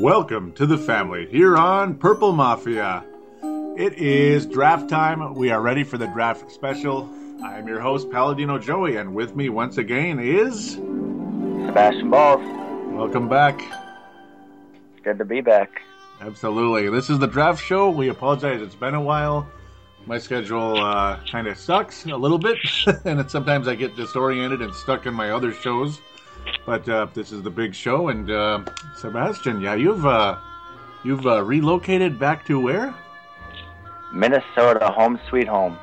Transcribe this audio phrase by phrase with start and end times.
[0.00, 3.04] Welcome to the family here on Purple Mafia.
[3.76, 5.34] It is draft time.
[5.34, 7.06] We are ready for the draft special.
[7.44, 10.76] I'm your host, Paladino Joey, and with me once again is.
[11.66, 12.40] Sebastian Balls.
[12.94, 13.60] Welcome back.
[13.60, 15.82] It's good to be back.
[16.22, 16.88] Absolutely.
[16.88, 17.90] This is the draft show.
[17.90, 19.46] We apologize, it's been a while.
[20.06, 22.56] My schedule uh, kind of sucks a little bit,
[23.04, 26.00] and sometimes I get disoriented and stuck in my other shows.
[26.66, 28.60] But uh, this is the big show, and uh,
[28.96, 30.36] Sebastian, yeah, you've uh,
[31.04, 32.94] you've uh, relocated back to where?
[34.12, 35.78] Minnesota, home sweet home.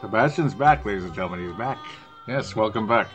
[0.00, 1.46] Sebastian's back, ladies and gentlemen.
[1.46, 1.78] He's back.
[2.26, 3.08] Yes, welcome back.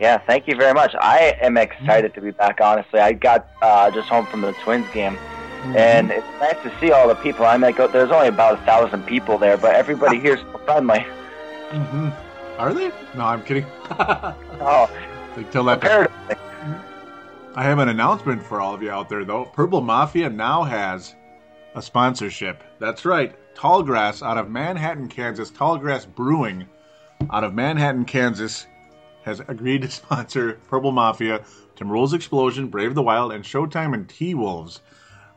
[0.00, 0.94] Yeah, thank you very much.
[0.98, 2.60] I am excited to be back.
[2.62, 5.16] Honestly, I got uh, just home from the Twins game,
[5.60, 5.76] Mm-hmm.
[5.76, 7.44] and it's nice to see all the people.
[7.44, 11.00] I mean, like, there's only about a thousand people there, but everybody here's so friendly.
[11.70, 12.08] hmm
[12.58, 12.88] Are they?
[13.14, 13.66] No, I'm kidding.
[14.62, 14.90] Oh,
[15.36, 15.80] That.
[15.80, 16.36] comparatively.
[17.54, 19.44] I have an announcement for all of you out there, though.
[19.44, 21.14] Purple Mafia now has
[21.74, 22.62] a sponsorship.
[22.78, 23.34] That's right.
[23.54, 25.50] Tallgrass out of Manhattan, Kansas.
[25.50, 26.66] Tallgrass Brewing
[27.30, 28.66] out of Manhattan, Kansas
[29.22, 31.44] has agreed to sponsor Purple Mafia,
[31.76, 34.80] Timberwolves Explosion, Brave the Wild, and Showtime and T Wolves.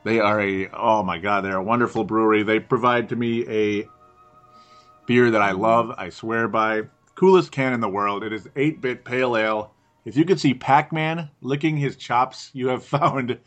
[0.03, 2.43] They are a, oh my God, they're a wonderful brewery.
[2.43, 3.87] They provide to me a
[5.05, 6.83] beer that I love, I swear by.
[7.15, 8.23] Coolest can in the world.
[8.23, 9.72] It is 8 bit pale ale.
[10.05, 13.39] If you could see Pac Man licking his chops, you have found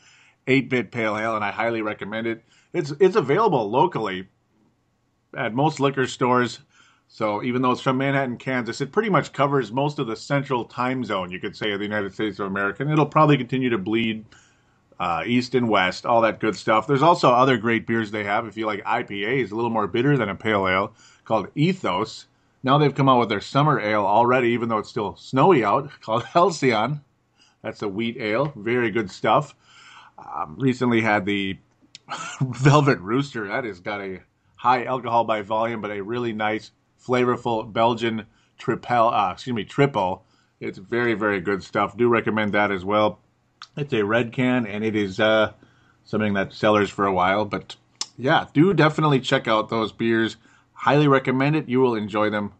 [0.46, 2.44] 8 bit pale ale, and I highly recommend it.
[2.72, 4.28] It's, it's available locally
[5.36, 6.60] at most liquor stores.
[7.08, 10.64] So even though it's from Manhattan, Kansas, it pretty much covers most of the central
[10.64, 12.82] time zone, you could say, of the United States of America.
[12.82, 14.24] And it'll probably continue to bleed
[14.98, 16.86] uh, east and west, all that good stuff.
[16.86, 18.46] There's also other great beers they have.
[18.46, 20.94] If you like IPAs, a little more bitter than a pale ale,
[21.24, 22.26] called Ethos.
[22.66, 25.88] Now they've come out with their summer ale already, even though it's still snowy out,
[26.00, 27.00] called Halcyon.
[27.62, 28.52] That's a wheat ale.
[28.56, 29.54] Very good stuff.
[30.18, 31.58] Um, recently had the
[32.40, 33.46] Velvet Rooster.
[33.46, 34.20] That has got a
[34.56, 38.26] high alcohol by volume, but a really nice, flavorful Belgian
[38.58, 39.10] triple.
[39.14, 40.24] Uh, excuse me, triple.
[40.58, 41.96] It's very, very good stuff.
[41.96, 43.20] Do recommend that as well.
[43.76, 45.52] It's a red can, and it is uh,
[46.04, 47.44] something that sellers for a while.
[47.44, 47.76] But
[48.18, 50.36] yeah, do definitely check out those beers.
[50.76, 51.68] Highly recommend it.
[51.68, 52.52] You will enjoy them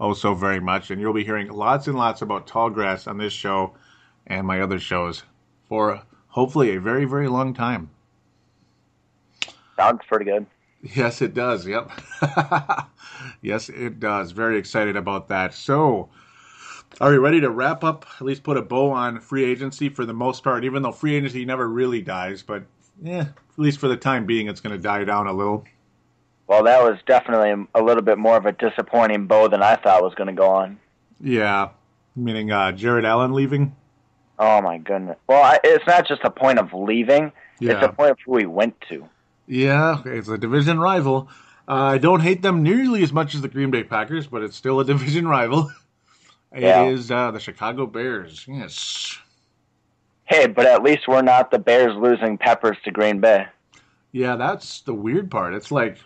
[0.00, 3.18] oh so very much, and you'll be hearing lots and lots about tall grass on
[3.18, 3.74] this show
[4.26, 5.22] and my other shows
[5.68, 7.90] for hopefully a very, very long time.
[9.76, 10.46] Sounds pretty good.
[10.82, 11.66] Yes, it does.
[11.66, 11.90] Yep.
[13.42, 14.32] yes, it does.
[14.32, 15.52] Very excited about that.
[15.52, 16.08] So,
[17.00, 18.06] are we ready to wrap up?
[18.16, 21.14] At least put a bow on free agency for the most part, even though free
[21.14, 22.42] agency never really dies.
[22.42, 22.64] But
[23.02, 25.64] yeah, at least for the time being, it's going to die down a little.
[26.50, 30.02] Well, that was definitely a little bit more of a disappointing bow than I thought
[30.02, 30.80] was going to go on.
[31.20, 31.68] Yeah,
[32.16, 33.76] meaning uh, Jared Allen leaving.
[34.36, 35.16] Oh my goodness.
[35.28, 37.30] Well, I, it's not just a point of leaving;
[37.60, 39.08] it's a point of who he went to.
[39.46, 41.28] Yeah, it's a division rival.
[41.68, 44.56] Uh, I don't hate them nearly as much as the Green Bay Packers, but it's
[44.56, 45.70] still a division rival.
[46.52, 47.28] It is Yeah.
[47.28, 48.44] uh, the Chicago Bears.
[48.48, 49.16] Yes.
[50.24, 53.46] Hey, but at least we're not the Bears losing Peppers to Green Bay.
[54.10, 55.54] Yeah, that's the weird part.
[55.54, 55.98] It's like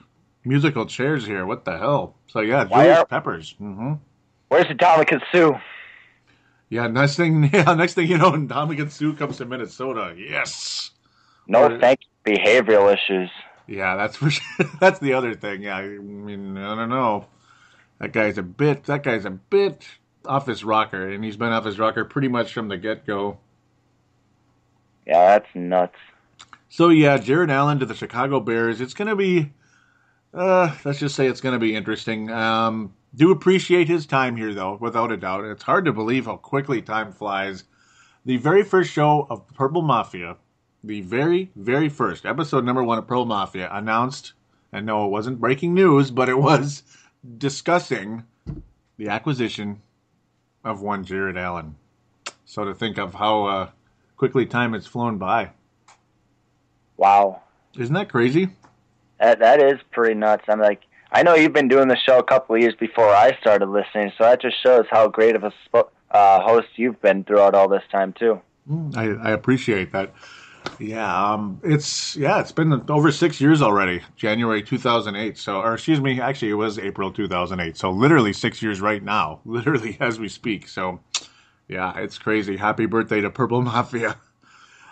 [0.45, 1.47] musical chairs here.
[1.47, 2.17] What the hell?
[2.27, 3.55] So yeah, Why Julius are- Peppers.
[3.59, 3.95] hmm
[4.49, 5.59] Where's the Ndamukong Suh?
[6.69, 10.15] Yeah, next thing, yeah, next thing you know, Ndamukong Suh comes to Minnesota.
[10.17, 10.91] Yes.
[11.47, 12.09] No, Or- thank you.
[12.35, 13.31] Behavioral issues.
[13.67, 14.67] Yeah, that's for sure.
[14.81, 15.63] That's the other thing.
[15.63, 17.27] Yeah, I mean, I don't know.
[17.99, 18.85] That guy's a bit.
[18.85, 19.87] That guy's a bit
[20.27, 23.39] off his rocker, and he's been off his rocker pretty much from the get go.
[25.07, 25.97] Yeah, that's nuts.
[26.71, 28.81] So yeah, Jared Allen to the Chicago Bears.
[28.81, 29.53] It's going to be,
[30.35, 32.31] uh, let's just say it's going to be interesting.
[32.31, 35.45] Um, do appreciate his time here, though, without a doubt.
[35.45, 37.65] It's hard to believe how quickly time flies.
[38.25, 40.37] The very first show of Purple Mafia
[40.85, 44.35] the very, very first episode number one of Purple Mafia announced,
[44.71, 46.83] and no, it wasn't breaking news, but it was
[47.39, 48.25] discussing
[48.99, 49.81] the acquisition
[50.63, 51.77] of one Jared Allen.
[52.45, 53.71] So to think of how uh,
[54.17, 55.51] quickly time has flown by.
[56.97, 57.43] Wow.
[57.79, 58.51] Isn't that crazy?
[59.21, 60.45] That that is pretty nuts.
[60.49, 60.83] I'm like,
[61.13, 64.13] I know you've been doing the show a couple of years before I started listening,
[64.19, 67.69] so that just shows how great of a sp- uh, host you've been throughout all
[67.69, 68.41] this time too.
[68.97, 70.15] I, I appreciate that.
[70.79, 74.03] Yeah, um, it's yeah, it's been over six years already.
[74.17, 75.39] January 2008.
[75.39, 77.77] So, or excuse me, actually, it was April 2008.
[77.77, 80.67] So, literally six years right now, literally as we speak.
[80.69, 81.01] So,
[81.69, 82.57] yeah, it's crazy.
[82.57, 84.17] Happy birthday to Purple Mafia.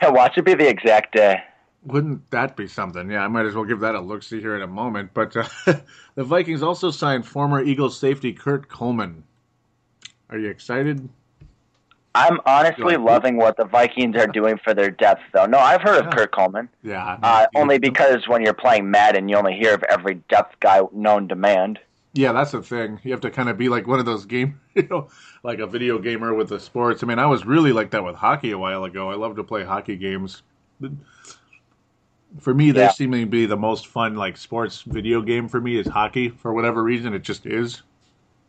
[0.01, 1.43] Yeah, watch it be the exact day.
[1.85, 3.11] Wouldn't that be something?
[3.11, 5.11] Yeah, I might as well give that a look see here in a moment.
[5.15, 5.49] But uh,
[6.15, 9.25] the Vikings also signed former Eagles safety Kurt Coleman.
[10.31, 11.09] Are you excited?
[12.15, 15.47] I'm honestly loving what the Vikings are doing for their depth, though.
[15.47, 16.69] No, I've heard of Kurt Coleman.
[16.83, 17.19] Yeah.
[17.23, 21.29] Uh, only because when you're playing Madden, you only hear of every depth guy known
[21.29, 21.79] to man.
[22.15, 23.01] Yeah, that's the thing.
[23.03, 25.09] You have to kind of be like one of those game, you know,
[25.43, 27.03] like a video gamer with the sports.
[27.03, 29.11] I mean, I was really like that with hockey a while ago.
[29.11, 30.43] I love to play hockey games.
[32.41, 32.89] For me, they Yeah.
[32.89, 36.29] seem to be the most fun, like sports video game for me is hockey.
[36.29, 37.83] For whatever reason, it just is.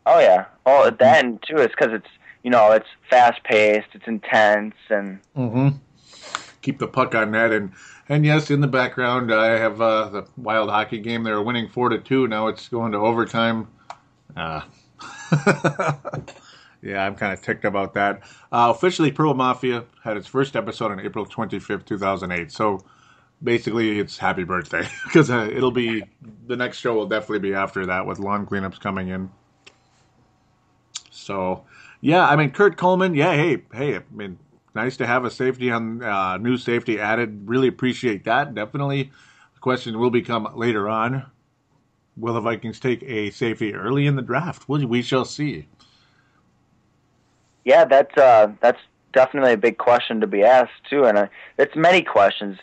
[0.06, 0.46] Oh yeah.
[0.66, 2.08] Oh, then too is because it's
[2.42, 5.76] you know it's fast paced, it's intense, and Mm-hmm.
[6.62, 7.72] Keep the puck on net, and
[8.08, 11.22] and yes, in the background, I have uh, the wild hockey game.
[11.24, 12.26] They were winning four to two.
[12.26, 13.68] Now it's going to overtime.
[14.36, 14.62] Uh,
[16.82, 18.22] yeah, I'm kind of ticked about that.
[18.52, 22.50] Uh, officially, Purple Mafia had its first episode on April 25th, 2008.
[22.52, 22.84] So
[23.44, 26.04] basically, it's happy birthday because uh, it'll be
[26.46, 29.30] the next show will definitely be after that with lawn cleanups coming in.
[31.10, 31.64] So,
[32.00, 34.38] yeah, I mean, Kurt Coleman, yeah, hey, hey, I mean,
[34.74, 37.48] nice to have a safety on uh, new safety added.
[37.48, 38.54] Really appreciate that.
[38.54, 39.12] Definitely,
[39.54, 41.26] the question will become later on:
[42.16, 44.68] Will the Vikings take a safety early in the draft?
[44.68, 45.66] We, we shall see.
[47.64, 48.80] yeah, that's uh, that's
[49.12, 51.26] definitely a big question to be asked too, and uh,
[51.58, 52.58] it's many questions.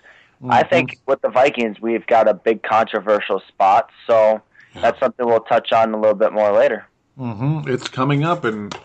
[0.50, 4.42] I think with the Vikings, we've got a big controversial spot, so
[4.74, 6.88] that's something we'll touch on a little bit more later.
[7.18, 8.76] hmm It's coming up, and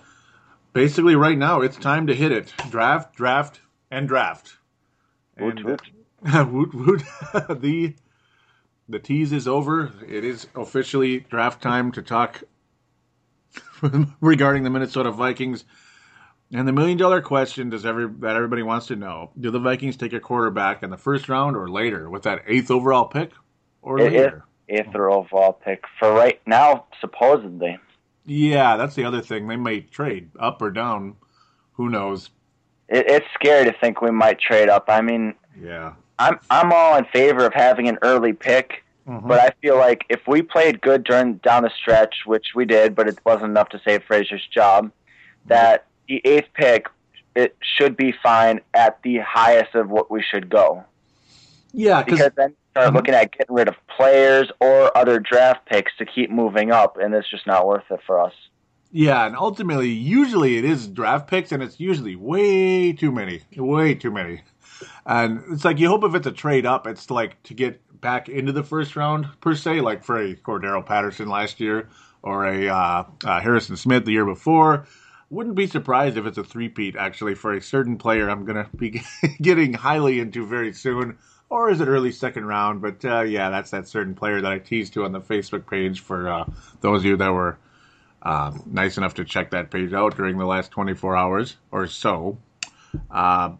[0.73, 3.61] basically, right now, it's time to hit it: draft, draft,
[3.91, 4.59] and draft.
[5.39, 5.83] Woot, And, woot.
[6.27, 7.03] uh, woot woot.
[7.61, 7.95] the
[8.89, 9.93] the tease is over.
[10.07, 12.43] It is officially draft time to talk
[14.21, 15.65] regarding the Minnesota Vikings.
[16.53, 19.97] And the million dollar question does every that everybody wants to know: Do the Vikings
[19.97, 23.33] take a quarterback in the first round or later with that eighth overall pick,
[23.83, 24.45] or It- later?
[24.69, 27.79] Eighth overall pick for right now, supposedly.
[28.25, 29.47] Yeah, that's the other thing.
[29.47, 31.15] They may trade up or down.
[31.75, 32.31] Who knows?
[32.89, 34.87] It, it's scary to think we might trade up.
[34.89, 35.93] I mean, Yeah.
[36.19, 39.29] I'm I'm all in favor of having an early pick, Mhm.
[39.29, 42.95] but I feel like if we played good during down the stretch, which we did,
[42.97, 44.91] but it wasn't enough to save Frazier's job,
[45.47, 46.87] that the eighth pick
[47.35, 50.85] it should be fine at the highest of what we should go.
[51.73, 52.95] yeah, Because then you start Mhm.
[52.95, 57.15] looking at getting rid of players or other draft picks to keep moving up, and
[57.15, 58.33] it's just not worth it for us.
[58.91, 63.95] Yeah, and ultimately, usually it is draft picks, and it's usually way too many, way
[63.95, 64.41] too many.
[65.05, 68.29] And it's like you hope if it's a trade up, it's like to get back
[68.31, 71.89] into the first round per se, like for a Cordarrelle Patterson last year
[72.23, 74.87] or a uh, uh, Harrison Smith the year before.
[75.29, 79.03] Wouldn't be surprised if it's a three-peat actually for a certain player I'm gonna be
[79.43, 81.19] getting highly into very soon,
[81.49, 82.81] or is it early second round?
[82.81, 86.01] But uh, yeah, that's that certain player that I teased to on the Facebook page
[86.01, 86.45] for uh,
[86.81, 87.59] those of you that were
[88.23, 92.39] um, nice enough to check that page out during the last 24 hours or so.
[93.11, 93.53] Uh,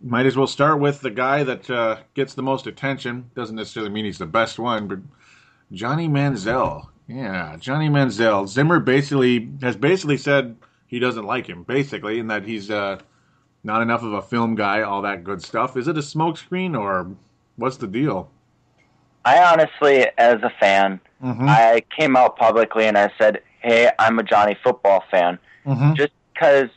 [0.00, 3.30] might as well start with the guy that uh, gets the most attention.
[3.34, 4.98] Doesn't necessarily mean he's the best one, but
[5.72, 6.88] Johnny Manziel.
[7.06, 8.46] Yeah, Johnny Manziel.
[8.46, 10.56] Zimmer basically has basically said
[10.88, 12.98] he doesn't like him, basically, and that he's uh,
[13.62, 15.76] not enough of a film guy, all that good stuff.
[15.76, 17.10] Is it a smokescreen or
[17.56, 18.30] what's the deal?
[19.24, 21.46] I honestly, as a fan, Mm-hmm.
[21.48, 25.94] I came out publicly and I said, "Hey, I'm a Johnny football fan." Mm-hmm.
[25.94, 26.68] just because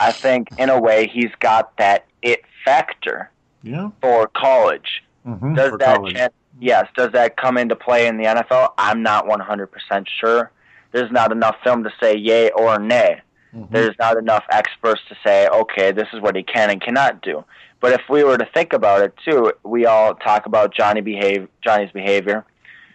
[0.00, 3.30] I think, in a way, he's got that it factor
[3.62, 3.90] Yeah.
[4.00, 5.04] for college.
[5.24, 5.54] Mm-hmm.
[5.54, 6.14] Does For that, college.
[6.16, 8.72] chan- yes, does that come into play in the NFL?
[8.78, 9.68] I'm not 100%
[10.08, 10.50] sure.
[10.92, 13.20] There's not enough film to say yay or nay.
[13.54, 13.70] Mhm.
[13.70, 17.44] There's not enough experts to say, okay, this is what he can and cannot do.
[17.80, 21.48] But if we were to think about it too, we all talk about Johnny behave,
[21.62, 22.44] Johnny's behavior.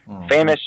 [0.10, 0.30] Mhm.
[0.30, 0.60] Famous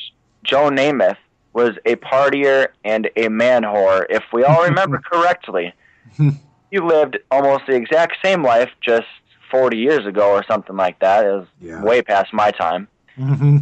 [0.45, 1.17] Joe Namath
[1.53, 5.73] was a partier and a man whore, if we all remember correctly.
[6.71, 9.07] he lived almost the exact same life, just
[9.51, 11.25] 40 years ago or something like that.
[11.25, 11.83] It was Yeah.
[11.83, 12.87] way past my time.
[13.19, 13.57] Mm-hmm.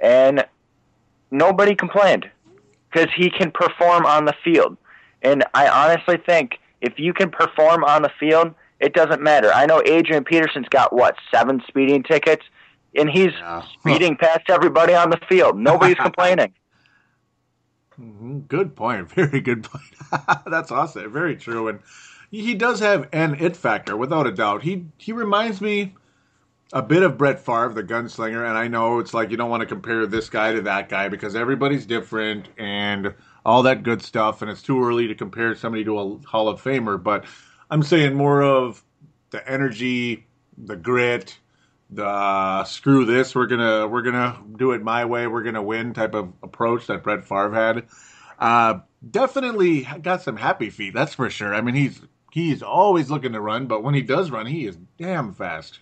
[0.00, 0.44] And
[1.30, 2.28] nobody complained
[2.90, 4.76] because he can perform on the field.
[5.22, 9.50] And I honestly think if you can perform on the field, it doesn't matter.
[9.52, 12.44] I know Adrian Peterson's got, what, seven speeding tickets?
[12.96, 13.62] And he's Yeah.
[13.78, 15.58] speeding past everybody on the field.
[15.58, 16.52] Nobody's complaining.
[18.00, 18.48] Mhm.
[18.48, 19.10] Good point.
[19.14, 19.84] Very good point.
[20.46, 21.12] That's awesome.
[21.12, 21.68] Very true.
[21.68, 21.80] And
[22.30, 24.62] he does have an it factor, without a doubt.
[24.62, 25.94] He he reminds me
[26.72, 28.46] a bit of Brett Favre, the gunslinger.
[28.46, 31.08] And I know it's like you don't want to compare this guy to that guy
[31.08, 34.42] because everybody's different and all that good stuff.
[34.42, 37.02] And it's too early to compare somebody to a Hall of Famer.
[37.02, 37.24] But
[37.70, 38.82] I'm saying more of
[39.30, 41.38] the energy, the grit,
[41.90, 46.14] the screw this, we're gonna we're gonna do it my way, we're gonna win type
[46.14, 47.86] of approach that Brett Favre had.
[48.38, 51.52] Uh, definitely got some happy feet, that's for sure.
[51.54, 52.00] I mean, he's
[52.30, 55.80] he's always looking to run, but when he does run, he is damn fast.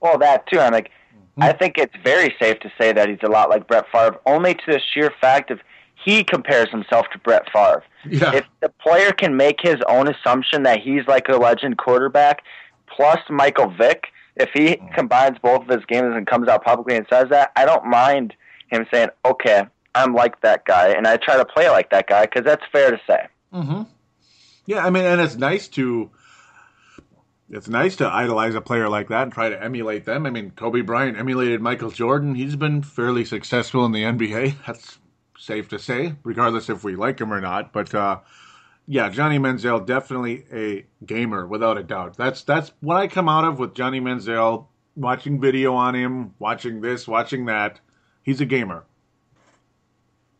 [0.00, 0.58] Well, that too.
[0.58, 0.90] I'm like,
[1.38, 4.54] I think it's very safe to say that he's a lot like Brett Favre, only
[4.54, 5.60] to the sheer fact of
[6.04, 7.82] he compares himself to Brett Favre.
[8.08, 12.42] Yeah, If the player can make his own assumption that he's like a legend quarterback,
[12.94, 17.06] plus Michael Vick, if he combines both of his games and comes out publicly and
[17.10, 18.34] says that, I don't mind
[18.68, 19.64] him saying, "Okay,
[19.94, 22.90] I'm like that guy," and I try to play like that guy because that's fair
[22.90, 23.26] to say.
[23.52, 23.82] Mm-hmm.
[24.66, 26.10] Yeah, I mean, and it's nice to
[27.50, 30.24] it's nice to idolize a player like that and try to emulate them.
[30.24, 32.34] I mean, Kobe Bryant emulated Michael Jordan.
[32.34, 34.54] He's been fairly successful in the NBA.
[34.66, 34.98] That's
[35.36, 37.72] safe to say, regardless if we like him or not.
[37.72, 38.20] But uh,
[38.86, 42.16] yeah, Johnny Manziel definitely a gamer without a doubt.
[42.16, 44.66] That's that's what I come out of with Johnny Manziel.
[44.96, 47.80] Watching video on him, watching this, watching that.
[48.22, 48.84] He's a gamer.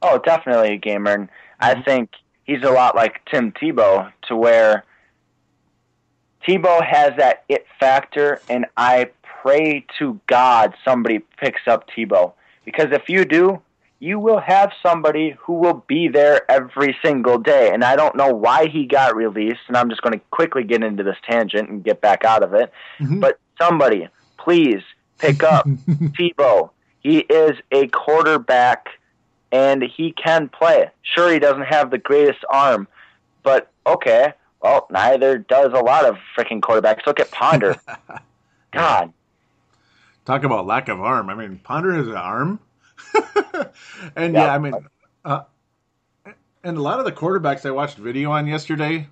[0.02, 1.28] Oh, definitely a gamer, and
[1.60, 2.10] I think
[2.44, 4.84] he's a lot like Tim Tebow, to where
[6.46, 9.10] Tebow has that it factor, and I
[9.42, 12.32] pray to God somebody picks up Tebow
[12.64, 13.60] because if you do,
[13.98, 17.70] you will have somebody who will be there every single day.
[17.70, 20.82] And I don't know why he got released, and I'm just going to quickly get
[20.82, 22.72] into this tangent and get back out of it.
[22.98, 23.20] Mhm.
[23.20, 24.82] But somebody, please
[25.18, 26.70] pick up Tebow.
[27.00, 28.88] He is a quarterback
[29.52, 30.90] and he can play.
[31.02, 32.88] Sure, he doesn't have the greatest arm,
[33.42, 34.32] but okay.
[34.62, 37.06] Well, neither does a lot of freaking quarterbacks.
[37.06, 37.76] Look at Ponder.
[38.72, 39.12] God,
[40.24, 41.30] Talk about lack of arm.
[41.30, 42.60] I mean, Ponder has an arm.
[44.14, 44.54] and yeah, Yeah.
[44.54, 44.74] I mean,
[45.24, 45.42] uh,
[46.62, 49.08] and a lot of the quarterbacks I watched video on yesterday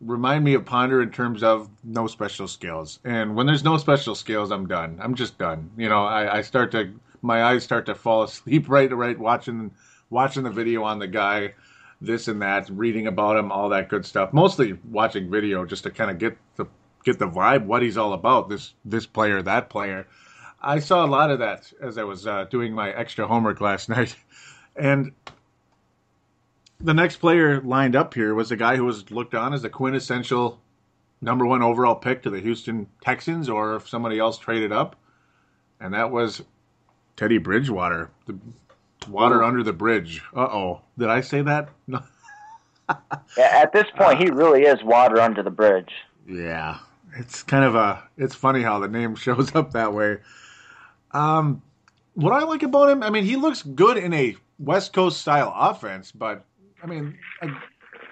[0.00, 3.00] remind me of Ponder in terms of no special skills.
[3.04, 4.98] And when there's no special skills, I'm done.
[5.02, 5.70] I'm just done.
[5.76, 6.92] You know, I, I start to
[7.22, 9.72] my eyes start to fall asleep right right watching
[10.10, 11.54] watching the video on the guy,
[12.02, 14.32] this and that, reading about him, all that good stuff.
[14.32, 16.66] Mostly watching video just to kind of get the
[17.04, 18.48] get the vibe, what he's all about.
[18.48, 20.06] This this player, that player.
[20.60, 23.88] I saw a lot of that as I was uh, doing my extra homework last
[23.96, 24.14] night,
[24.76, 25.12] and
[26.80, 29.70] the next player lined up here was a guy who was looked on as a
[29.70, 30.60] quintessential
[31.20, 34.96] number one overall pick to the Houston Texans, or if somebody else traded up,
[35.80, 36.42] and that was
[37.16, 38.36] Teddy Bridgewater, the
[39.08, 40.22] water under the bridge.
[40.34, 41.68] Uh oh, did I say that?
[41.86, 42.02] No.
[43.38, 45.92] Yeah, at this point, he really is water under the bridge.
[46.28, 46.78] Yeah,
[47.16, 48.02] it's kind of a.
[48.18, 50.18] It's funny how the name shows up that way.
[51.12, 51.62] Um,
[52.14, 55.52] what I like about him, I mean, he looks good in a West Coast style
[55.56, 56.44] offense, but
[56.82, 57.56] I mean, I,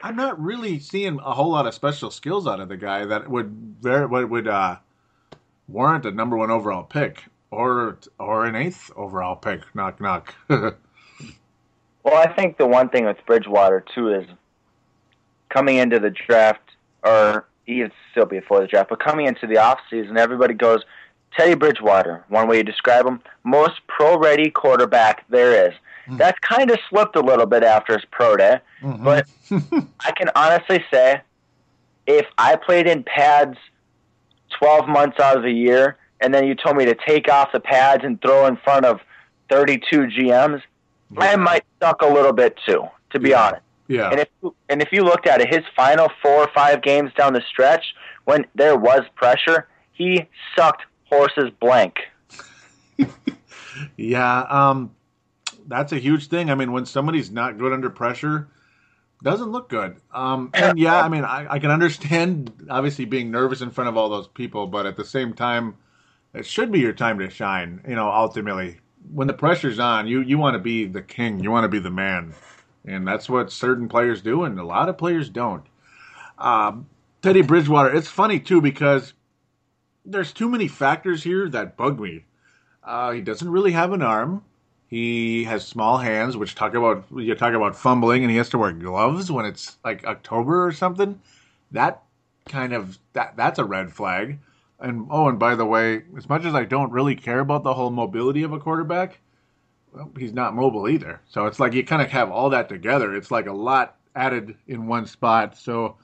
[0.03, 3.29] I'm not really seeing a whole lot of special skills out of the guy that
[3.29, 4.77] would very would uh,
[5.69, 9.63] warrant a number one overall pick or or an eighth overall pick.
[9.75, 10.35] Knock knock.
[12.03, 14.27] Well, I think the one thing with Bridgewater too is
[15.51, 16.63] coming into the draft,
[17.03, 20.83] or even still be before the draft, but coming into the off season, everybody goes
[21.37, 22.25] Teddy Bridgewater.
[22.29, 25.75] One way you describe him, most pro-ready quarterback there is.
[26.07, 26.17] Hmm.
[26.17, 29.05] That's kind of slipped a little bit after his pro day, mm-hmm.
[29.05, 29.29] but
[30.01, 31.21] I can honestly say,
[32.07, 33.59] if I played in pads
[34.59, 37.61] twelve months out of the year, and then you told me to take off the
[37.61, 39.01] pads and throw in front of
[39.49, 40.63] thirty-two GMs,
[41.19, 43.47] I might suck a little bit too, to be Yeah.
[43.49, 43.63] honest.
[43.89, 44.29] yeah, And if
[44.69, 47.85] and if you looked at it, his final four or five games down the stretch,
[48.25, 51.97] when there was pressure, he sucked horses blank.
[53.97, 54.91] Yeah, um,
[55.67, 56.51] that's a huge thing.
[56.51, 58.49] I mean, when somebody's not good under pressure,
[59.23, 59.97] doesn't look good.
[60.13, 63.97] Um, and yeah, I mean, I, I can understand obviously being nervous in front of
[63.97, 65.77] all those people, but at the same time,
[66.35, 67.83] it should be your time to shine.
[67.89, 68.79] You know, ultimately,
[69.13, 71.79] when the pressure's on, you you want to be the king, you want to be
[71.79, 72.35] the man,
[72.85, 75.65] and that's what certain players do, and a lot of players don't.
[76.39, 76.87] Um,
[77.23, 79.13] Teddy Bridgewater, it's funny too because
[80.05, 82.25] there's too many factors here that bug me.
[82.83, 84.43] Uh, he doesn't really have an arm.
[84.89, 88.59] He has small hands, which talk about you talk about fumbling, and he has to
[88.59, 91.21] wear gloves when it's like October or something.
[91.71, 92.03] That
[92.47, 94.39] kind of that that's a red flag.
[94.81, 97.75] And oh, and by the way, as much as I don't really care about the
[97.75, 99.21] whole mobility of a quarterback,
[99.93, 101.21] well, he's not mobile either.
[101.29, 103.15] So it's like you kind of have all that together.
[103.15, 105.57] It's like a lot added in one spot.
[105.59, 105.97] So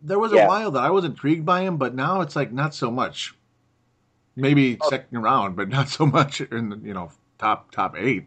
[0.00, 0.44] there was Yeah.
[0.44, 3.34] a while that I was intrigued by him, but now it's like not so much.
[4.34, 4.88] Maybe Oh.
[4.88, 8.26] second round, but not so much in the you know top top eight.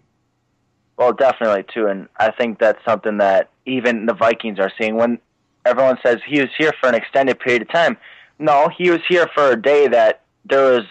[0.98, 4.96] Well, definitely too, and I think that's something that even the Vikings are seeing.
[4.96, 5.20] When
[5.65, 7.98] everyone says he was here for an extended period of time,
[8.39, 10.84] no, he was here for a day that there was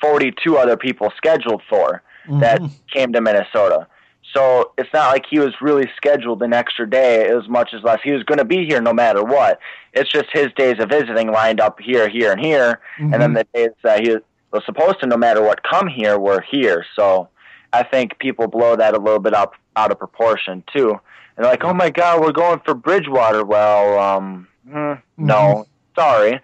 [0.00, 2.02] 42 other people scheduled for
[2.40, 2.60] that
[2.92, 3.86] came to Minnesota.
[4.32, 7.98] So it's not like he was really scheduled an extra day as much as less.
[8.04, 9.58] He was going to be here no matter what.
[9.92, 12.80] It's just his days of visiting lined up here, here, and here,
[13.12, 14.16] and then the days that he
[14.52, 16.84] was supposed to, no matter what, come here were here.
[16.94, 17.28] So
[17.72, 20.90] I think people blow that a little bit up out of proportion too.
[20.90, 25.66] And they're like, "Oh my God, we're going for Bridgewater." Well, um, hmm, no,
[25.96, 26.40] sorry.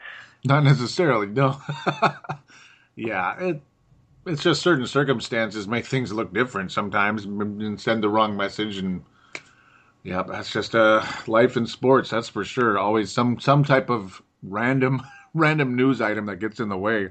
[0.46, 1.60] Not necessarily, no.
[2.96, 3.62] yeah, it
[4.26, 9.04] it's just certain circumstances make things look different sometimes and send the wrong message and
[10.02, 12.78] yeah, that's just uh life in sports, that's for sure.
[12.78, 15.02] Always some some type of random
[15.34, 17.08] random news item that gets in the way.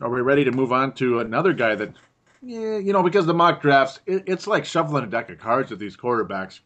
[0.00, 1.94] Are we ready to move on to another guy that
[2.42, 5.70] yeah, you know, because the mock drafts, it, it's like shuffling a deck of cards
[5.70, 6.60] with these quarterbacks,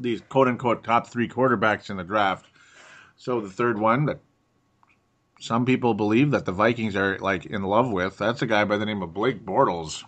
[0.00, 2.46] these quote unquote top three quarterbacks in the draft.
[3.16, 4.20] So the third one that
[5.38, 8.18] some people believe that the Vikings are like in love with.
[8.18, 10.04] That's a guy by the name of Blake Bortles.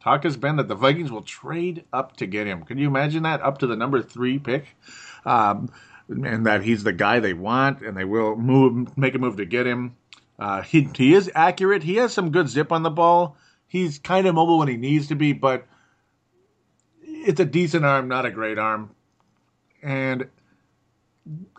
[0.00, 2.62] Talk has been that the Vikings will trade up to get him.
[2.62, 3.42] Can you imagine that?
[3.42, 4.66] Up to the number three pick,
[5.24, 5.70] um,
[6.08, 9.44] and that he's the guy they want, and they will move, make a move to
[9.44, 9.96] get him.
[10.38, 11.82] Uh, he he is accurate.
[11.82, 13.36] He has some good zip on the ball.
[13.66, 15.66] He's kind of mobile when he needs to be, but
[17.02, 18.90] it's a decent arm, not a great arm.
[19.82, 20.28] And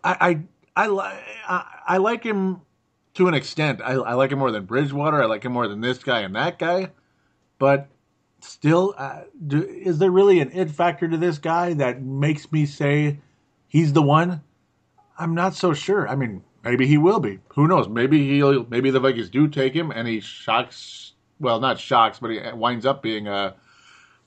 [0.02, 0.40] I I
[0.78, 2.62] I, li- I, I like him
[3.16, 3.82] to an extent.
[3.84, 5.24] I, I like him more than Bridgewater.
[5.24, 6.92] I like him more than this guy and that guy.
[7.58, 7.88] But
[8.42, 12.68] still, uh, do, is there really an it factor to this guy that makes me
[12.68, 13.20] say
[13.68, 14.44] he's the one?
[15.18, 16.08] I'm not so sure.
[16.08, 17.40] I mean, maybe he will be.
[17.56, 17.90] Who knows?
[17.90, 18.68] Maybe he'll.
[18.68, 21.13] Maybe the Vikings do take him, and he shocks.
[21.40, 23.56] Well, not shocks, but he winds up being a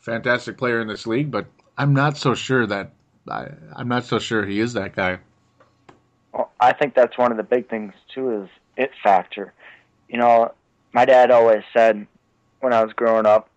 [0.01, 1.31] fantastic player in this league.
[1.31, 1.47] But
[1.79, 2.93] I'm not so sure that.
[3.29, 5.21] I, I'm not so sure he is that guy.
[6.33, 9.53] Well, I think that's one of the big things too is it factor.
[10.09, 10.53] You know,
[10.93, 12.07] my dad always said
[12.61, 13.49] when I was growing up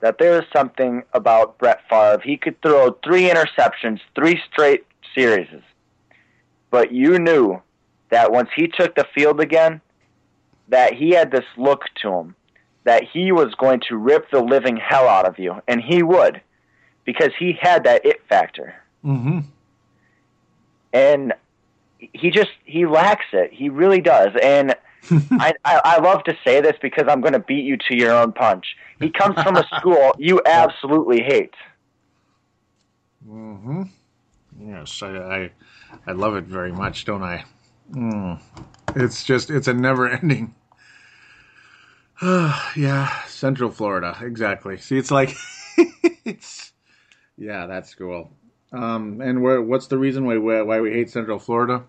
[0.00, 2.20] that there was something about Brett Favre.
[2.24, 5.48] He could throw three interceptions, three straight series,
[6.70, 7.60] but you knew
[8.10, 9.80] that once he took the field again,
[10.68, 12.34] that he had this look to him
[12.84, 16.40] that he was going to rip the living hell out of you, and he would,
[17.04, 19.38] because he had that it factor Mm-hmm.
[20.92, 21.32] and
[22.12, 23.52] he just he lacks it.
[23.52, 24.30] He really does.
[24.42, 24.74] And
[25.30, 28.12] I, I I love to say this because I'm going to beat you to your
[28.12, 28.76] own punch.
[29.00, 31.54] He comes from a school you absolutely hate.
[33.26, 33.82] Mm-hmm.
[34.60, 35.50] Yes, I, I,
[36.06, 37.44] I love it very much, don't I?
[37.92, 38.40] Mm.
[38.96, 40.54] It's just, it's a never-ending.
[42.22, 44.76] yeah, Central Florida, exactly.
[44.78, 45.34] See, it's like,
[46.24, 46.72] it's,
[47.36, 48.30] yeah, that's cool.
[48.72, 51.84] Um, and what's the reason why why we hate Central Florida?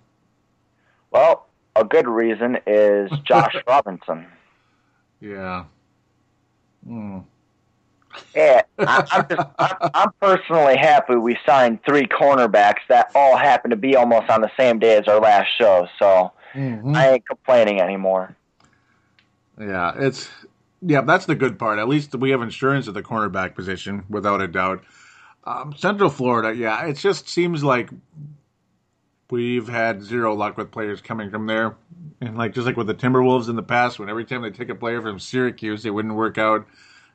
[1.11, 4.25] Well, a good reason is Josh Robinson.
[5.19, 5.65] Yeah.
[6.87, 7.23] Mm.
[8.35, 13.69] Yeah, I, I'm just I'm, I'm personally happy we signed three cornerbacks that all happen
[13.69, 15.87] to be almost on the same day as our last show.
[15.97, 16.95] So Mhm.
[16.95, 18.35] I ain't complaining anymore.
[19.59, 20.29] Yeah, it's
[20.81, 21.79] yeah, that's the good part.
[21.79, 24.83] At least we have insurance at the cornerback position, without a doubt.
[25.43, 27.89] Um, Central Florida, yeah, it just seems like
[29.29, 31.75] we've had zero luck with players coming from there,
[32.19, 34.69] and like just like with the Timberwolves in the past, when every time they take
[34.69, 36.67] a player from Syracuse, it wouldn't work out.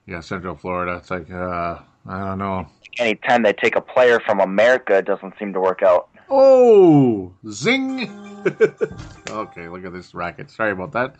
[0.06, 2.66] Yeah, Central Florida, it's like uh, I don't know.
[2.98, 6.08] Anytime they take a player from America, it doesn't seem to work out.
[6.28, 8.10] Oh, zing!
[9.30, 10.50] okay, look at this racket.
[10.50, 11.14] Sorry about that.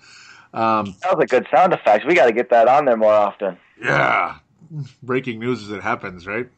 [0.54, 2.06] Um, That was a good sound effect.
[2.06, 3.58] We got to get that on there more often.
[3.80, 4.38] yeah,
[5.02, 6.48] breaking news as it happens, right?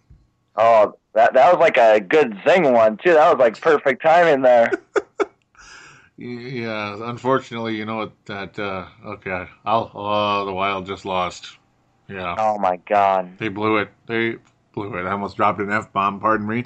[0.58, 3.14] Oh, that that was like a good zing one too.
[3.14, 4.70] That was like perfect timing there.
[6.20, 8.12] Yeah, unfortunately, you know what?
[8.26, 9.46] That uh, okay.
[9.64, 9.88] I'll.
[9.94, 11.58] Oh, the Wild just lost.
[12.08, 13.38] Yeah, Oh my god.
[13.38, 13.90] they blew it.
[14.06, 14.34] They
[14.72, 15.04] blew it.
[15.06, 16.18] I almost dropped an f bomb.
[16.18, 16.64] Pardon me.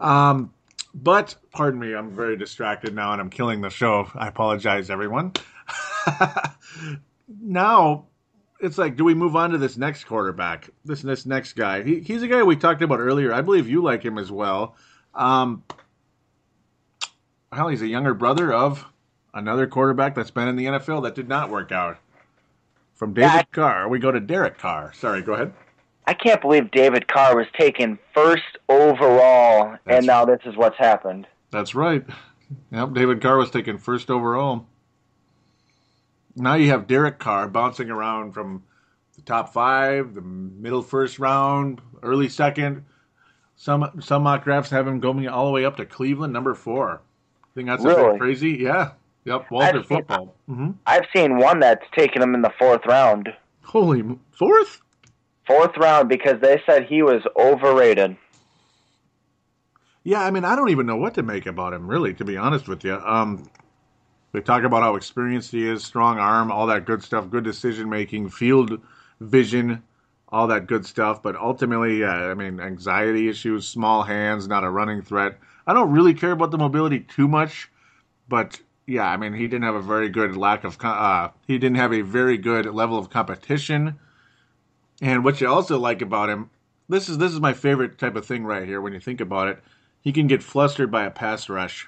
[0.00, 0.52] Um,
[0.94, 1.94] but pardon me.
[1.94, 4.06] I'm very distracted now, and I'm killing the show.
[4.14, 5.32] I apologize, everyone.
[7.40, 8.04] now
[8.60, 10.70] it's like, do we move on to this next quarterback?
[10.84, 11.82] This this next guy.
[11.82, 13.32] He, he's a guy we talked about earlier.
[13.32, 14.76] I believe you like him as well.
[15.14, 15.62] Um,
[17.52, 18.84] hell, he's a younger brother of
[19.34, 21.98] another quarterback that's been in the NFL that did not work out.
[22.94, 24.92] From David Yeah, I- Carr, we go to Derek Carr.
[24.92, 25.52] Sorry, go ahead.
[26.06, 30.76] I can't believe David Carr was taken first overall, That's- and now this is what's
[30.76, 31.26] happened.
[31.50, 32.04] That's right.
[32.72, 34.66] Yep, David Carr was taken first overall.
[36.36, 38.62] Now you have Derek Carr bouncing around from
[39.16, 42.84] the top five, the middle first round, early second.
[43.56, 47.02] Some some mock drafts have him going all the way up to Cleveland, number four.
[47.54, 48.52] Think that's a bit crazy?
[48.52, 48.92] Yeah.
[49.24, 49.50] Yep.
[49.50, 50.34] Walter I've seen- football.
[50.46, 53.28] hmm I've seen one that's taken him in the fourth round.
[53.64, 54.80] Holy fourth?
[55.46, 58.16] Fourth round because they said he was overrated.
[60.04, 62.36] Yeah, I mean, I don't even know what to make about him, really, to be
[62.36, 62.94] honest with you.
[62.94, 63.50] Um,
[64.32, 67.88] they talk about how experienced he is, strong arm, all that good stuff, good decision
[67.88, 68.80] making, field
[69.20, 69.82] vision,
[70.28, 71.22] all that good stuff.
[71.22, 75.38] But ultimately, yeah, I mean, anxiety issues, small hands, not a running threat.
[75.66, 77.70] I don't really care about the mobility too much,
[78.28, 81.76] but yeah, I mean, he didn't have a very good lack of, uh, he didn't
[81.76, 83.98] have a very good level of competition.
[85.00, 86.50] And what you also like about him,
[86.88, 89.48] this is this is my favorite type of thing right here when you think about
[89.48, 89.62] it.
[90.02, 91.86] He can get flustered by a pass rush.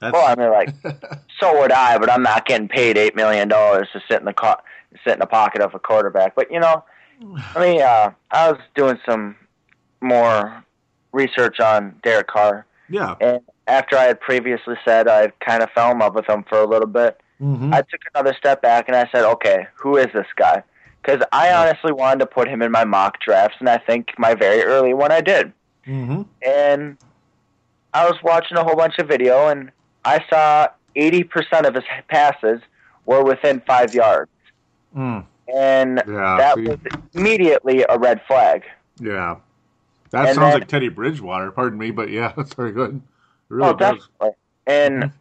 [0.00, 0.74] That's, Well, I mean, like,
[1.40, 4.32] so would I, but I'm not getting paid eight million dollars to sit in the
[4.32, 4.62] car,
[5.04, 6.34] sit in the pocket of a quarterback.
[6.34, 6.84] But you know,
[7.54, 9.36] I mean, uh, I was doing some
[10.00, 10.64] more
[11.12, 13.14] research on Derek Carr, yeah.
[13.20, 16.60] and after I had previously said I kind of fell in love with him for
[16.60, 20.08] a little bit, hmm I took another step back and I said, okay, who is
[20.14, 20.62] this guy?
[21.02, 24.34] Because I honestly wanted to put him in my mock drafts, and I think my
[24.34, 25.52] very early one I did.
[25.84, 26.98] hmm And
[27.94, 29.70] I was watching a whole bunch of video, and
[30.06, 32.60] I saw 80% of his passes
[33.04, 34.30] were within five yards.
[34.96, 35.24] Mm.
[35.54, 36.36] And Yeah.
[36.38, 36.62] that see?
[36.68, 36.78] was
[37.14, 38.64] immediately a red flag.
[39.00, 39.36] yeah.
[40.10, 41.50] That and sounds then- like Teddy Bridgewater.
[41.50, 42.94] Pardon me, but yeah, that's very good.
[42.96, 43.02] It
[43.54, 43.94] really oh, does.
[43.98, 44.30] definitely.
[44.66, 45.12] And Mhm.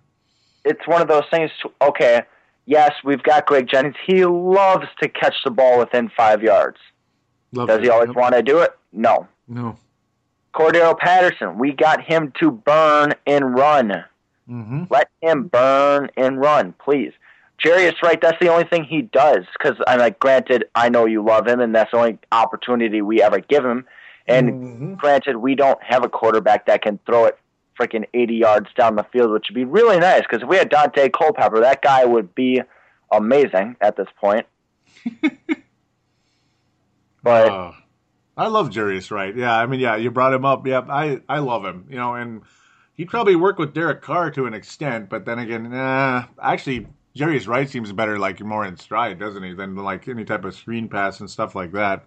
[0.63, 1.51] it's one of those things.
[1.81, 2.21] Okay,
[2.65, 3.95] yes, we've got Greg Jennings.
[4.05, 6.77] He loves to catch the ball within five yards.
[7.51, 7.83] Love Does it.
[7.85, 8.15] he always Yep.
[8.15, 8.77] want to do it?
[8.93, 9.27] No.
[9.47, 9.75] No.
[10.53, 14.05] Cordarrelle Patterson, we got him to burn and run.
[14.47, 17.13] Hmm Let him burn and run, please.
[17.63, 19.45] Jarius Wright, that's the only thing he does.
[19.57, 23.21] Because I'm like, granted, I know you love him, and that's the only opportunity we
[23.21, 23.85] ever give him.
[24.27, 24.97] And Mhm.
[24.97, 27.37] granted, we don't have a quarterback that can throw it
[27.79, 30.21] freaking 80 yards down the field, which would be really nice.
[30.21, 32.61] Because if we had Daunte Culpepper, that guy would be
[33.11, 34.45] amazing at this point.
[37.23, 37.71] but Uh,
[38.37, 39.35] I love Jarius Wright.
[39.35, 40.65] Yeah, I mean, yeah, you brought him up.
[40.67, 41.85] Yeah, I, I love him.
[41.89, 42.41] You know, and
[42.95, 47.47] he'd probably work with Derek Carr to an extent, but then again, nah, actually, Jarius
[47.47, 50.87] Wright seems better, like more in stride, doesn't he, than like any type of screen
[50.89, 52.05] pass and stuff like that.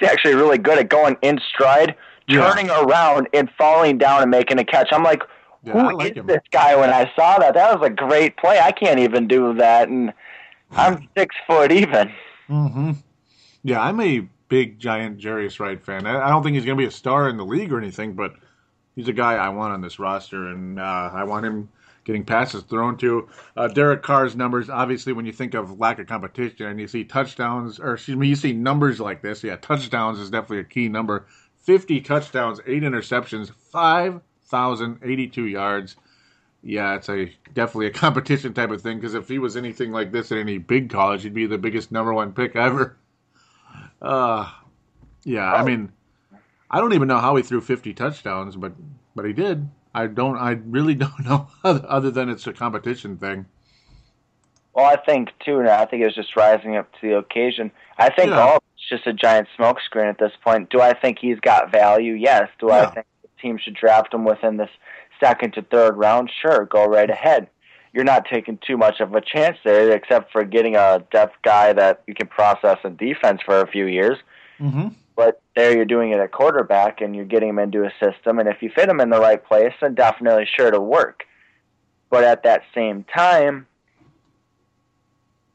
[0.00, 1.94] he's actually really good at going in stride,
[2.26, 2.42] Yeah.
[2.42, 4.88] turning around, and falling down and making a catch.
[4.92, 5.22] I'm like,
[5.64, 6.26] Yeah, Who I is him.
[6.26, 6.74] this guy?
[6.74, 8.58] When I saw that, that was a great play.
[8.58, 10.12] I can't even do that, and
[10.72, 12.12] I'm six foot even.
[12.48, 12.92] hmm
[13.62, 16.06] Yeah, I'm a big giant Jarius Wright fan.
[16.06, 18.34] I don't think he's going to be a star in the league or anything, but
[18.96, 21.68] he's a guy I want on this roster, and uh, I want him
[22.04, 23.28] getting passes thrown to.
[23.56, 27.04] Uh, Derek Carr's numbers, obviously, when you think of lack of competition and you see
[27.04, 30.88] touchdowns, or excuse me, you see numbers like this, yeah, touchdowns is definitely a key
[30.88, 31.26] number.
[31.60, 35.96] 50 touchdowns, 8 interceptions, 5,082 yards.
[36.64, 40.12] Yeah, it's a definitely a competition type of thing because if he was anything like
[40.12, 42.96] this at any big college, he'd be the biggest number one pick ever.
[44.00, 44.50] Uh,
[45.24, 45.92] yeah, I mean,
[46.72, 48.72] I don't even know how he threw 50 touchdowns, but
[49.14, 49.68] but he did.
[49.94, 50.38] I don't.
[50.38, 53.46] I really don't know other, than it's a competition thing.
[54.74, 55.62] Well, I think too.
[55.62, 57.70] Now I think it was just rising up to the occasion.
[57.98, 58.40] I think Yeah.
[58.40, 60.70] all it's just a giant smokescreen at this point.
[60.70, 62.14] Do I think he's got value?
[62.14, 62.48] Yes.
[62.58, 62.86] Do Yeah.
[62.88, 64.70] I think the team should draft him within this
[65.20, 66.30] second to third round?
[66.40, 67.48] Sure, go right ahead.
[67.92, 71.74] You're not taking too much of a chance there, except for getting a depth guy
[71.74, 74.16] that you can process in defense for a few years.
[74.58, 74.88] Mm-hmm.
[75.14, 78.38] But there you're doing it at quarterback and you're getting him into a system.
[78.38, 81.24] And if you fit him in the right place, then definitely sure to work.
[82.10, 83.66] But at that same time,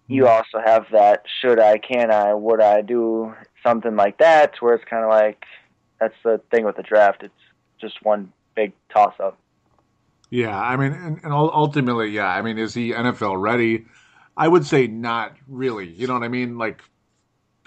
[0.07, 4.73] you also have that should I, can I, would I do something like that, where
[4.73, 5.43] it's kind of like
[5.99, 7.23] that's the thing with the draft.
[7.23, 7.33] It's
[7.79, 9.37] just one big toss up.
[10.29, 13.85] Yeah, I mean, and, and ultimately, yeah, I mean, is he NFL ready?
[14.35, 15.89] I would say not really.
[15.89, 16.57] You know what I mean?
[16.57, 16.81] Like,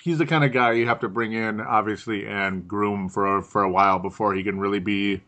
[0.03, 3.63] he's the kind of guy you have to bring in, obviously, and groom for for
[3.63, 5.23] a while before he can really be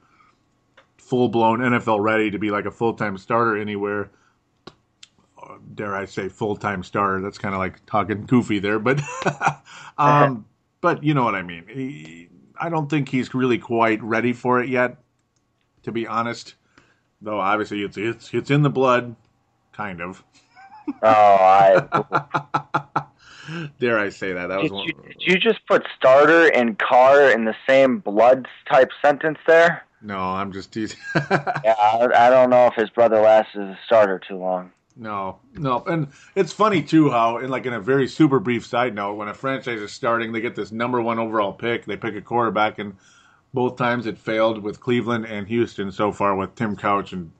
[0.99, 4.11] full blown NFL ready to be like a full time starter anywhere.
[5.75, 7.21] dare I say, full time starter.
[7.21, 9.01] That's kind of like talking goofy there, but
[9.99, 10.47] um,
[10.81, 11.67] but you know what I mean.
[11.69, 14.99] He, I don't think he's really quite ready for it yet,
[15.83, 16.55] to be honest.
[17.21, 19.17] Though obviously it's it's it's in the blood,
[19.73, 20.25] kind of.
[21.03, 23.05] Oh, I.
[23.81, 24.49] Dare I say that?
[24.49, 24.87] That was Did one.
[24.87, 29.85] you, did you just put starter and car in the same blood type sentence there?
[30.01, 30.99] No, I'm just teasing.
[31.15, 34.73] Yeah, I, I don't know if his brother lasted as a starter too long.
[34.97, 38.95] No, no, and it's funny too how, in like in a very super brief side
[38.95, 41.87] note, when a franchise is starting, they get this number one overall pick.
[41.87, 42.97] They pick a quarterback, and
[43.55, 47.31] both times it failed with Cleveland and Houston so far with Tim Couch and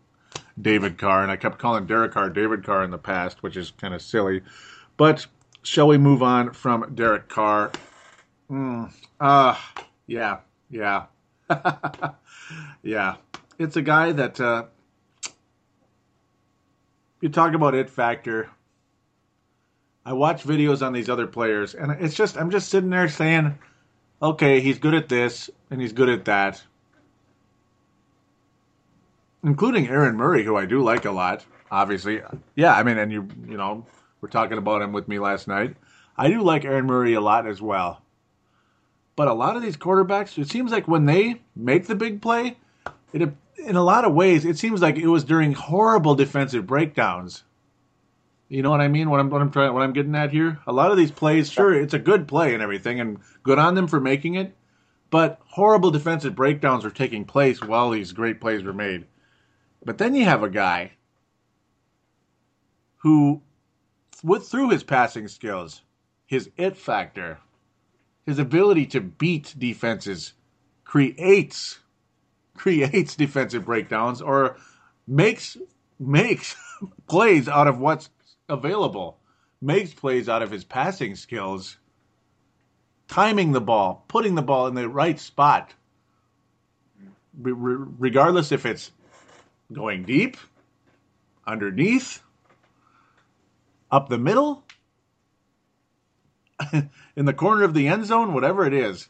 [0.61, 1.23] David Carr.
[1.23, 4.01] And I kept calling Derek Carr David Carr in the past, which is kind of
[4.01, 4.43] silly.
[4.97, 5.27] But
[5.63, 7.73] shall we move on from Derek Carr?
[8.51, 9.59] Mm, uh,
[10.07, 10.39] yeah,
[10.71, 11.05] yeah,
[12.83, 13.17] yeah.
[13.59, 14.41] It's a guy that.
[14.41, 14.65] Uh,
[17.23, 18.51] you talk about it factor.
[20.05, 23.57] I watch videos on these other players, and it's just I'm just sitting there saying,
[24.21, 26.63] okay, he's good at this and he's good at that,
[29.45, 31.47] including Aaron Murray, who I do like a lot.
[31.71, 32.21] Obviously,
[32.57, 33.87] yeah, I mean, and you you know
[34.23, 35.77] we're talking about him with me last night.
[36.17, 38.01] I do like Aaron Murray a lot as well.
[39.17, 42.57] But a lot of these quarterbacks, it seems like when they make the big play,
[43.13, 47.45] it in a lot of ways, it seems like it was during horrible defensive breakdowns.
[48.49, 49.11] You know what I mean?
[49.11, 50.59] What I'm what I'm trying what I'm getting at here.
[50.67, 53.75] A lot of these plays, sure, it's a good play and everything, and good on
[53.75, 54.55] them for making it.
[55.11, 59.07] But horrible defensive breakdowns are taking place while these great plays were made.
[59.85, 60.93] But then you have a guy
[62.99, 63.43] who,
[64.23, 65.83] with through his passing skills,
[66.27, 67.39] his it factor,
[68.25, 70.33] his ability to beat defenses,
[70.85, 71.79] creates
[72.55, 74.57] creates defensive breakdowns or
[75.07, 75.57] makes
[75.99, 76.57] makes
[77.09, 78.11] plays out of what's
[78.49, 79.19] available,
[79.61, 81.79] makes plays out of his passing skills,
[83.09, 85.73] timing the ball, putting the ball in the right spot,
[87.41, 88.91] Re- re- regardless if it's
[89.73, 90.37] going deep,
[91.47, 92.23] underneath,
[93.93, 94.65] up the middle,
[97.15, 99.09] in the corner of the end zone, whatever it is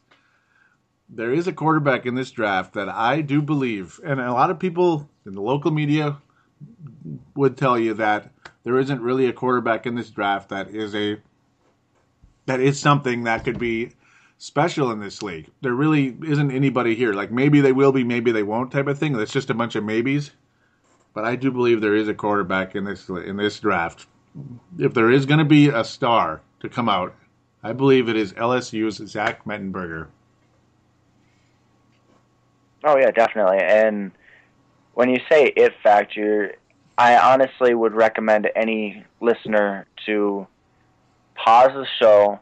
[1.12, 4.58] there is a quarterback in this draft that I do believe, and a lot of
[4.58, 6.16] people in the local media
[7.34, 8.30] would tell you that
[8.64, 11.18] there isn't really a quarterback in this draft that is a
[12.46, 13.92] that is something that could be
[14.38, 15.48] special in this league.
[15.60, 17.12] There really isn't anybody here.
[17.12, 19.12] Like maybe they will be, maybe they won't type of thing.
[19.12, 20.32] That's just a bunch of maybes.
[21.14, 24.06] But I do believe there is a quarterback in this in this draft.
[24.78, 27.14] If there is going to be a star to come out,
[27.62, 30.06] I believe it is LSU's Zach Mettenberger.
[32.84, 33.58] Oh yeah, definitely.
[33.60, 34.10] And
[34.94, 36.56] when you say it factor,
[36.98, 40.46] I honestly would recommend any listener to
[41.34, 42.40] pause the show,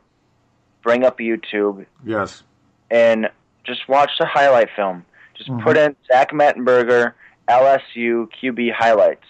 [0.83, 2.43] bring up YouTube, Yes.
[2.91, 3.31] and
[3.65, 5.05] just watch the highlight film.
[5.35, 5.63] Just Mhm.
[5.63, 7.13] put in Zach Mettenberger
[7.49, 9.25] LSU QB highlights.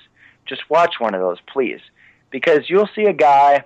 [0.47, 1.81] Just watch one of those, please,
[2.31, 3.65] because you'll see a guy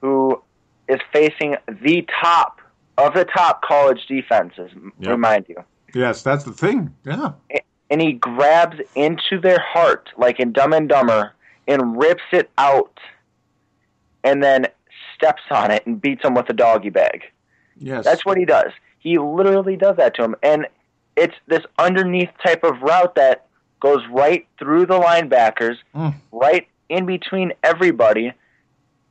[0.00, 0.42] who
[0.88, 2.60] is facing the top
[2.98, 4.70] of the top college defenses.
[5.00, 5.10] Yep.
[5.10, 5.56] Remind you.
[5.94, 6.94] Yes, that's the thing.
[7.04, 7.32] Yeah.
[7.90, 11.34] and he grabs into their heart like in Dumb and Dumber
[11.68, 12.98] and rips it out
[14.24, 14.66] and then
[15.14, 17.22] steps on it and beats him with a doggy bag.
[17.78, 18.04] Yes.
[18.04, 18.72] That's what he does.
[18.98, 20.36] He literally does that to him.
[20.42, 20.66] And
[21.16, 23.46] it's this underneath type of route that
[23.80, 26.14] goes right through the linebackers, Mm.
[26.30, 28.32] right in between everybody.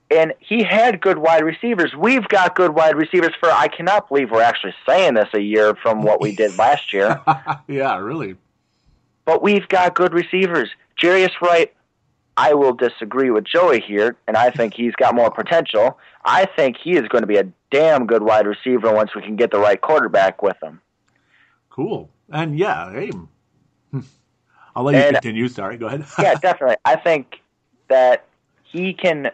[0.10, 1.94] And he had good wide receivers.
[1.96, 5.74] We've got good wide receivers for I cannot believe we're actually saying this a year
[5.76, 7.22] from what we did last year.
[7.68, 8.36] yeah, really.
[9.26, 10.70] but we've got good receivers.
[11.02, 11.74] Jarius Wright,
[12.36, 15.98] I will disagree with Joey here, and I think he's got more potential.
[16.26, 19.38] I think he is going to be a damn good wide receiver once we can
[19.38, 20.82] get the right quarterback with him.
[21.70, 22.10] Cool.
[22.30, 23.12] And yeah, hey.
[24.76, 25.48] I'll let you And- continue.
[25.48, 26.06] Sorry, go ahead.
[26.20, 26.76] Yeah, definitely.
[26.86, 27.41] I think
[27.92, 28.26] that
[28.64, 29.32] he can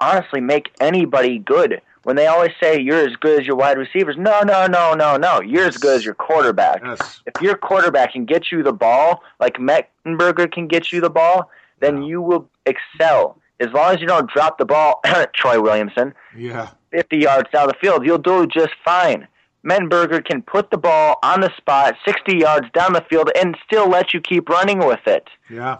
[0.00, 1.80] honestly make anybody good.
[2.04, 5.16] When they always say you're as good as your wide receivers, no, no, no, no,
[5.16, 5.40] no.
[5.40, 6.80] You're as good as your quarterback.
[6.84, 7.20] yes.
[7.26, 11.50] if your quarterback can get you the ball, like Mettenberger can get you the ball,
[11.80, 13.36] then you will excel.
[13.58, 15.00] As long as you don't drop the ball,
[15.34, 16.68] Troy Williamson, Yeah.
[16.92, 19.26] 50 yards down the field, you'll do just fine.
[19.64, 23.88] Mettenberger can put the ball on the spot, 60 yards down the field, and still
[23.88, 25.28] let you keep running with it.
[25.50, 25.78] Yeah.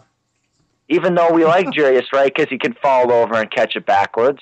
[0.88, 4.40] Even though we like Jarius Wright because he can fall over and catch it backwards,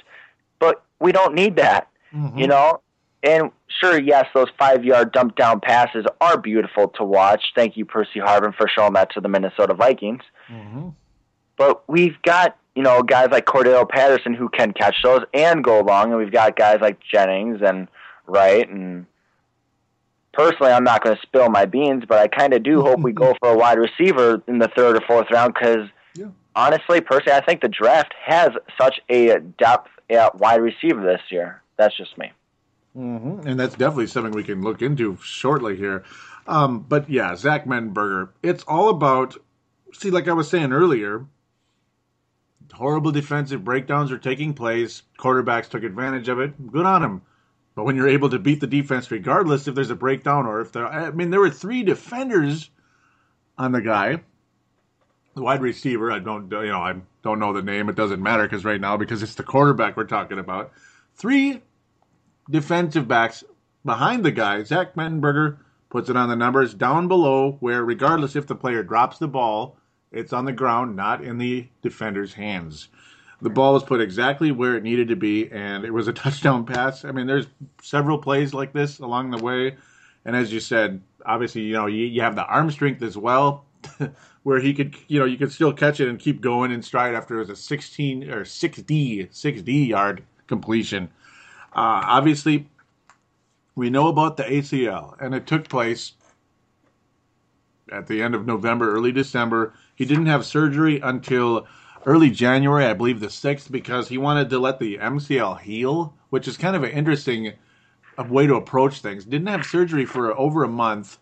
[0.59, 2.39] but we don't need that Mhm.
[2.39, 2.81] you know
[3.25, 7.85] and sure yes those five yard dump down passes are beautiful to watch thank you
[7.85, 10.95] percy harvin for showing that to the minnesota vikings Mhm.
[11.57, 15.81] but we've got you know guys like Cordarrelle Patterson who can catch those and go
[15.81, 17.89] long, and we've got guys like Jennings and
[18.27, 19.07] Wright and.
[20.33, 23.13] Personally, I'm not going to spill my beans, but I kind of do hope we
[23.13, 26.29] go for a wide receiver in the third or fourth round because, Yeah.
[26.55, 28.51] honestly, personally, I think the draft has
[28.81, 31.63] such a depth at wide receiver this year.
[31.77, 32.33] That's just me.
[32.95, 36.05] hmm And that's definitely something we can look into shortly here.
[36.47, 38.31] Um, but yeah, Zach Mettenberger.
[38.43, 39.37] It's all about.
[39.93, 41.25] See, like I was saying earlier,
[42.73, 45.03] horrible defensive breakdowns are taking place.
[45.19, 46.71] Quarterbacks took advantage of it.
[46.71, 47.23] Good on them.
[47.75, 50.73] But when you're able to beat the defense, regardless if there's a breakdown or if
[50.73, 52.71] there, I mean, there were three defenders
[53.59, 54.21] on the guy,
[55.37, 56.13] wide receiver.
[56.13, 57.89] I don't, you know, I don't know the name.
[57.89, 60.73] It doesn't matter because right now, because it's the quarterback we're talking about.
[61.15, 61.63] Three
[62.51, 63.45] defensive backs
[63.85, 64.63] behind the guy.
[64.63, 65.59] Zach Mettenberger
[65.91, 69.77] puts it on the numbers down below, where regardless if the player drops the ball,
[70.11, 72.89] it's on the ground, not in the defender's hands.
[73.41, 76.65] The ball was put exactly where it needed to be, and it was a touchdown
[76.65, 77.05] pass.
[77.05, 77.47] I mean, there's
[77.83, 79.77] several plays like this along the way,
[80.25, 83.67] and as you said, obviously, you know, you, you have the arm strength as well,
[84.45, 87.15] where he could, you know, you could still catch it and keep going in stride
[87.15, 91.09] after it was a 16 or 6D, 6D yard completion.
[91.75, 92.69] Uh, obviously,
[93.75, 96.13] we know about the ACL, and it took place
[97.91, 99.75] at the end of November, early December.
[99.97, 101.67] He didn't have surgery until
[102.07, 106.47] early January, I believe the 6th, because he wanted to let the MCL heal, which
[106.47, 107.55] is kind of an interesting
[108.29, 109.25] way to approach things.
[109.25, 111.19] Didn't have surgery for over a month.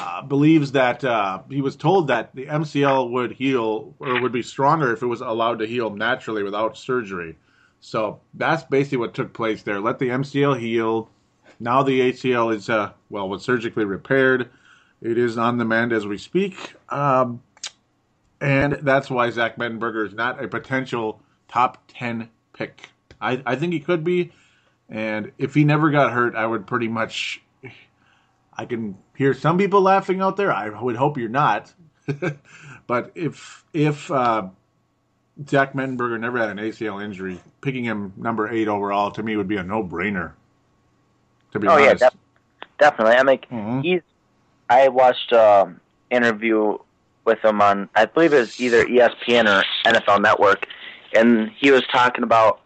[0.00, 4.42] Uh, believes that uh, he was told that the MCL would heal or would be
[4.42, 7.36] stronger if it was allowed to heal naturally without surgery.
[7.80, 9.80] So that's basically what took place there.
[9.80, 11.10] Let the MCL heal.
[11.60, 14.50] Now the ACL is uh, well, was surgically repaired.
[15.00, 17.42] It is on the mend as we speak, um,
[18.40, 22.88] and that's why Zach Mettenberger is not a potential top ten pick.
[23.20, 24.32] I, I think he could be,
[24.88, 27.42] and if he never got hurt, I would pretty much.
[28.58, 30.52] I can hear some people laughing out there.
[30.52, 31.72] I would hope you're not,
[32.88, 34.48] but if if uh,
[35.48, 39.46] Zach Mettenberger never had an ACL injury, picking him number eight overall to me would
[39.48, 40.32] be a no brainer.
[41.52, 42.00] To be Oh yeah, honest.
[42.02, 42.16] def-
[42.78, 43.14] definitely.
[43.14, 43.82] I mean, Mhm.
[43.84, 44.02] he's.
[44.68, 46.76] I watched um interview
[47.24, 50.66] with him on, I believe it was either ESPN or NFL Network,
[51.14, 52.60] and he was talking about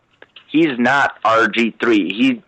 [0.49, 2.13] he's not RG three.
[2.13, 2.43] He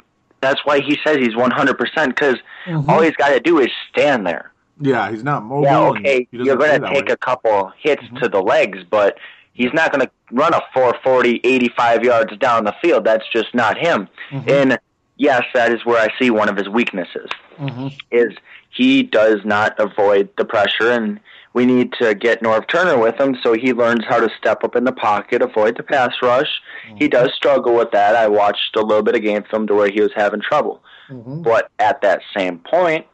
[0.44, 2.88] that's why he says he's one hundred percent because Mm-hmm.
[2.88, 4.50] all he's got to do is stand there.
[4.80, 5.64] yeah, he's not mobile.
[5.64, 7.12] Yeah, okay, you're going to take way.
[7.12, 9.18] a couple hits to the legs, but
[9.52, 13.04] he's not going to run a 440, 85 yards down the field.
[13.04, 14.09] That's just not him.
[14.30, 14.48] Mm-hmm.
[14.48, 14.78] And
[15.18, 17.28] yes, that is where I see one of his weaknesses.
[17.59, 17.88] Mm-hmm.
[18.11, 18.33] Is
[18.70, 21.20] he does not avoid the pressure, and
[21.55, 24.77] we need to get Norv Turner with him so he learns how to step up
[24.77, 26.61] in the pocket, avoid the pass rush.
[26.88, 26.97] Mm-hmm.
[26.99, 28.14] He does struggle with that.
[28.17, 30.83] I watched a little bit of game film to where he was having trouble.
[31.09, 31.43] Mm-hmm.
[31.43, 33.07] But at that same point,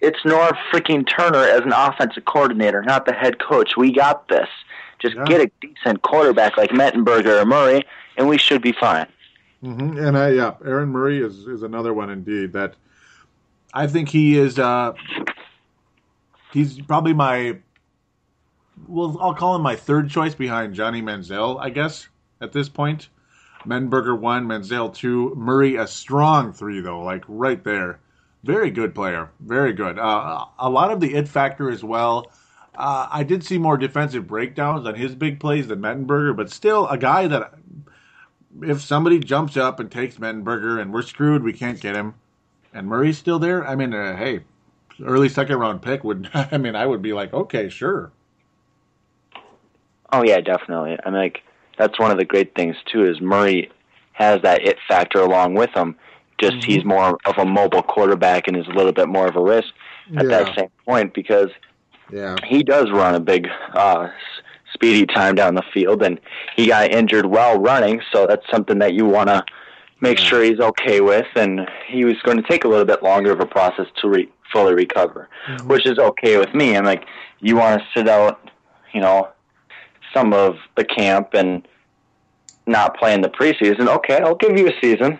[0.00, 3.76] it's Norv freaking Turner as an offensive coordinator, not the head coach.
[3.76, 4.48] We got this.
[4.98, 5.24] Just Yeah.
[5.24, 7.84] get a decent quarterback like Mettenberger or Murray,
[8.16, 9.06] and we should be fine.
[9.62, 12.74] hmm And I, yeah, Aaron Murray is, is another one indeed that
[13.74, 14.58] I think he is.
[14.58, 14.92] Uh,
[16.52, 17.58] he's probably my.
[18.88, 22.08] Well, I'll call him my third choice behind Johnny Manziel, I guess,
[22.40, 23.08] at this point.
[23.64, 28.00] Mettenberger one, Manziel two, Murray a strong three though, like right there.
[28.44, 29.98] Very good player, very good.
[29.98, 32.32] Uh, a lot of the it factor as well.
[32.74, 36.88] Uh, I did see more defensive breakdowns on his big plays than Mettenberger, but still
[36.88, 37.54] a guy that
[38.62, 42.14] if somebody jumps up and takes Mettenberger and we're screwed, we can't get him,
[42.74, 43.66] and Murray's still there.
[43.66, 44.40] I mean, uh, hey,
[45.04, 46.28] early second round pick would.
[46.34, 48.12] I mean, I would be like, okay, sure.
[50.12, 50.96] Oh yeah, definitely.
[51.04, 51.42] I mean, like
[51.78, 53.70] that's one of the great things too is Murray
[54.12, 55.96] has that it factor along with him.
[56.40, 56.70] Just Mm-hmm.
[56.72, 59.68] he's more of a mobile quarterback and is a little bit more of a risk
[60.16, 60.30] at Yeah.
[60.44, 61.50] that same point because
[62.10, 62.36] Yeah.
[62.44, 64.08] he does run a big uh
[64.74, 66.18] speedy time down the field and
[66.56, 69.44] he got injured while running so that's something that you want to
[70.00, 73.30] make sure he's okay with and he was going to take a little bit longer
[73.30, 75.68] of a process to re- fully recover Mm-hmm.
[75.68, 77.04] which is okay with me i'm like
[77.40, 78.50] you want to sit out
[78.94, 79.28] you know
[80.14, 81.66] some of the camp and
[82.66, 85.18] not play in the preseason okay i'll give you a season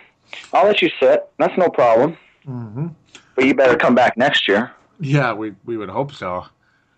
[0.52, 2.88] i'll let you sit that's no problem hmm
[3.34, 4.70] but you better come back next year
[5.00, 6.46] Yeah, we we would hope so.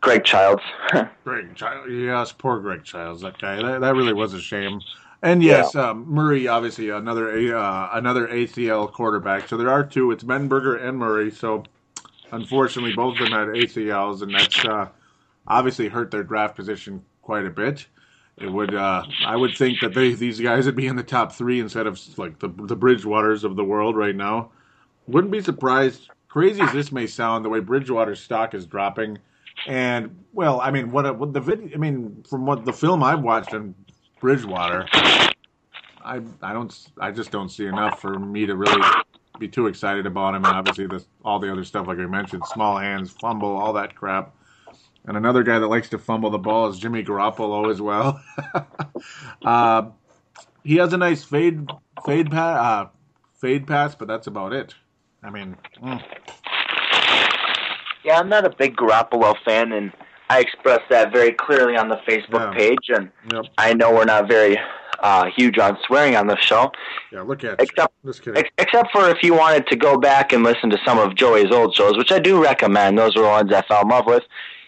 [0.00, 0.62] greg childs
[1.24, 3.22] Greg Childs, yes, poor Greg Childs.
[3.22, 4.80] That guy, that, that really was a shame.
[5.22, 9.48] And yes, um, Murray, obviously another uh, another ACL quarterback.
[9.48, 10.10] So there are two.
[10.10, 11.30] It's Mettenberger and Murray.
[11.30, 11.64] So
[12.32, 14.88] unfortunately, both of them had ACLs, and that's uh,
[15.46, 17.86] obviously hurt their draft position quite a bit.
[18.38, 18.74] it would.
[18.74, 21.86] Uh, I would think that they these guys would be in the top three instead
[21.86, 24.50] of like the the Bridgewaters of the world right now.
[25.06, 26.08] Wouldn't be surprised.
[26.28, 29.18] Crazy as this may sound, the way Bridgewater's stock is dropping,
[29.68, 31.70] and well, I mean, what, what the video?
[31.72, 33.74] I mean, from what the film I've watched on
[34.20, 38.82] Bridgewater, I I don't I just don't see enough for me to really
[39.38, 40.44] be too excited about him.
[40.44, 43.94] And obviously, this all the other stuff like I mentioned, small hands, fumble, all that
[43.94, 44.34] crap.
[45.06, 48.22] And another guy that likes to fumble the ball is Jimmy Garoppolo as well.
[49.44, 49.82] uh,
[50.62, 51.68] he has a nice fade
[52.06, 52.88] fade pass, uh,
[53.34, 54.74] fade pass, but that's about it.
[55.22, 56.02] I mean, mm.
[58.04, 59.90] Yeah, I'm not a big Garoppolo fan, and
[60.28, 62.58] I expressed that very clearly on the Facebook Yeah.
[62.58, 62.88] page.
[62.88, 63.44] And Yep.
[63.56, 64.58] I know we're not very
[65.04, 66.72] uh, huge on swearing on the show,
[67.12, 67.92] yeah, look at except
[68.34, 71.52] ex- except for if you wanted to go back and listen to some of Joey's
[71.52, 72.98] old shows, which I do recommend.
[72.98, 74.22] Those were the ones I fell in love with.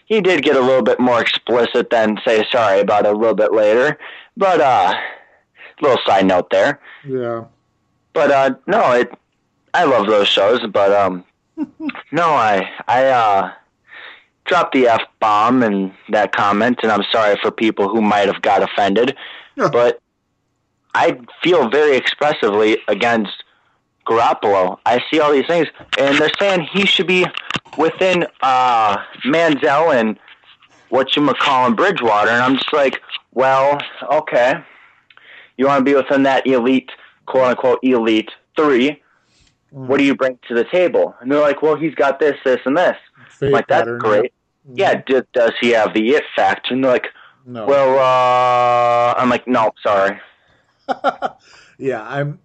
[0.05, 3.51] He did get a little bit more explicit than say sorry about a little bit
[3.51, 3.97] later,
[4.37, 4.93] but uh,
[5.81, 6.79] little side note there.
[7.05, 7.43] yeah,
[8.13, 9.11] But uh, no, it.
[9.73, 11.25] I love those shows, but um,
[12.11, 13.51] no, I I uh,
[14.45, 18.41] dropped the f bomb in that comment, and I'm sorry for people who might have
[18.41, 19.15] got offended,
[19.55, 19.69] Yeah.
[19.71, 19.99] but
[20.93, 23.43] I feel very expressively against
[24.07, 24.79] Garoppolo.
[24.85, 25.67] I see all these things,
[25.99, 27.25] and they're saying he should be
[27.77, 30.17] within uh, Manziel and
[30.89, 33.01] what you call him Bridgewater, and I'm just like,
[33.33, 33.79] well,
[34.11, 34.53] okay,
[35.57, 36.89] you want to be within that elite,
[37.25, 39.01] quote unquote, elite three.
[39.69, 41.13] What do you bring to the table?
[41.19, 42.95] And they're like, well, he's got this, this, and this.
[43.41, 44.33] like that's pattern, great.
[44.73, 46.73] Yeah, d- does he have the it factor?
[46.73, 47.07] And they're like,
[47.45, 47.65] No.
[47.65, 50.19] well, uh, I'm like, no, sorry.
[51.77, 52.39] Yeah, I'm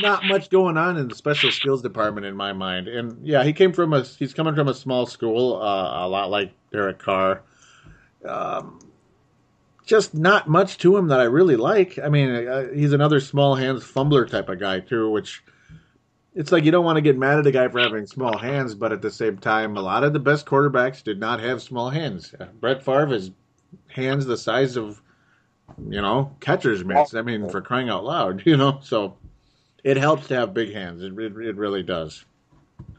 [0.00, 2.88] not much going on in the special skills department in my mind.
[2.88, 6.30] And yeah, he came from a he's coming from a small school, uh, a lot
[6.30, 7.42] like Derek Carr.
[8.26, 8.78] Um,
[9.84, 11.98] just not much to him that I really like.
[11.98, 15.42] I mean, uh, he's another small hands fumbler type of guy too, which
[16.34, 18.74] it's like you don't want to get mad at a guy for having small hands,
[18.74, 21.90] but at the same time, a lot of the best quarterbacks did not have small
[21.90, 22.34] hands.
[22.60, 23.32] Brett Favre has
[23.88, 25.01] hands the size of
[25.78, 27.14] you know catcher's mitts.
[27.14, 28.80] I mean, for crying out loud, you know.
[28.82, 29.16] So
[29.84, 31.02] it helps to have big hands.
[31.02, 32.24] It it, it really does.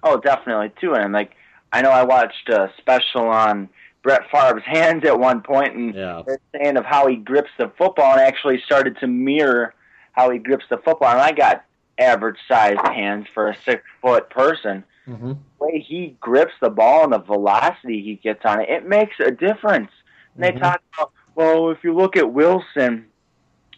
[0.03, 0.93] Oh, definitely too.
[0.95, 1.31] And like,
[1.71, 3.69] I know I watched a special on
[4.01, 6.23] Brett Favre's hands at one point, and Yeah.
[6.25, 9.73] they're saying of how he grips the football, and actually started to mirror
[10.11, 11.09] how he grips the football.
[11.09, 11.63] And I got
[11.99, 14.83] average sized hands for a six foot person.
[15.07, 15.27] Mm-hmm.
[15.29, 19.15] The way he grips the ball and the velocity he gets on it, it makes
[19.19, 19.91] a difference.
[20.35, 20.61] And they Mhm.
[20.61, 23.05] talk about, well, if you look at Wilson,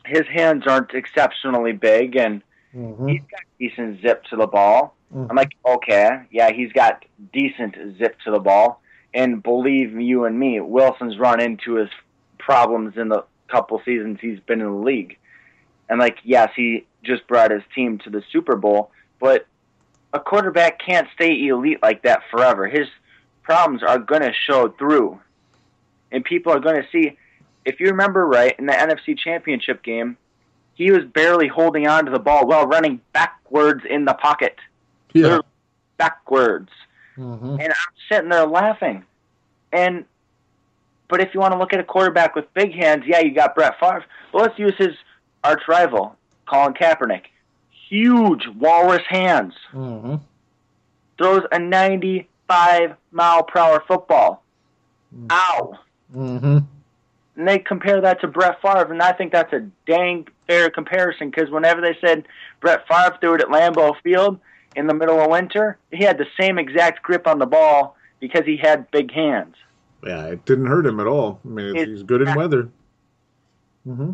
[0.05, 2.41] his hands aren't exceptionally big, and
[2.75, 3.07] Mm-hmm.
[3.07, 4.95] he's got decent zip to the ball.
[5.13, 5.27] Mhm.
[5.29, 8.81] I'm like, okay, yeah, he's got decent zip to the ball.
[9.13, 11.89] And believe you and me, Wilson's run into his
[12.37, 15.17] problems in the couple seasons he's been in the league.
[15.87, 18.91] And like, yes, he just brought his team to the Super Bowl,
[19.21, 19.47] but
[20.13, 22.67] a quarterback can't stay elite like that forever.
[22.67, 22.87] His
[23.43, 25.17] problems are going to show through.
[26.11, 27.17] And people are going to see,
[27.65, 30.17] if you remember right, in the NFC Championship game,
[30.75, 34.57] he was barely holding on to the ball while running backwards in the pocket.
[35.13, 35.39] Yeah.
[35.97, 36.69] Backwards.
[37.17, 37.59] Mm-hmm.
[37.59, 39.03] And I'm sitting there laughing.
[39.71, 40.05] And
[41.07, 43.55] but if you want to look at a quarterback with big hands, yeah, you got
[43.55, 44.05] Brett Favre.
[44.33, 44.95] Well, let's use his
[45.43, 46.15] arch rival,
[46.47, 47.23] Colin Kaepernick.
[47.87, 49.53] Huge walrus hands.
[49.71, 50.15] Mm-hmm.
[51.17, 54.43] Throws a 95 mile per hour football.
[55.31, 55.79] Ow.
[57.37, 61.29] And they compare that to Brett Favre, and I think that's a dang fair comparison
[61.29, 62.27] because whenever they said
[62.61, 64.39] Brett Favre threw it at Lambeau Field
[64.75, 68.45] in the middle of winter, he had the same exact grip on the ball because
[68.45, 69.55] he had big hands.
[70.05, 71.39] Yeah, it didn't hurt him at all.
[71.43, 72.69] I mean, It- he's good in weather.
[73.87, 74.11] Mm-hmm.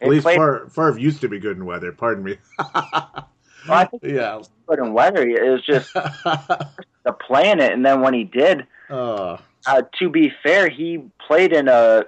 [0.00, 1.92] At least played- Favre, Favre used to be good in weather.
[1.92, 2.36] Pardon me.
[3.68, 4.40] Well, yeah.
[4.66, 5.22] good in weather.
[5.28, 5.92] It was just
[7.04, 9.36] the playing it, and then when he did, uh,
[9.66, 12.04] uh, to be fair, he played in a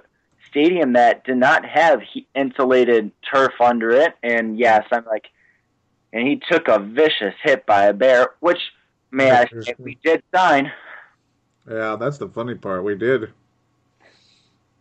[0.51, 2.01] stadium that did not have
[2.35, 4.13] insulated turf under it.
[4.21, 5.27] And yes, I'm like,
[6.13, 8.59] and he took a vicious hit by a bear, which
[9.09, 10.71] may I say we did sign.
[11.69, 12.83] yeah, that's the funny part.
[12.83, 13.31] We did.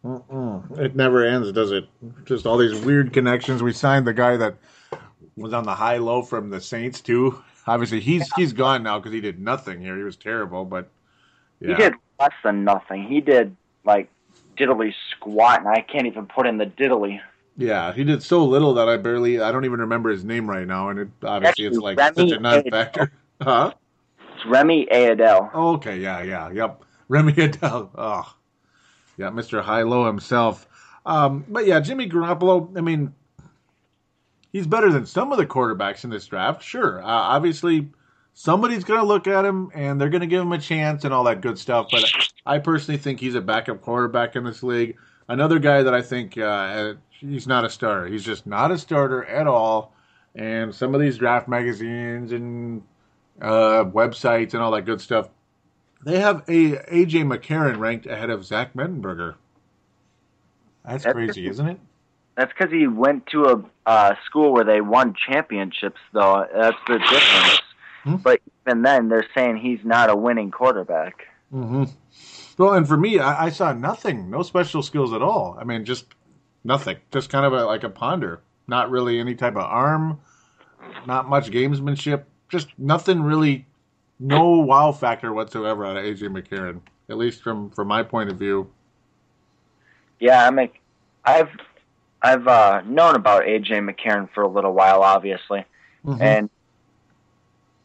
[0.04, 0.78] Mm-mm.
[0.78, 1.86] It never ends, does it?
[2.24, 3.62] Just all these weird connections.
[3.62, 4.56] We signed the guy that
[5.36, 7.42] was on the high low from the Saints too.
[7.66, 9.96] Obviously, he's he's gone now because he did nothing here.
[9.96, 10.90] He was terrible, but
[11.60, 11.68] yeah.
[11.68, 13.04] He did less than nothing.
[13.04, 13.54] He did
[13.84, 14.10] like
[14.56, 17.20] diddly squat, and I can't even put in the diddly.
[17.56, 20.66] Yeah, he did so little that I barely, I don't even remember his name right
[20.66, 23.12] now, and it obviously it's like Remi such a non-factor.
[23.42, 23.72] Huh?
[24.34, 25.50] It's Remi Ayodele.
[25.54, 26.84] Oh, okay, yeah, yeah, yep.
[27.08, 27.88] Remi Ayodele.
[27.94, 28.34] Oh,
[29.16, 29.62] yeah, Mr.
[29.62, 30.68] High Low himself.
[31.06, 32.76] Um, but yeah, Jimmy Garoppolo.
[32.76, 33.14] I mean,
[34.52, 36.62] he's better than some of the quarterbacks in this draft.
[36.62, 37.88] Sure, uh, obviously,
[38.34, 41.12] somebody's going to look at him and they're going to give him a chance and
[41.12, 41.88] all that good stuff.
[41.90, 42.04] But
[42.50, 44.96] I personally think he's a backup quarterback in this league.
[45.28, 48.08] Another guy that I think uh, he's not a starter.
[48.08, 49.94] He's just not a starter at all.
[50.34, 52.82] And some of these draft magazines and
[53.40, 55.28] uh, websites and all that good stuff,
[56.04, 59.36] they have a AJ McCarron ranked ahead of Zach Mettenberger.
[60.84, 61.78] That's, That's crazy, isn't it?
[62.36, 66.48] That's because he went to a uh, school where they won championships, though.
[66.52, 67.60] That's the difference.
[68.02, 68.16] Hmm?
[68.16, 71.28] But even then, they're saying he's not a winning quarterback.
[71.54, 71.84] Mm-hmm.
[72.60, 75.56] Well, and for me, I, I, saw nothing, no special skills at all.
[75.58, 76.04] I mean, just
[76.62, 78.42] nothing, just kind of a, like a ponder.
[78.66, 80.20] Not really any type of arm,
[81.06, 83.64] not much gamesmanship, just nothing really,
[84.18, 86.82] no wow factor whatsoever out of AJ McCarron.
[87.08, 88.70] At least from from my point of view.
[90.18, 90.68] Yeah, I mean,
[91.24, 91.48] I've
[92.20, 95.64] I've uh, known about AJ McCarron for a little while, obviously,
[96.04, 96.20] mm-hmm.
[96.20, 96.50] and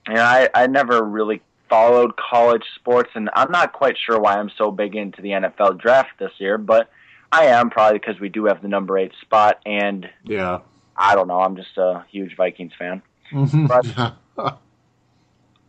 [0.09, 4.35] you know, I I never really followed college sports, and I'm not quite sure why
[4.37, 6.89] I'm so big into the NFL draft this year, but
[7.31, 10.59] I am probably because we do have the number eight spot, and yeah,
[10.95, 13.01] I don't know, I'm just a huge Vikings fan.
[13.31, 13.65] Mm-hmm.
[13.65, 14.57] But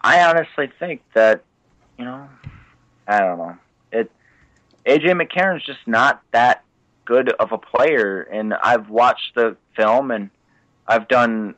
[0.01, 1.43] I honestly think that
[1.99, 2.29] you know,
[3.09, 3.57] I don't know,
[3.93, 4.11] it
[4.85, 6.63] AJ McCarron's just not that
[7.05, 10.31] good of a player, and I've watched the film and
[10.87, 11.55] I've done,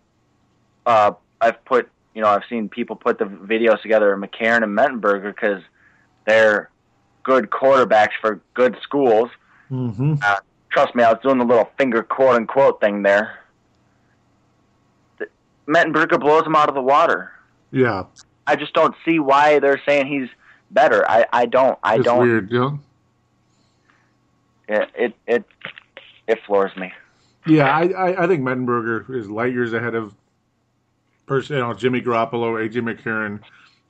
[0.86, 4.76] uh, I've put, you know, I've seen people put the videos together of McCarron and
[4.76, 5.62] Mettenberger because
[6.26, 6.70] they're
[7.22, 9.30] good quarterbacks for good schools.
[9.70, 10.14] Mm-hmm.
[10.22, 10.36] Uh,
[10.70, 13.40] trust me, I was doing the little finger quote unquote thing there.
[15.66, 17.32] Mettenberger blows him out of the water.
[17.70, 18.04] Yeah.
[18.46, 20.30] I just don't see why they're saying he's
[20.70, 21.08] better.
[21.08, 21.78] I, I don't.
[21.82, 22.22] I it's don't.
[22.22, 22.70] Weird, yeah
[24.68, 25.44] it it it,
[26.26, 26.92] it floors me.
[27.46, 30.14] Yeah, I, I, I think Mettenberger is light years ahead of
[31.28, 33.40] person, you know, Jimmy Garoppolo, AJ McCarron,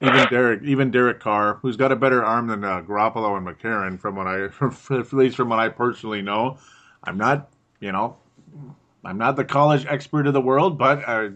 [0.01, 3.99] even Derek, even Derek Carr, who's got a better arm than uh, Garoppolo and McCarron,
[3.99, 4.45] from what I,
[4.99, 6.59] at least from what I personally know.
[7.05, 7.49] I'm not,
[7.81, 8.17] you know,
[9.05, 11.31] I'm not the college expert of the world, but I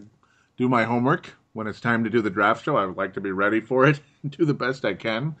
[0.57, 2.77] do my homework when it's time to do the draft show.
[2.77, 5.35] I would like to be ready for it, and do the best I can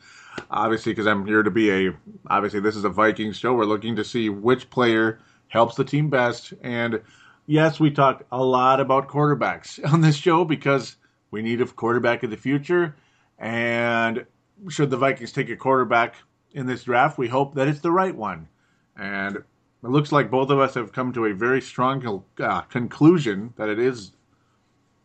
[0.49, 1.93] obviously because I'm here to be a
[2.27, 3.53] obviously this is a Vikings show.
[3.53, 6.53] We're looking to see which player helps the team best.
[6.63, 7.01] And
[7.45, 10.95] yes, we talk a lot about quarterbacks on this show because
[11.31, 12.95] we need a quarterback in the future.
[13.37, 14.25] And
[14.69, 16.15] should the Vikings take a quarterback
[16.51, 18.47] in this draft, we hope that it's the right one.
[18.95, 19.43] And it
[19.81, 23.79] looks like both of us have come to a very strong uh, conclusion that it
[23.79, 24.11] is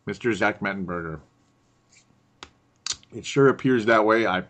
[0.07, 0.33] Mr.
[0.33, 1.19] Zach Mettenberger.
[3.13, 4.27] It sure appears that way.
[4.27, 4.43] I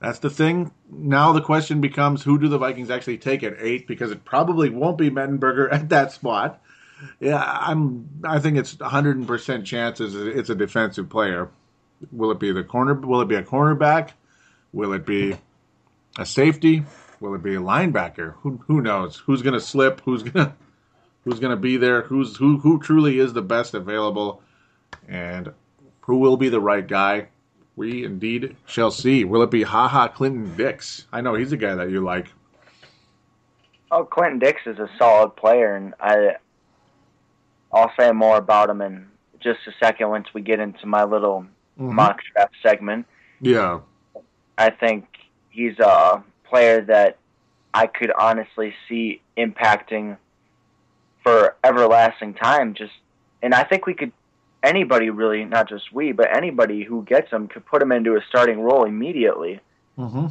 [0.00, 0.72] that's the thing.
[0.90, 3.86] Now the question becomes who do the Vikings actually take at eight?
[3.86, 6.60] Because it probably won't be Mettenberger at that spot.
[7.20, 8.08] Yeah, I'm.
[8.24, 11.50] I think it's 100 percent chances it's a defensive player.
[12.10, 12.94] Will it be the corner?
[12.94, 14.10] Will it be a cornerback?
[14.72, 15.36] Will it be
[16.18, 16.84] a safety?
[17.20, 18.34] Will it be a linebacker?
[18.40, 19.16] Who who knows?
[19.16, 20.00] Who's to slip?
[20.04, 20.54] Who's to
[21.24, 22.02] who's to be there?
[22.02, 24.42] Who's who who truly is the best available?
[25.08, 25.52] And
[26.00, 27.28] who will be the right guy?
[27.76, 29.24] We indeed shall see.
[29.24, 31.06] Will it be Ha Ha Clinton Dix?
[31.12, 32.26] I know he's a guy that you like.
[33.90, 36.36] Oh, Clinton Dix is a solid player, and I
[37.72, 39.06] I'll say more about him in
[39.40, 41.46] just a second once we get into my little
[41.78, 41.94] mm-hmm.
[41.94, 43.06] mock draft segment.
[43.40, 43.80] Yeah,
[44.56, 45.06] I think
[45.50, 47.18] he's a player that
[47.74, 50.18] I could honestly see impacting
[51.22, 52.74] for everlasting time.
[52.74, 52.92] Just,
[53.42, 54.12] and I think we could
[54.62, 58.20] anybody really, not just we, but anybody who gets him could put him into a
[58.28, 59.60] starting role immediately
[59.98, 60.26] mm-hmm.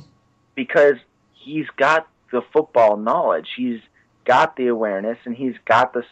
[0.55, 0.95] because
[1.33, 3.79] he's got the football knowledge, he's
[4.25, 6.03] got the awareness, and he's got the.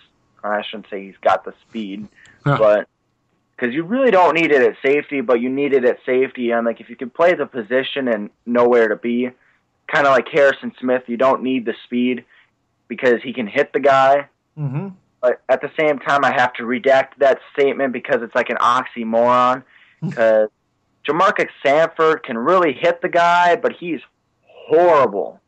[0.44, 2.08] I shouldn't say he's got the speed,
[2.46, 2.58] huh.
[2.58, 2.88] but
[3.56, 6.52] because you really don't need it at safety, but you need it at safety.
[6.52, 9.32] And like if you can play the position and know where to be,
[9.88, 12.24] kind of like Harrison Smith, you don't need the speed
[12.88, 14.30] because he can hit the guy.
[14.58, 14.90] Mm-hmm.
[15.22, 18.58] But at the same time, I have to redact that statement because it's like an
[18.58, 19.64] oxymoron.
[20.02, 20.48] Because
[21.06, 24.00] Jamarcus Sanford can really hit the guy, but he's
[24.44, 25.42] horrible,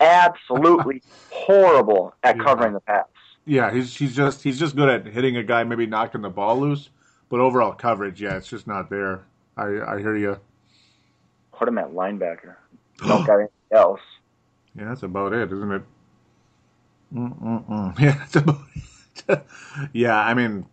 [0.00, 2.42] absolutely horrible at yeah.
[2.42, 3.04] covering the pass.
[3.48, 6.60] Yeah, he's he's just he's just good at hitting a guy, maybe knocking the ball
[6.60, 6.90] loose,
[7.30, 9.24] but overall coverage, yeah, it's just not there.
[9.56, 10.38] I I hear you.
[11.52, 12.56] Put him at linebacker.
[12.98, 14.00] Don't got anything else.
[14.76, 15.82] Yeah, that's about it, isn't it?
[17.14, 17.98] Mm-mm-mm.
[18.00, 18.60] Yeah, that's about
[19.28, 19.46] it.
[19.94, 20.66] yeah, I mean,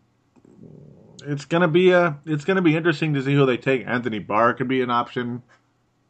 [1.25, 3.87] it's gonna be a it's gonna be interesting to see who they take.
[3.87, 5.43] Anthony Barr could be an option.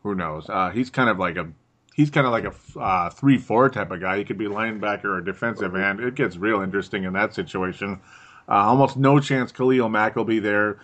[0.02, 0.50] Who knows?
[0.50, 1.48] Uh, he's kind of like a
[1.96, 4.18] he's kind of like a uh, three four type of guy.
[4.18, 6.02] He could be linebacker or defensive end.
[6.02, 8.02] It gets real interesting in that situation.
[8.48, 10.80] Uh, almost no chance Khalil Mack will be there.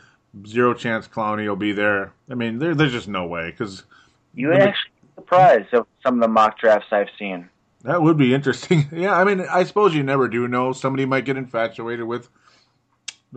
[0.47, 2.13] Zero chance Clowney will be there.
[2.29, 3.83] I mean, there, there's just no way because
[4.33, 7.49] You would actually be surprised of some of the mock drafts I've seen.
[7.83, 8.87] that would be interesting.
[8.93, 10.71] yeah, I mean, I suppose you never do know.
[10.71, 12.29] Somebody might get infatuated with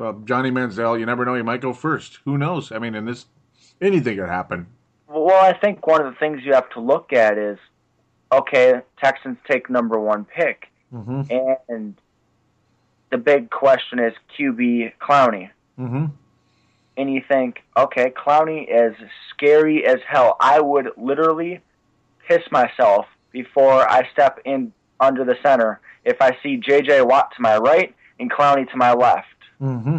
[0.01, 0.99] uh, Johnny Manziel.
[0.99, 1.35] You never know.
[1.35, 2.21] He might go first.
[2.25, 2.71] Who knows?
[2.71, 3.27] I mean, in this,
[3.81, 4.69] anything could happen.
[5.09, 7.59] Well, I think one of the things you have to look at is,
[8.33, 11.23] okay, Texans take number one pick, Mm-hmm.
[11.69, 11.95] and
[13.11, 15.51] the big question is QB Clowney.
[15.79, 16.05] Mm-hmm.
[16.97, 18.95] and you think, okay, Clowney is
[19.31, 20.37] scary as hell.
[20.39, 21.61] I would literally
[22.29, 27.03] piss myself before I step in under the center if I see J.J.
[27.03, 29.27] Watt to my right and Clowney to my left.
[29.61, 29.99] Mm-hmm.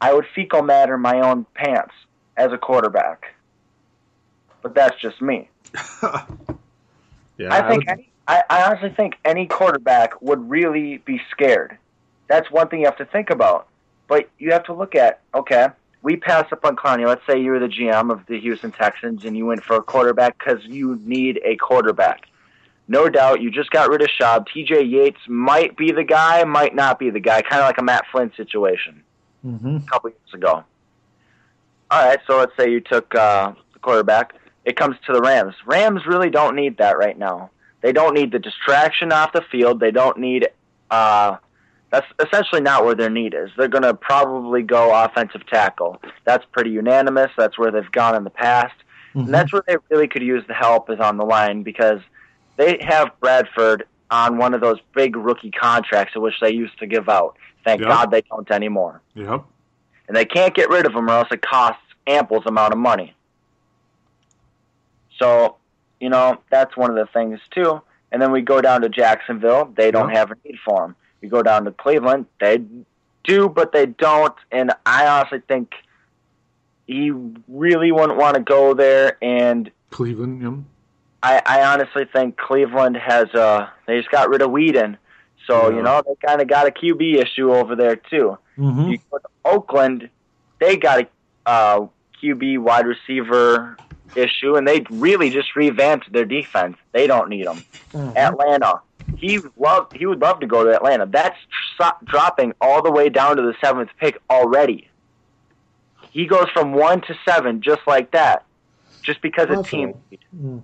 [0.00, 1.94] I would fecal matter my own pants
[2.36, 3.34] as a quarterback.
[4.66, 5.48] But that's just me.
[7.38, 11.76] Yeah, I think would- any, I, I honestly think any quarterback would really be scared.
[12.28, 13.68] That's one thing you have to think about.
[14.08, 15.68] But you have to look at okay,
[16.02, 17.06] we pass up on Clowney.
[17.06, 19.82] Let's say you were the GM of the Houston Texans and you went for a
[19.82, 22.22] quarterback because you need a quarterback.
[22.88, 24.46] No doubt, you just got rid of Schaub.
[24.52, 24.82] T.J.
[24.84, 27.42] Yates might be the guy, might not be the guy.
[27.42, 29.02] Kind of like a Matt Flynn situation
[29.46, 29.84] Mhm.
[29.86, 30.64] a couple years ago.
[31.90, 34.34] All right, so let's say you took uh, the quarterback.
[34.66, 35.54] It comes to the Rams.
[35.64, 37.50] Rams really don't need that right now.
[37.80, 39.80] They don't need the distraction off the field.
[39.80, 40.48] They don't need.
[40.90, 41.36] Uh,
[41.90, 43.48] that's essentially not where their need is.
[43.56, 46.02] They're going to probably go offensive tackle.
[46.24, 47.30] That's pretty unanimous.
[47.38, 48.74] That's where they've gone in the past.
[49.14, 52.00] And that's where they really could use the help is on the line because
[52.56, 57.08] they have Bradford on one of those big rookie contracts, which they used to give
[57.08, 57.36] out.
[57.64, 57.88] Thank Yep.
[57.88, 59.42] God they don't anymore Yep.
[60.08, 63.14] and they can't get rid of him or else it costs ample amount of money.
[65.18, 65.56] So,
[66.00, 67.80] you know, that's one of the things too.
[68.12, 70.18] And then we go down to Jacksonville, they don't Yeah.
[70.18, 70.96] have a need for him.
[71.20, 72.62] We go down to Cleveland, they
[73.24, 74.34] do, but they don't.
[74.52, 75.74] And I honestly think
[76.86, 77.10] he
[77.48, 79.16] really wouldn't want to go there.
[79.22, 80.42] And Cleveland.
[80.42, 80.52] Yep.
[81.22, 84.96] I, I honestly think Cleveland has uh they just got rid of Weeden.
[85.46, 85.76] So, Yeah.
[85.76, 88.38] you know, they kind of got a QB issue over there too.
[88.58, 88.88] Mm-hmm.
[88.90, 90.08] You go to Oakland,
[90.60, 91.08] they got a
[91.48, 91.86] uh,
[92.22, 93.76] QB wide receiver
[94.14, 96.76] issue, and they really just revamped their defense.
[96.92, 97.64] They don't need them.
[97.94, 98.80] Atlanta,
[99.16, 101.06] he love he would love to go to Atlanta.
[101.06, 101.38] That's
[101.76, 104.88] tr- dropping all the way down to the seventh pick already.
[106.10, 108.44] He goes from one to seven just like that,
[109.02, 109.94] just because a team.
[110.34, 110.62] Mm.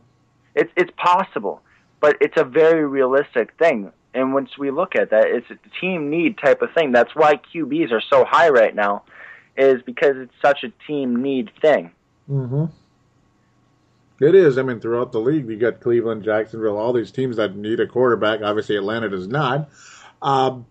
[0.54, 1.62] It's it's possible,
[2.00, 3.92] but it's a very realistic thing.
[4.14, 6.92] And once we look at that, it's a team need type of thing.
[6.92, 9.04] That's why QBs are so high right now,
[9.56, 11.92] is because it's such a team need thing.
[12.28, 12.66] Mm-hmm.
[14.22, 14.56] It is.
[14.56, 17.86] I mean, throughout the league, you got Cleveland, Jacksonville, all these teams that need a
[17.86, 18.40] quarterback.
[18.42, 19.68] Obviously, Atlanta does not.
[20.22, 20.64] Um,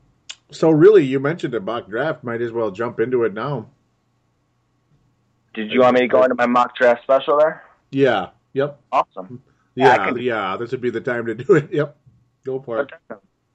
[0.52, 2.24] so, really, you mentioned a mock draft.
[2.24, 3.68] Might as well jump into it now.
[5.54, 7.64] Did you want me to go into my mock draft special there?
[7.91, 8.30] Yeah.
[8.54, 8.80] Yep.
[8.91, 9.43] Awesome.
[9.76, 10.06] Yeah, Yeah.
[10.06, 10.58] can- Yeah.
[10.58, 11.70] This would be the time to do it.
[11.74, 11.95] Yep.
[12.45, 12.91] Go for it.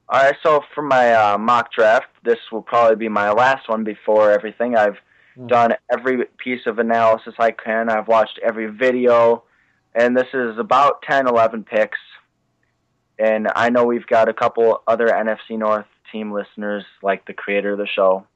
[0.09, 3.83] All right, so for my uh, mock draft, this will probably be my last one
[3.83, 4.77] before everything.
[4.77, 4.99] I've
[5.49, 7.91] done every piece of analysis I can.
[7.91, 9.43] I've watched every video,
[9.97, 11.99] and this is about 10, 11 picks.
[13.19, 17.73] And I know we've got a couple other NFC North team listeners, like the creator
[17.73, 18.27] of the show.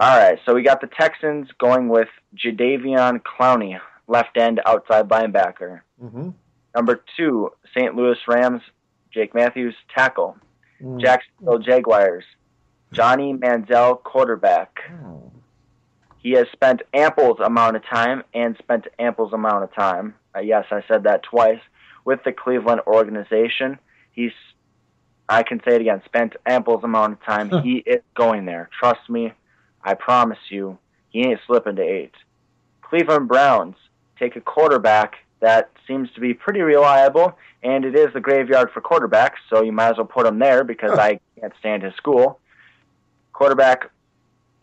[0.00, 5.80] All right, so we got the Texans going with Jadeveon Clowney, left end outside linebacker.
[6.02, 6.30] Mm-hmm.
[6.74, 7.94] Number two, St.
[7.94, 8.62] Louis Rams,
[9.12, 10.36] Jake Matthews, tackle.
[10.98, 12.22] Jacksonville Jaguars,
[12.92, 14.78] Johnny Manziel, quarterback.
[16.18, 20.14] He has spent ample amount of time and spent ample amount of time.
[20.34, 21.60] Uh, yes, I said that twice
[22.04, 23.78] with the Cleveland organization.
[24.12, 24.32] He's,
[25.28, 27.62] I can say it again, spent ample amount of time.
[27.62, 28.68] he is going there.
[28.78, 29.32] Trust me,
[29.82, 30.78] I promise you,
[31.10, 32.14] he ain't slipping to eight.
[32.82, 33.76] Cleveland Browns
[34.18, 38.80] take a quarterback that seems to be pretty reliable, and it is the graveyard for
[38.80, 42.40] quarterbacks, so you might as well put him there because I can't stand his school.
[43.32, 43.90] Quarterback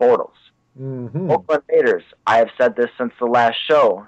[0.00, 0.34] Bortles.
[0.80, 1.30] Mm-hmm.
[1.30, 2.02] Oakland Raiders.
[2.26, 4.06] I have said this since the last show.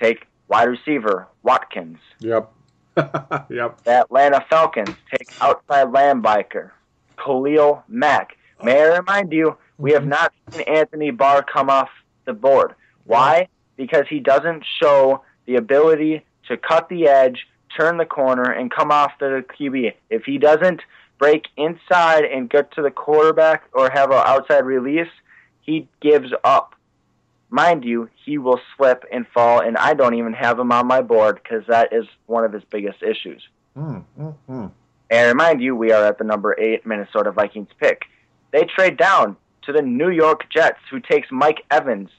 [0.00, 1.98] Take wide receiver Watkins.
[2.20, 2.52] Yep.
[2.96, 3.82] yep.
[3.84, 6.70] The Atlanta Falcons take outside linebacker
[7.16, 8.36] Khalil Mack.
[8.62, 11.90] May I remind you, we have not seen Anthony Barr come off
[12.24, 12.74] the board.
[13.04, 13.48] Why?
[13.76, 17.46] Because he doesn't show the ability to cut the edge,
[17.78, 19.94] turn the corner, and come off the QB.
[20.10, 20.80] If he doesn't
[21.18, 25.08] break inside and get to the quarterback or have an outside release,
[25.68, 26.74] he gives up.
[27.50, 31.00] mind you, he will slip and fall, and I don't even have him on my
[31.02, 33.42] board because that is one of his biggest issues.
[33.76, 34.70] Mm, mm, mm.
[35.10, 38.02] And remind you, we are at the number eight Minnesota Vikings pick.
[38.50, 42.10] They trade down to the New York Jets, who takes Mike Evans.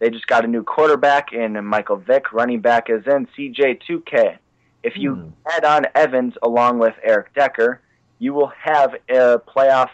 [0.00, 2.32] They just got a new quarterback in Michael Vick.
[2.32, 4.36] Running back is in CJ2K.
[4.82, 5.28] If you Hmm.
[5.54, 7.80] add on Evans along with Eric Decker,
[8.18, 9.90] you will have a playoff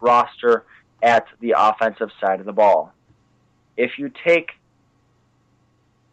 [0.00, 0.64] roster
[1.04, 2.92] at the offensive side of the ball.
[3.76, 4.52] If you take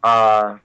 [0.02, 0.58] uh,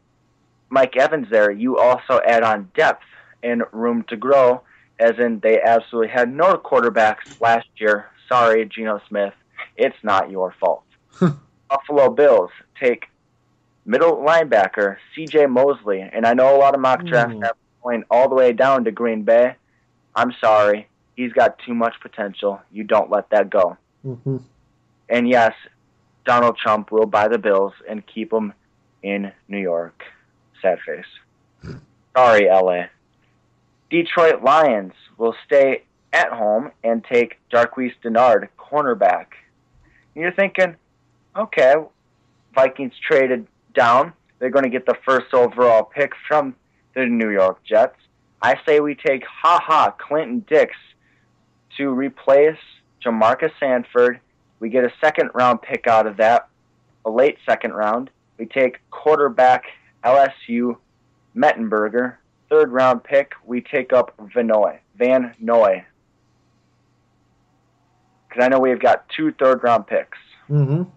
[0.70, 3.04] Mike Evans there, you also add on depth
[3.42, 4.62] and room to grow,
[5.00, 8.08] as in they absolutely had no quarterbacks last year.
[8.28, 9.34] Sorry, Geno Smith.
[9.78, 10.84] It's not your fault.
[11.70, 12.50] Buffalo Bills
[12.82, 13.06] take
[13.86, 17.44] middle linebacker CJ Mosley, and I know a lot of mock drafts Hmm.
[17.44, 19.56] have going all the way down to Green Bay.
[20.16, 20.90] I'm sorry.
[21.16, 22.60] He's got too much potential.
[22.72, 23.78] You don't let that go.
[24.08, 24.42] Mhm.
[25.10, 25.54] And yes,
[26.26, 28.54] Donald Trump will buy the Bills and keep them
[29.04, 30.04] in New York.
[30.62, 31.06] Sad face.
[32.16, 32.86] Sorry, LA.
[33.90, 35.84] Detroit Lions will stay
[36.14, 39.28] at home and take Darqueze Dennard, cornerback.
[40.16, 40.76] And you're thinking,
[41.36, 41.76] okay,
[42.54, 44.14] Vikings traded down.
[44.40, 46.56] They're going to get the first overall pick from
[46.96, 47.98] the New York Jets.
[48.42, 50.76] I say we take ha ha Clinton Dix
[51.78, 52.58] to replace
[53.04, 54.20] Jamarcus Sanford.
[54.60, 56.48] We get a second round pick out of that,
[57.06, 58.10] a late second round.
[58.38, 59.66] We take quarterback
[60.04, 60.78] LSU
[61.36, 62.16] Mettenberger.
[62.50, 65.86] Third round pick, we take up Vanoy, Van Noy.
[68.28, 70.18] Because I know we've got two third round picks.
[70.50, 70.88] Mhm.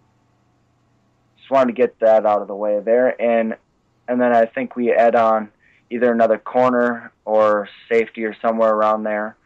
[1.38, 3.56] Just wanted to get that out of the way there, and
[4.08, 5.50] and then I think we add on
[5.90, 9.36] either another corner or safety or somewhere around there,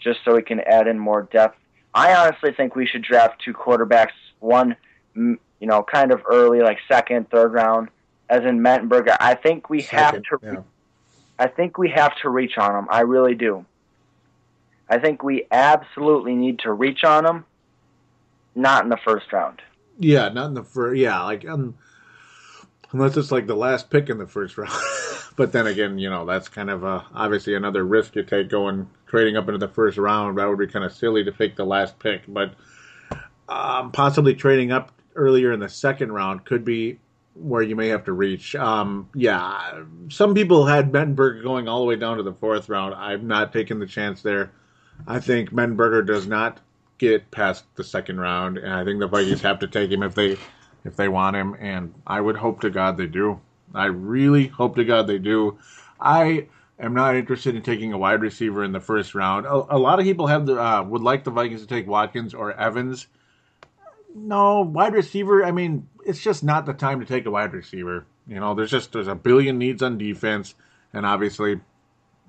[0.00, 1.58] just so we can add in more depth.
[1.94, 4.76] I honestly think we should draft two quarterbacks, one,
[5.14, 7.88] you know, kind of early, like second, third round,
[8.28, 9.16] as in Mettenberger.
[9.20, 10.38] I think we have to.
[10.42, 10.56] yeah.
[11.38, 12.86] I think we have to reach on them.
[12.90, 13.64] I really do.
[14.88, 17.44] I think we absolutely need to reach on them.
[18.54, 19.60] Not in the first round.
[19.98, 20.98] Yeah, not in the first.
[21.00, 21.76] Yeah, like um,
[22.94, 24.72] unless it's like the last pick in the first round.
[25.36, 28.88] but then again, you know that's kind of uh, obviously another risk you take going
[29.06, 30.38] trading up into the first round.
[30.38, 32.54] That would be kind of silly to take the last pick, but
[33.48, 36.98] um, possibly trading up earlier in the second round could be
[37.34, 38.54] where you may have to reach.
[38.54, 42.94] Um, yeah, some people had Mettenberger going all the way down to the fourth round.
[42.94, 44.52] I'm not taking the chance there.
[45.06, 46.60] I think Mettenberger does not
[46.98, 50.14] get past the second round, and I think the Vikings have to take him if
[50.14, 50.36] they
[50.84, 51.56] if they want him.
[51.58, 53.40] And I would hope to God they do.
[53.74, 55.58] I really hope to God they do.
[56.00, 59.46] I am not interested in taking a wide receiver in the first round.
[59.46, 62.34] A, a lot of people have the uh, would like the Vikings to take Watkins
[62.34, 63.06] or Evans.
[64.14, 65.44] No, wide receiver.
[65.44, 68.06] I mean, it's just not the time to take a wide receiver.
[68.28, 70.54] You know, there's just there's a billion needs on defense,
[70.92, 71.60] and obviously,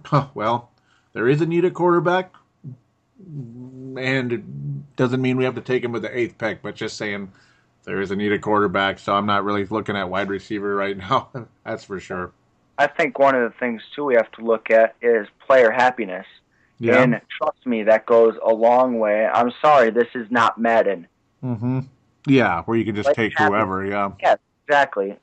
[0.05, 0.71] huh, well,
[1.13, 2.33] there is a need at quarterback
[3.97, 6.97] and it doesn't mean we have to take him with the eighth pick, but just
[6.97, 7.31] saying
[7.86, 11.29] there is a needed quarterback, so I'm not really looking at wide receiver right now.
[11.63, 12.31] That's for sure.
[12.77, 16.25] I think one of the things too we have to look at is player happiness.
[16.79, 17.01] Yeah.
[17.01, 19.25] And trust me, that goes a long way.
[19.25, 21.07] I'm sorry, this is not Madden.
[21.43, 21.79] mm-hmm.
[22.27, 23.86] Yeah, where you can just Like take having- whoever.
[23.86, 24.11] Yeah.
[24.21, 25.15] Yes, exactly.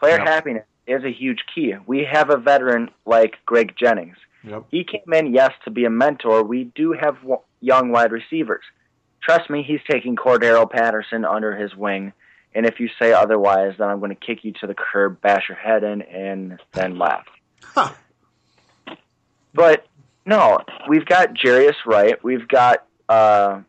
[0.00, 0.26] Player Yep.
[0.26, 1.74] happiness is a huge key.
[1.86, 4.16] We have a veteran like Greg Jennings.
[4.44, 4.64] Yep.
[4.70, 6.42] He came in, yes, to be a mentor.
[6.42, 7.16] We do have
[7.60, 8.64] young wide receivers.
[9.22, 12.12] Trust me, he's taking Cordarrelle Patterson under his wing.
[12.54, 15.48] And if you say otherwise, then I'm going to kick you to the curb, bash
[15.48, 17.26] your head in, and then laugh.
[17.74, 17.96] Ha.
[19.54, 19.86] But
[20.24, 20.58] no,
[20.88, 22.22] we've got Jarius Wright.
[22.22, 23.60] We've got uh,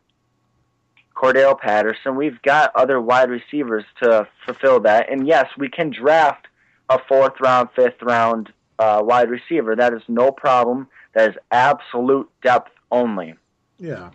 [1.14, 2.16] Cordarrelle Patterson.
[2.16, 5.10] We've got other wide receivers to fulfill that.
[5.10, 6.46] And yes, we can draft
[6.88, 9.76] a fourth round, fifth round uh, wide receiver.
[9.76, 10.88] That is no problem.
[11.14, 13.34] That is absolute depth only.
[13.78, 14.10] Yeah.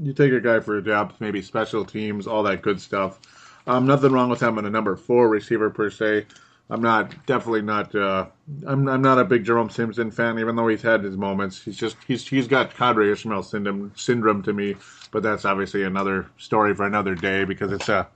[0.00, 3.20] You take a guy for a job, maybe special teams, all that good stuff.
[3.66, 6.26] Um, nothing wrong with having a number four receiver per se.
[6.68, 7.94] I'm not definitely not.
[7.94, 8.26] Uh,
[8.66, 11.62] I'm I'm not a big Jerome Simpson fan, even though he's had his moments.
[11.62, 14.74] He's just he's he's got Qadry Ismail syndrome syndrome to me.
[15.12, 18.08] But that's obviously another story for another day because it's a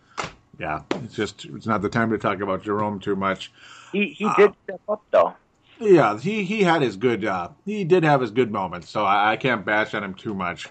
[0.58, 0.82] yeah.
[1.04, 3.52] It's just it's not the time to talk about Jerome too much.
[3.92, 5.34] He he did step up though.
[5.78, 7.24] Yeah, he he had his good.
[7.24, 10.34] Uh, he did have his good moments, so I, I can't bash on him too
[10.34, 10.68] much.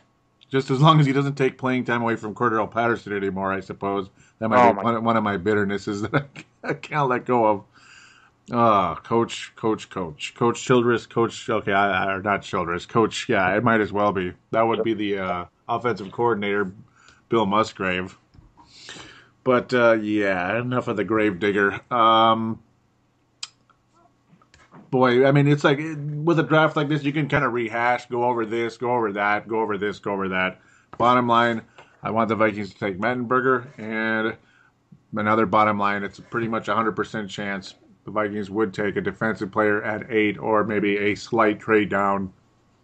[0.50, 3.60] Just as long as he doesn't take playing time away from Cordarrelle Patterson anymore, I
[3.60, 6.28] suppose that might Oh, be one, one of my bitternesses that
[6.64, 7.64] I, I can't let go of.
[8.52, 11.48] Ah, coach, coach, coach, coach Childress, coach.
[11.48, 13.30] Okay, I, I, not Childress, coach.
[13.30, 14.34] Yeah, it might as well be.
[14.52, 16.72] That would be the uh, offensive coordinator,
[17.30, 18.18] Bill Musgrave.
[19.44, 21.80] But uh, yeah, enough of the gravedigger.
[21.94, 22.60] Um,
[24.90, 28.08] boy, I mean, it's like with a draft like this, you can kind of rehash,
[28.08, 30.60] go over this, go over that, go over this, go over that.
[30.98, 31.62] Bottom line,
[32.04, 34.36] I want the Vikings to take Mettenberger, and
[35.16, 37.76] another bottom line, it's pretty much a 100% chance
[38.06, 42.34] the Vikings would take a defensive player at 8 or maybe a slight trade down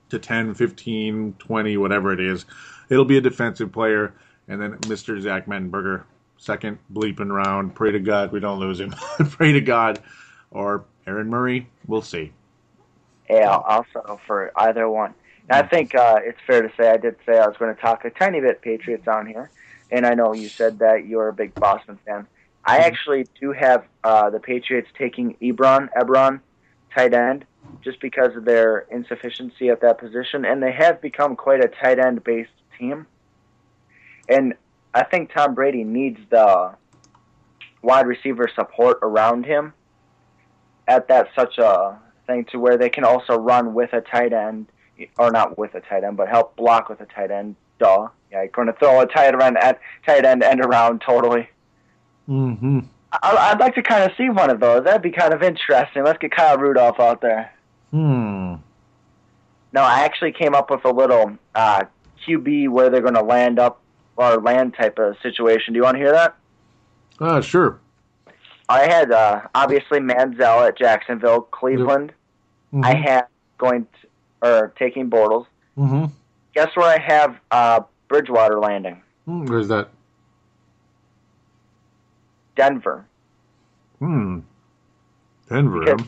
[0.10, 2.46] to 10, 15, 20, whatever it is.
[2.90, 4.14] It'll be a defensive player,
[4.48, 5.20] and then Mr.
[5.20, 6.04] Zach Mettenberger,
[6.38, 7.74] second bleeping round.
[7.74, 8.92] Pray to God we don't lose him.
[9.30, 10.02] Pray to God.
[10.52, 12.32] Or Aaron Murray, we'll see.
[13.30, 15.14] Yeah, settle for either one.
[15.50, 17.80] And I think uh, it's fair to say I did say I was going to
[17.80, 19.52] talk a tiny bit Patriots on here,
[19.92, 22.28] and I know you said that you're a big Boston fan.
[22.64, 26.40] I actually do have uh, the Patriots taking Ebron, Ebron,
[26.96, 27.46] tight end,
[27.84, 32.00] just because of their insufficiency at that position, and they have become quite a tight
[32.00, 32.50] end based
[32.80, 33.06] team.
[34.28, 34.56] And
[34.96, 36.74] I think Tom Brady needs the
[37.84, 39.74] wide receiver support around him
[40.88, 44.68] at that such a thing to where they can also run with a tight end,
[45.18, 47.56] or not with a tight end, but help block with a tight end.
[47.80, 48.08] Duh.
[48.32, 51.50] Yeah, you're going to throw a tight end at tight end end around totally.
[52.28, 52.80] Mm-hmm.
[53.12, 54.84] I, I'd like to kind of see one of those.
[54.84, 56.04] That'd be kind of interesting.
[56.04, 57.54] Let's get Kyle Rudolph out there.
[57.92, 58.56] Hmm.
[59.74, 61.84] No, I actually came up with a little uh,
[62.26, 63.82] QB where they're going to land up
[64.16, 65.74] or land type of situation.
[65.74, 66.36] Do you want to hear that?
[67.20, 67.80] Uh, sure.
[68.68, 72.12] I had uh, obviously Manziel at Jacksonville, Cleveland.
[72.74, 72.84] Mhm.
[72.86, 73.26] I had
[73.58, 75.46] going to, or taking Bortles.
[75.78, 76.06] Mm-hmm.
[76.54, 79.02] Guess where I have uh, Bridgewater landing?
[79.26, 79.90] Hmm, Where's that?
[82.56, 83.06] Denver.
[84.00, 84.40] Hmm.
[85.50, 85.80] Denver.
[85.86, 86.08] Because-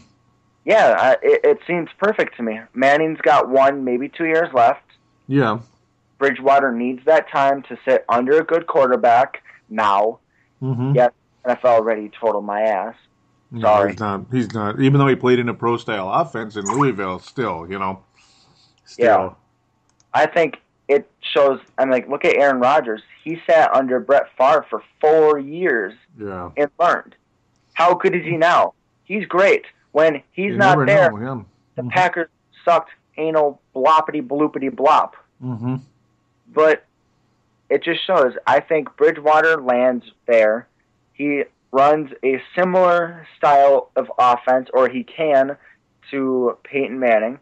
[0.66, 2.60] Yeah, I, it, it seems perfect to me.
[2.74, 4.84] Manning's got one, maybe two years left.
[5.28, 5.60] Yeah.
[6.18, 10.20] Bridgewater needs that time to sit under a good quarterback now.
[10.62, 10.94] Mm-hmm.
[10.96, 11.10] Yeah,
[11.48, 12.96] NFL already totaled my ass.
[13.52, 14.26] No, he's not.
[14.32, 14.82] He's not.
[14.82, 18.04] Even though he played in a pro style offense in Louisville, still, you know.
[18.86, 19.06] Still.
[19.06, 19.30] Yeah.
[20.14, 20.58] I think
[20.90, 21.60] it shows.
[21.78, 23.02] I'm like, look at Aaron Rodgers.
[23.24, 26.52] He sat under Brett Favre for four years Yeah.
[26.58, 27.16] and learned.
[27.74, 28.74] How good is he now?
[29.04, 29.66] He's great.
[29.92, 31.46] When he's You not there, know,
[31.76, 32.30] the Packers
[32.66, 35.12] sucked anal bloppity bloopity blop.
[35.44, 35.76] Mm-hmm.
[36.54, 36.86] But
[37.70, 38.34] it just shows.
[38.46, 40.68] I think Bridgewater lands there.
[41.18, 45.58] He runs a similar style of offense, or he can,
[46.12, 47.40] to Peyton Manning.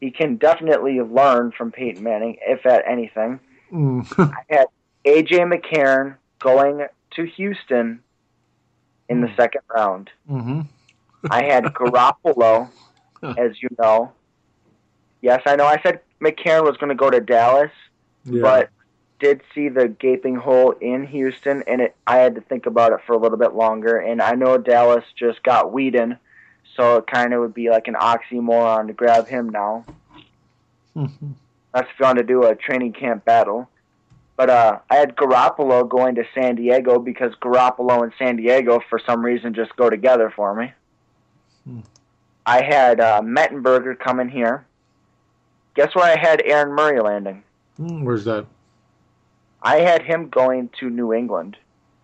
[0.00, 3.40] He can definitely learn from Peyton Manning, if at anything.
[3.72, 4.06] Mm.
[4.50, 4.66] I had
[5.04, 8.00] AJ McCarron going to Houston
[9.08, 10.10] in the second round.
[10.30, 10.60] mm-hmm.
[11.30, 12.68] I had Garoppolo,
[13.22, 14.12] as you know.
[15.22, 15.64] Yes, I know.
[15.64, 17.70] I said McCarron was going to go to Dallas,
[18.24, 18.42] Yeah.
[18.42, 18.70] but
[19.18, 23.00] did see the gaping hole in Houston, and it, I had to think about it
[23.06, 23.96] for a little bit longer.
[23.98, 26.18] And I know Dallas just got Weeden,
[26.76, 29.84] so it kind of would be like an oxymoron to grab him now.
[30.94, 31.34] Mhm.
[31.72, 33.68] That's if you want to do a training camp battle.
[34.36, 38.98] But uh, I had Garoppolo going to San Diego because Garoppolo and San Diego, for
[38.98, 40.72] some reason, just go together for me.
[41.64, 41.80] Hmm.
[42.44, 44.66] I had uh, Mettenberger coming here.
[45.74, 47.42] Guess where I had Aaron Murray landing?
[47.80, 48.46] Mm, Where's that?
[49.66, 51.56] I had him going to New England.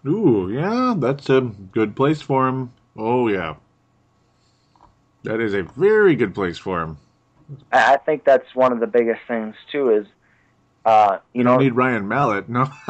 [0.05, 2.73] Ooh, yeah, that's a good place for him.
[2.97, 3.55] Oh yeah,
[5.23, 6.99] that is a very good place for him.
[7.71, 9.91] I, think that's one of the biggest things too.
[9.91, 10.07] Is
[10.85, 12.69] uh, you You know, need Ryan Mallett, no.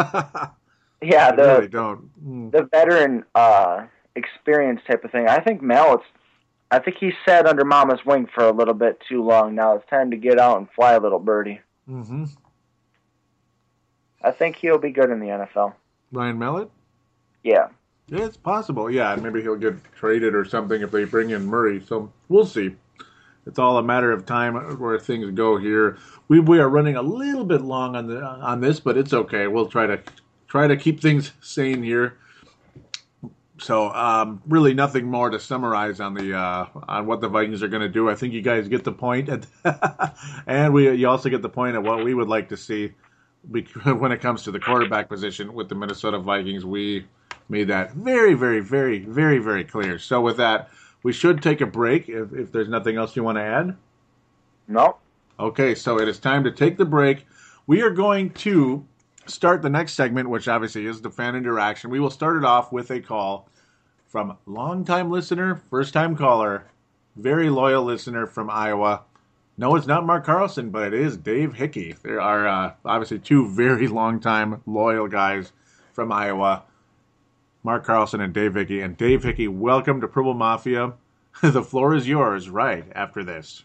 [1.02, 2.10] yeah, the really don't.
[2.26, 2.52] Mm.
[2.52, 3.84] the veteran uh,
[4.16, 5.28] experience type of thing.
[5.28, 6.06] I think Mallett's.
[6.70, 9.54] I think he sat under Mama's wing for a little bit too long.
[9.54, 11.60] Now it's time to get out and fly, little birdie.
[11.86, 12.24] Mm-hmm.
[14.22, 15.74] I think he'll be good in the NFL.
[16.12, 16.70] Ryan Mallett.
[17.42, 17.68] Yeah.
[18.08, 18.90] Yeah, it's possible.
[18.90, 21.82] Yeah, maybe he'll get traded or something if they bring in Murray.
[21.86, 22.76] So we'll see.
[23.46, 25.98] It's all a matter of time where things go here.
[26.28, 29.48] We we are running a little bit long on the on this, but it's okay.
[29.48, 30.00] We'll try to
[30.46, 32.18] try to keep things sane here.
[33.58, 37.68] So um, really, nothing more to summarize on the uh, on what the Vikings are
[37.68, 38.10] going to do.
[38.10, 39.28] I think you guys get the point,
[40.46, 42.92] and we you also get the point of what we would like to see
[43.84, 46.64] when it comes to the quarterback position with the Minnesota Vikings.
[46.64, 47.06] We
[47.48, 49.98] made that very, very, very, very, very clear.
[49.98, 50.70] So with that,
[51.02, 53.76] we should take a break if, if there's nothing else you want to add.
[54.68, 54.96] No.
[55.38, 57.26] Okay, so it is time to take the break.
[57.66, 58.86] We are going to
[59.26, 61.90] start the next segment, which obviously is the fan interaction.
[61.90, 63.48] We will start it off with a call
[64.06, 66.66] from longtime listener, first time caller,
[67.16, 69.02] very loyal listener from Iowa.
[69.58, 71.94] No, it's not Mark Carlson, but it is Dave Hickey.
[72.02, 75.52] There are uh, obviously two very long time loyal guys
[75.92, 76.62] from Iowa.
[77.62, 78.80] Mark Carlson and Dave Hickey.
[78.80, 80.94] And Dave Hickey, welcome to Purple Mafia.
[81.42, 83.64] the floor is yours right after this.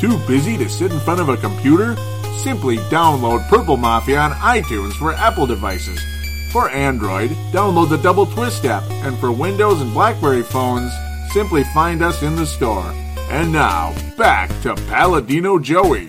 [0.00, 1.94] Too busy to sit in front of a computer?
[2.42, 6.00] Simply download Purple Mafia on iTunes for Apple devices.
[6.52, 10.90] For Android, download the Double Twist app, and for Windows and Blackberry phones,
[11.32, 12.90] simply find us in the store.
[13.30, 16.08] And now, back to Paladino Joey.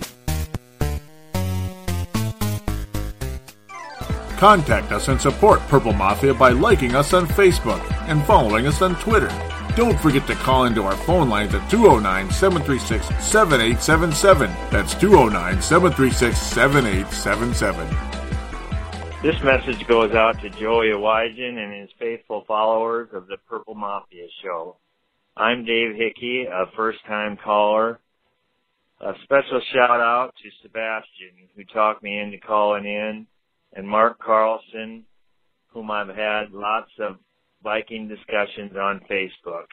[4.41, 7.79] Contact us and support Purple Mafia by liking us on Facebook
[8.09, 9.29] and following us on Twitter.
[9.75, 14.49] Don't forget to call into our phone lines at 209 736 7877.
[14.71, 17.87] That's 209 736 7877.
[19.21, 24.25] This message goes out to Joey Awajan and his faithful followers of the Purple Mafia
[24.43, 24.77] show.
[25.37, 27.99] I'm Dave Hickey, a first time caller.
[29.01, 33.27] A special shout out to Sebastian, who talked me into calling in,
[33.73, 35.05] and Mark Carlson,
[35.67, 37.17] whom I've had lots of
[37.63, 39.67] Viking discussions on Facebook.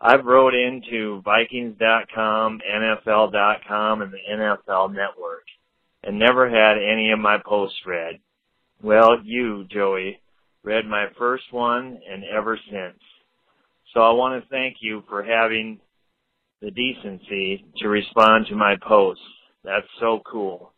[0.00, 5.44] I've wrote into Vikings.com, NFL.com, and the NFL Network,
[6.02, 8.18] and never had any of my posts read.
[8.82, 10.20] Well, you, Joey,
[10.62, 12.98] read my first one and ever since.
[13.92, 15.80] So I want to thank you for having
[16.62, 19.24] the decency to respond to my posts.
[19.64, 20.72] That's so cool.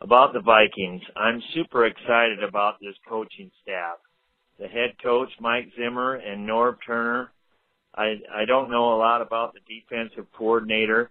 [0.00, 3.96] About the Vikings, I'm super excited about this coaching staff.
[4.58, 7.32] The head coach, Mike Zimmer, and Norv Turner.
[7.94, 11.10] I, I don't know a lot about the defensive coordinator,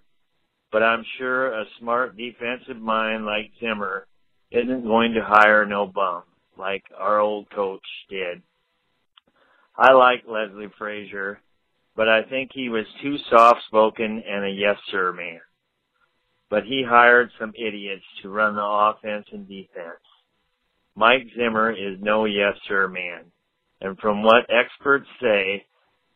[0.71, 4.05] but I'm sure a smart defensive mind like Zimmer
[4.51, 6.23] isn't going to hire no bum
[6.57, 8.41] like our old coach did.
[9.75, 11.39] I like Leslie Frazier,
[11.95, 15.41] but I think he was too soft spoken and a yes sir man.
[16.55, 19.99] But he hired some idiots to run the offense and defense.
[20.95, 23.25] Mike Zimmer is no yes sir man.
[23.81, 25.65] And from what experts say,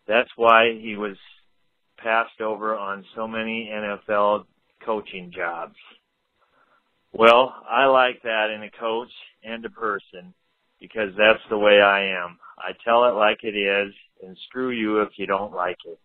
[0.07, 1.17] that's why he was
[1.97, 4.45] passed over on so many NFL
[4.85, 5.75] coaching jobs.
[7.11, 9.11] Well, I like that in a coach
[9.43, 10.33] and a person
[10.79, 12.39] because that's the way I am.
[12.57, 15.99] I tell it like it is and screw you if you don't like it.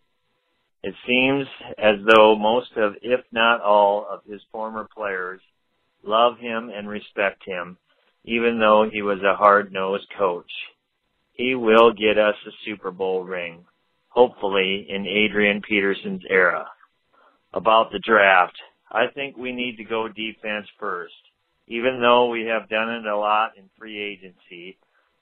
[0.84, 1.46] It seems
[1.78, 5.40] as though most of, if not all, of his former players
[6.02, 7.78] love him and respect him,
[8.26, 10.50] even though he was a hard-nosed coach.
[11.32, 13.64] He will get us a Super Bowl ring,
[14.10, 16.66] hopefully in Adrian Peterson's era.
[17.54, 18.56] About the draft,
[18.92, 21.14] I think we need to go defense first.
[21.66, 24.76] Even though we have done it a lot in free agency,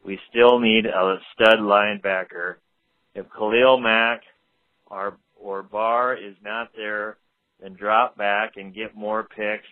[0.04, 2.56] we still need a stud linebacker.
[3.14, 4.22] If Khalil Mack
[4.86, 7.18] or, or Barr is not there,
[7.60, 9.66] then drop back and get more picks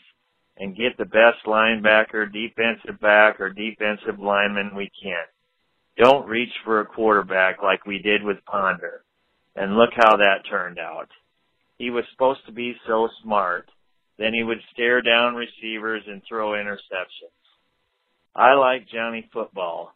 [0.56, 5.24] and get the best linebacker, defensive back, or defensive lineman we can.
[5.96, 9.02] Don't reach for a quarterback like we did with Ponder.
[9.56, 11.08] And look how that turned out.
[11.78, 13.68] He was supposed to be so smart.
[14.18, 17.32] Then he would stare down receivers and throw interceptions.
[18.34, 19.94] I like Johnny Football.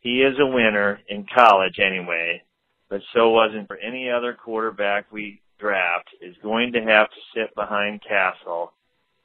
[0.00, 2.42] He is a winner in college anyway,
[2.88, 7.54] but so wasn't for any other quarterback we draft is going to have to sit
[7.54, 8.72] behind Cassel,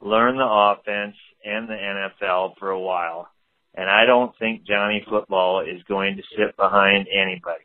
[0.00, 3.28] learn the offense and the NFL for a while.
[3.74, 7.64] And I don't think Johnny Football is going to sit behind anybody.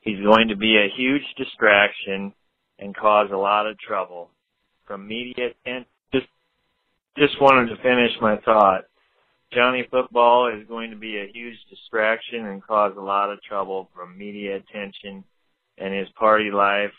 [0.00, 2.32] He's going to be a huge distraction
[2.78, 4.30] and cause a lot of trouble
[4.86, 6.26] from media and just
[7.18, 8.84] just wanted to finish my thought.
[9.56, 13.88] Johnny Football is going to be a huge distraction and cause a lot of trouble
[13.94, 15.24] from media attention
[15.78, 16.92] and his party life.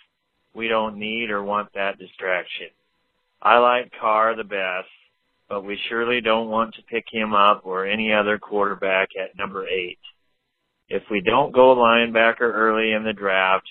[0.55, 2.69] We don't need or want that distraction.
[3.43, 4.89] I like Carr the best,
[5.47, 9.67] but we surely don't want to pick him up or any other quarterback at number
[9.67, 9.99] eight.
[10.89, 13.69] If we don't go linebacker early in the draft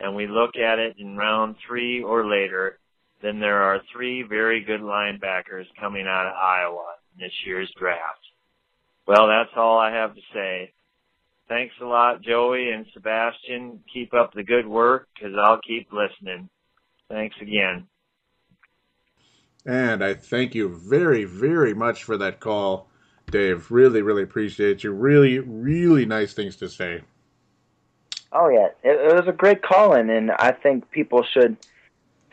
[0.00, 2.78] and we look at it in round three or later,
[3.22, 8.20] then there are three very good linebackers coming out of Iowa in this year's draft.
[9.06, 10.72] Well, that's all I have to say.
[11.48, 13.80] Thanks a lot, Joey and Sebastian.
[13.92, 16.50] Keep up the good work, because I'll keep listening.
[17.08, 17.86] Thanks again.
[19.64, 22.88] And I thank you very, very much for that call,
[23.30, 23.70] Dave.
[23.70, 24.92] Really, really appreciate you.
[24.92, 27.02] Really, really nice things to say.
[28.30, 31.56] Oh yeah, it, it was a great call in, and I think people should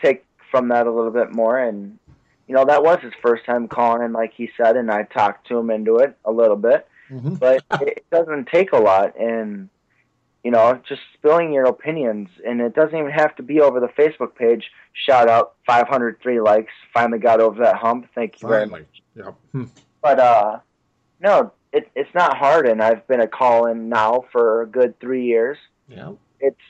[0.02, 1.58] take from that a little bit more.
[1.58, 2.00] And
[2.48, 5.48] you know, that was his first time calling in, like he said, and I talked
[5.48, 6.88] to him into it a little bit.
[7.10, 7.36] Mm-hmm.
[7.36, 9.70] But it doesn't take a lot, and
[10.44, 13.88] you know, just spilling your opinions, and it doesn't even have to be over the
[13.88, 14.70] Facebook page.
[14.94, 16.72] Shout out, 503 likes.
[16.94, 18.08] Finally got over that hump.
[18.14, 18.86] Thank you very much.
[19.16, 19.36] Yep.
[19.52, 19.64] Hmm.
[20.02, 20.60] But uh,
[21.20, 25.00] no, it, it's not hard, and I've been a call in now for a good
[25.00, 25.58] three years.
[25.90, 26.12] Yeah.
[26.40, 26.62] It's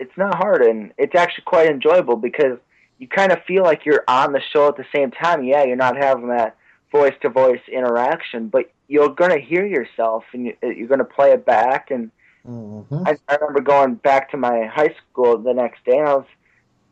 [0.00, 2.58] it's not hard, and it's actually quite enjoyable because
[2.98, 5.44] you kind of feel like you're on the show at the same time.
[5.44, 6.56] Yeah, you're not having that
[6.92, 11.44] voice to voice interaction, but you're gonna hear yourself, and you, you're gonna play it
[11.44, 11.90] back.
[11.90, 12.10] And
[12.46, 13.04] Mm-hmm.
[13.06, 16.26] I, I remember going back to my high school the next day, and I was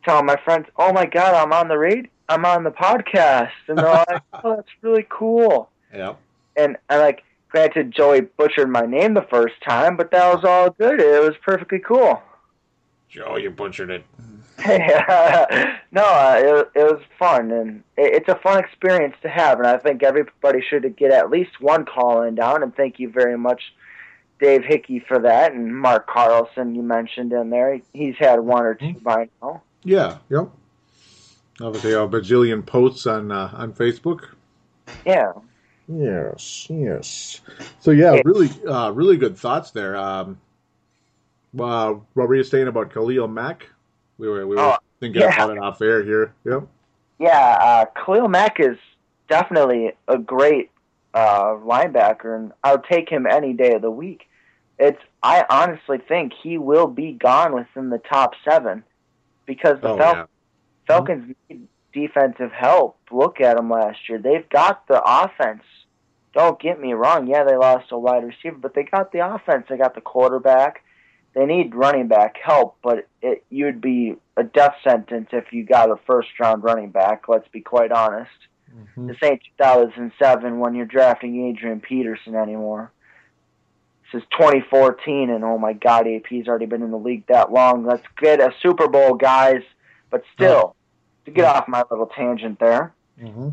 [0.05, 3.77] telling my friends, "Oh my god, I'm on the radio, I'm on the podcast," and
[3.79, 6.19] they're like, "Oh, that's really cool." Yep.
[6.57, 10.71] and I like granted Joey butchered my name the first time, but that was all
[10.71, 11.01] good.
[11.01, 12.23] It was perfectly cool.
[13.09, 14.05] Joe, you butchered it.
[15.93, 19.67] no, uh, it, it was fun, and it, it's a fun experience to have, and
[19.67, 22.63] I think everybody should get at least one call in down.
[22.63, 23.63] And thank you very much,
[24.41, 27.81] Dave Hickey, for that, and Mark Carlson you mentioned in there.
[27.93, 29.63] He's had one or two by now.
[29.85, 30.19] Yeah.
[30.31, 30.51] Yep.
[31.61, 34.29] Obviously, a bajillion posts on uh, on Facebook.
[35.05, 35.33] Yeah.
[35.89, 37.41] Yes, yes.
[37.81, 39.97] So yeah, really, uh, really good thoughts there.
[39.97, 40.41] Um,
[41.59, 43.69] uh, what were you saying about Khalil Mack?
[44.23, 45.35] We were we were Oh, thinking yeah.
[45.35, 46.33] about it off air here.
[46.45, 46.69] Yep.
[47.19, 48.79] Yeah, uh, Khalil Mack is
[49.29, 50.71] definitely a great
[51.13, 54.29] uh, linebacker, and I'll take him any day of the week.
[54.79, 58.85] It's I honestly think he will be gone within the top seven
[59.45, 60.27] because the Oh Fal- yeah.
[60.87, 62.99] Falcons need defensive help.
[63.11, 65.65] Look at them last year; they've got the offense.
[66.33, 67.27] Don't get me wrong.
[67.27, 69.67] Yeah, they lost a wide receiver, but they got the offense.
[69.69, 70.85] They got the quarterback.
[71.35, 75.91] They need running back help, but it, you'd be a death sentence if you got
[75.91, 77.29] a first round running back.
[77.29, 78.31] Let's be quite honest.
[78.75, 79.07] Mm-hmm.
[79.07, 82.91] This ain't 2007 when you're drafting Adrian Peterson anymore.
[84.13, 87.87] This is 2014, and oh my God, AP's already been in the league that long.
[87.87, 89.63] Let's get a Super Bowl, guys.
[90.11, 90.77] But still,
[91.25, 93.51] to get off my little tangent there, Mm-hmm.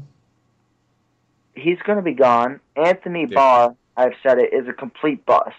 [1.56, 2.60] he's going to be gone.
[2.76, 3.36] Anthony Yeah.
[3.36, 5.56] Barr, I've said it, is a complete bust.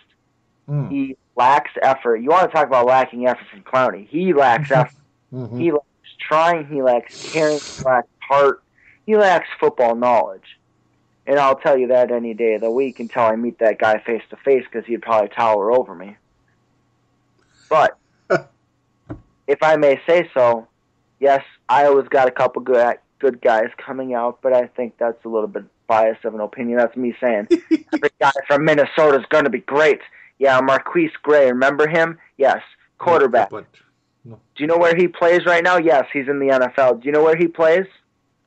[0.69, 0.91] Mm.
[0.91, 2.17] He lacks effort.
[2.17, 4.07] You want to talk about lacking effort from Clowney?
[4.09, 4.95] He lacks effort.
[5.33, 5.59] Mm-hmm.
[5.59, 5.87] He lacks
[6.19, 6.67] trying.
[6.67, 7.59] He lacks caring.
[7.59, 8.63] He lacks heart.
[9.07, 10.59] He lacks football knowledge.
[11.27, 13.99] And I'll tell you that any day of the week until I meet that guy
[14.01, 16.17] face to face because he'd probably tower over me.
[17.69, 17.97] But
[19.47, 20.67] if I may say so,
[21.21, 25.29] yes, Iowa's got a couple good good guys coming out, but I think that's a
[25.29, 26.79] little bit biased of an opinion.
[26.79, 27.49] That's me saying
[27.93, 30.01] every guy from Minnesota is going to be great.
[30.41, 32.19] Yeah, MarQueis Gray, remember him?
[32.39, 32.61] Yes,
[32.99, 33.51] quarterback.
[33.51, 33.67] But
[34.25, 35.77] Do you know where he plays right now?
[35.77, 37.01] Yes, he's in the NFL.
[37.03, 37.87] Do you know where he plays?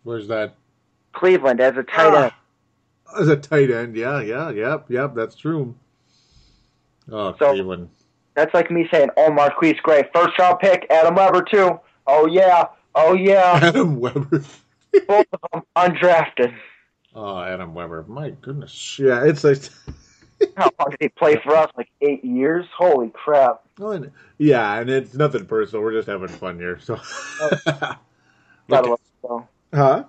[0.03, 0.55] where's that?
[1.13, 2.33] Cleveland as a tight end.
[3.07, 5.73] Ah, as a tight end, yeah, yeah, yep, yep, that's true.
[7.11, 7.89] Oh, So- Cleveland.
[8.35, 11.79] That's like me saying, "Oh, MarQueis Gray, first round pick, Adam Weber too.
[12.07, 12.63] Oh yeah,
[12.95, 14.41] oh yeah, Adam Weber.
[15.07, 16.51] both of them undrafted.
[17.13, 18.03] Oh, Adam Weber.
[18.07, 18.97] My goodness.
[18.97, 19.59] Yeah, it's like.
[20.57, 21.71] How long did he play for us?
[21.77, 22.65] Like eight years?
[22.77, 23.61] Holy crap!
[23.79, 25.83] Oh, and- yeah, and it's nothing personal.
[25.83, 26.79] We're just having fun here.
[26.79, 26.95] So.
[27.65, 27.97] Gotta
[28.71, 28.89] Okay.
[28.89, 29.47] love the show.
[29.73, 30.03] Huh?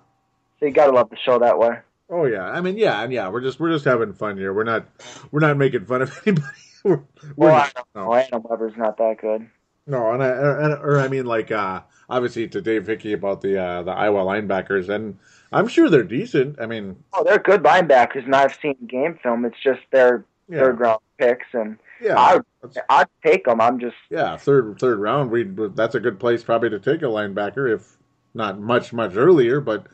[0.61, 1.79] So you gotta love the show that way.
[2.11, 2.45] Oh yeah.
[2.45, 3.29] I mean, yeah, and yeah.
[3.29, 4.53] We're just we're just having fun here.
[4.53, 4.87] We're not
[5.31, 6.47] we're not making fun of anybody.
[6.85, 6.97] we're,
[7.37, 8.05] we're Well, I don't no.
[8.07, 8.15] know.
[8.15, 9.49] Adam Weber's not that good.
[9.87, 13.61] No, and I, and, or I mean, like, uh, obviously to Dave Hickey about the
[13.63, 15.19] uh, the Iowa linebackers, and
[15.53, 16.59] I'm sure they're decent.
[16.61, 19.45] I mean, Oh, they're good linebackers, and I've seen game film.
[19.45, 22.41] It's just they're yeah, third round picks, and yeah, I
[22.89, 23.61] I'd take them.
[23.61, 25.31] I'm just yeah, third third round.
[25.31, 27.97] We that's a good place probably to take a linebacker, if
[28.35, 29.61] not much much earlier.
[29.61, 29.87] But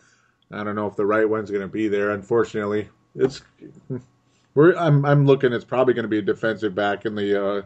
[0.50, 2.10] I don't know if the right one's going to be there.
[2.10, 3.42] Unfortunately, it's
[4.54, 5.52] we're I'm I'm looking.
[5.52, 7.62] It's probably going to be a defensive back in the uh,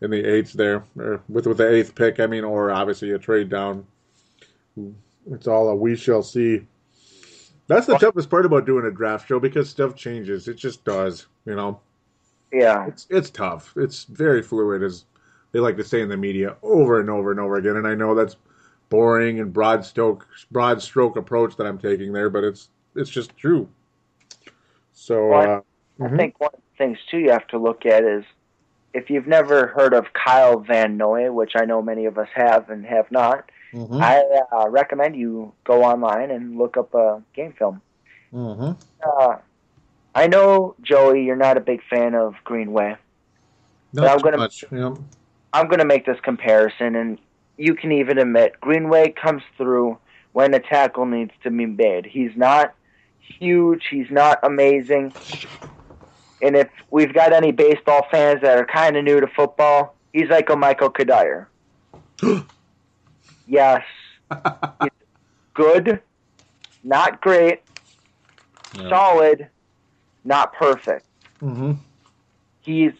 [0.00, 2.20] in the eighth there, or with with the eighth pick.
[2.20, 3.86] I mean, or obviously a trade down.
[5.30, 6.66] It's all a we shall see.
[7.66, 10.48] That's the toughest part about doing a draft show because stuff changes.
[10.48, 11.80] It just does, you know.
[12.52, 12.86] Yeah.
[12.86, 13.74] It's it's tough.
[13.76, 15.04] It's very fluid, as
[15.52, 17.76] they like to say in the media over and over and over again.
[17.76, 18.36] And I know that's
[18.90, 23.36] boring and broad stroke broad stroke approach that I'm taking there, but it's it's just
[23.36, 23.68] true.
[24.92, 25.60] So Well, uh,
[26.02, 26.16] I mhm.
[26.16, 28.24] think one of the things too you have to look at is
[28.94, 32.70] if you've never heard of Kyle Van Noy, which I know many of us have
[32.70, 34.00] and have not, Mhm.
[34.00, 34.22] I
[34.52, 37.82] uh, recommend you go online and look up a game film.
[38.32, 38.76] Mhm.
[39.04, 39.36] Uh,
[40.14, 42.96] I know Joey, you're not a big fan of Greenway.
[43.92, 44.64] Not But I'm gonna- much.
[44.70, 44.94] Yeah.
[45.52, 47.18] I'm going to make this comparison, and
[47.56, 49.96] you can even admit Greenway comes through
[50.32, 52.04] when a tackle needs to be made.
[52.04, 52.74] He's not
[53.18, 55.12] huge, he's not amazing.
[56.42, 60.28] And if we've got any baseball fans that are kind of new to football, he's
[60.28, 61.46] like a Michael Cuddyer.
[63.46, 63.82] yes.
[65.54, 66.00] Good,
[66.84, 67.62] not great,
[68.74, 68.88] Yeah.
[68.90, 69.48] solid,
[70.28, 71.04] not perfect
[71.42, 71.72] Mm-hmm.
[72.62, 72.92] he's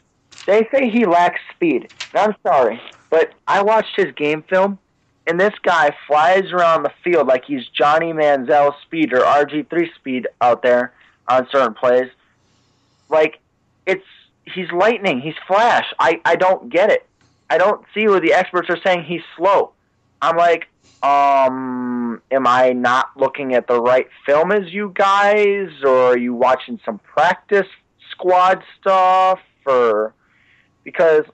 [0.46, 1.88] they say he lacks speed.
[2.14, 2.80] And I'm sorry,
[3.10, 4.78] but I watched his game film
[5.26, 10.28] and this guy flies around the field like he's Johnny Manziel speed or RG3 speed
[10.40, 10.92] out there
[11.28, 12.10] on certain plays.
[13.10, 13.40] Like
[13.86, 14.06] it's
[14.44, 15.86] he's lightning, he's flash.
[15.98, 17.06] I I don't get it.
[17.50, 19.72] I don't see where the experts are saying he's slow.
[20.20, 20.68] I'm like,
[21.02, 26.34] um, am I not looking at the right film as you guys, or are you
[26.34, 27.66] watching some practice
[28.10, 30.14] squad stuff, or
[30.84, 31.24] because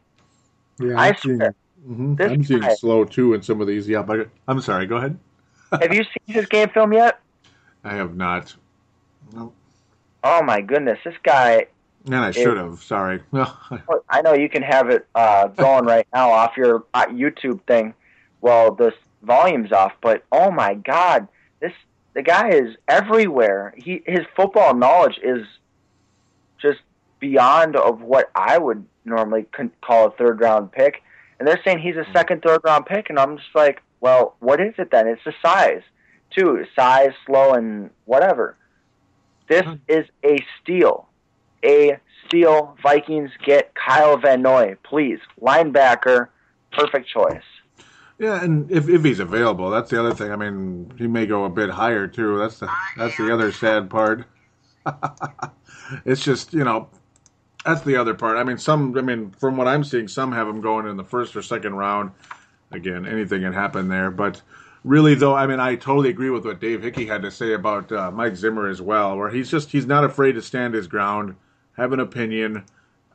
[0.79, 1.55] Yeah, I I'm seeing, swear,
[1.89, 2.31] mhm.
[2.31, 3.89] I'm seeing guy- slow too in some of these.
[3.89, 4.87] Yeah, but I'm sorry.
[4.87, 5.19] Go ahead.
[5.73, 7.21] have you seen his game film yet?
[7.85, 8.55] I have not.
[9.33, 9.53] No.
[10.23, 11.67] Oh my goodness, this guy.
[12.07, 12.83] And I should have.
[12.83, 13.23] Sorry.
[13.35, 17.95] I know you can have it uh, going right now off your uh, YouTube thing.
[18.45, 18.93] Well, the
[19.23, 21.29] volume's off, but oh my God,
[21.61, 21.73] this
[22.13, 23.73] the guy is everywhere.
[23.75, 25.47] He his football knowledge is
[26.61, 26.81] just
[27.21, 29.47] beyond of what I would normally
[29.81, 31.03] call a third round pick.
[31.39, 32.13] And they're saying he's a mm.
[32.13, 35.09] second, third round pick, and I'm just like, well, what is it then?
[35.09, 35.81] It's the size,
[36.31, 36.67] too.
[36.77, 38.59] Size, slow, and whatever.
[39.49, 39.77] This hmm.
[39.89, 41.09] is a steal.
[41.65, 42.77] A steal.
[42.83, 45.21] Vikings get Kyle Van Noy, please.
[45.41, 46.29] Linebacker,
[46.73, 47.43] perfect choice.
[48.19, 50.31] Yeah, and if, if he's available, that's the other thing.
[50.31, 52.39] I mean, he may go a bit higher too.
[52.39, 54.25] That's the that's the other sad part.
[56.05, 56.89] it's just you know,
[57.65, 58.37] that's the other part.
[58.37, 58.97] I mean, some.
[58.97, 61.75] I mean, from what I'm seeing, some have him going in the first or second
[61.75, 62.13] round.
[62.71, 64.41] Again, anything can happen there, but
[64.85, 67.91] really though, I mean, I totally agree with what Dave Hickey had to say about
[67.91, 71.35] uh, Mike Zimmer as well, where he's just he's not afraid to stand his ground,
[71.77, 72.65] have an opinion.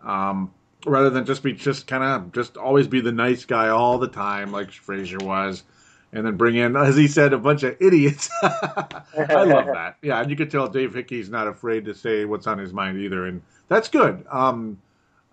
[0.04, 0.54] Um,
[0.86, 4.08] rather than just be just kind of just always be the nice guy all the
[4.08, 5.64] time like Frazier was,
[6.12, 8.30] and then bring in, as he said, a bunch of idiots.
[8.42, 9.98] I love that.
[10.02, 13.00] Yeah, and you could tell Dave Hickey's not afraid to say what's on his mind
[13.00, 14.26] either, and that's good.
[14.30, 14.82] Um,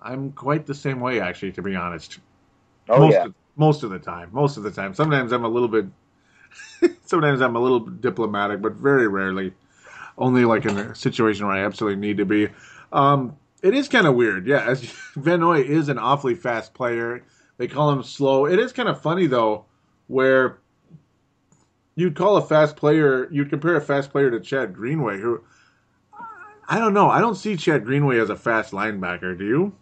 [0.03, 2.19] I'm quite the same way, actually, to be honest.
[2.89, 3.25] Oh, most yeah.
[3.25, 4.95] Of, most of the time, most of the time.
[4.95, 5.87] Sometimes I'm a little bit.
[7.07, 9.55] sometimes I'm a little diplomatic, but very rarely.
[10.19, 12.49] Only like in a situation where I absolutely need to be.
[12.93, 13.37] Um,
[13.67, 14.65] it is kind of weird, yeah.
[14.65, 14.83] As
[15.17, 17.25] Van Noy is an awfully fast player.
[17.59, 18.47] They call him slow.
[18.47, 19.65] It is kind of funny though,
[20.07, 20.59] where
[21.95, 25.43] you'd call a fast player, you'd compare a fast player to Chad Greenway, who
[26.69, 27.09] I don't know.
[27.09, 29.37] I don't see Chad Greenway as a fast linebacker.
[29.39, 29.73] Do you?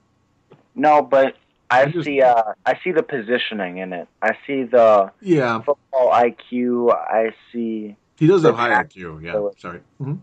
[0.75, 1.35] No, but
[1.71, 2.21] I see.
[2.21, 4.09] Uh, I see the positioning in it.
[4.23, 6.93] I see the Yeah, football IQ.
[6.95, 7.97] I see.
[8.19, 9.23] he does have high IQ.
[9.23, 9.81] Yeah, sorry.
[9.99, 10.15] hmm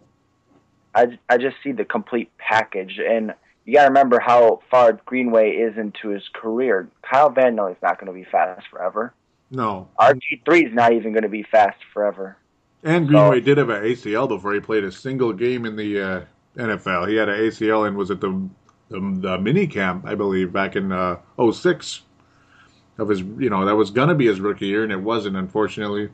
[0.94, 3.34] I, I just see the complete package, and
[3.66, 6.90] you got to remember how far Greenway is into his career.
[7.04, 9.14] Kyle Van Noy is not going to be fast forever.
[9.50, 12.38] No, RG three is not even going to be fast forever.
[12.84, 16.22] And Greenway did have an ACL before he played a single game in the uh,
[16.56, 17.10] NFL.
[17.10, 18.50] He had an ACL and was at the
[18.90, 22.02] the, the mini camp, I believe, back in uh, 06
[22.98, 23.20] of his.
[23.22, 26.10] You know, that was gonna be his rookie year, and it wasn't, unfortunately.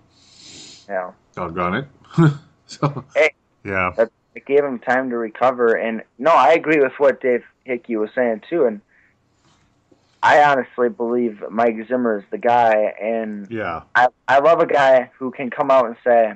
[0.87, 1.11] Yeah.
[1.35, 1.87] Doggone it.
[2.65, 3.31] so Hey,
[3.63, 5.73] yeah, that it gave him time to recover.
[5.73, 8.65] And no, I agree with what Dave Hickey was saying too.
[8.65, 8.81] And
[10.21, 12.93] I honestly believe Mike Zimmer is the guy.
[13.01, 16.33] And yeah, I I love a guy who can come out and say,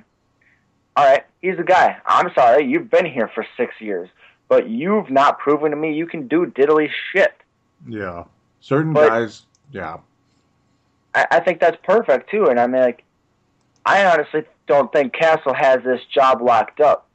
[0.96, 1.98] "All right, he's the guy.
[2.08, 4.10] I'm sorry, you've been here for six years,
[4.50, 7.34] but you've not proven to me you can do diddly shit."
[7.88, 8.24] yeah.
[8.64, 9.98] Certain But- guys, yeah,
[11.14, 12.46] I, I think that's perfect too.
[12.48, 13.04] And I mean, like,
[13.86, 17.08] I honestly don't think Cassel has this job locked up.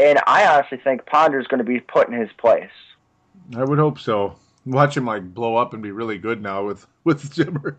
[0.00, 2.70] And I honestly think Ponder's going to be put in his place.
[3.56, 4.36] I would hope so.
[4.66, 7.76] Watch him like blow up and be really good now with with Zimmer.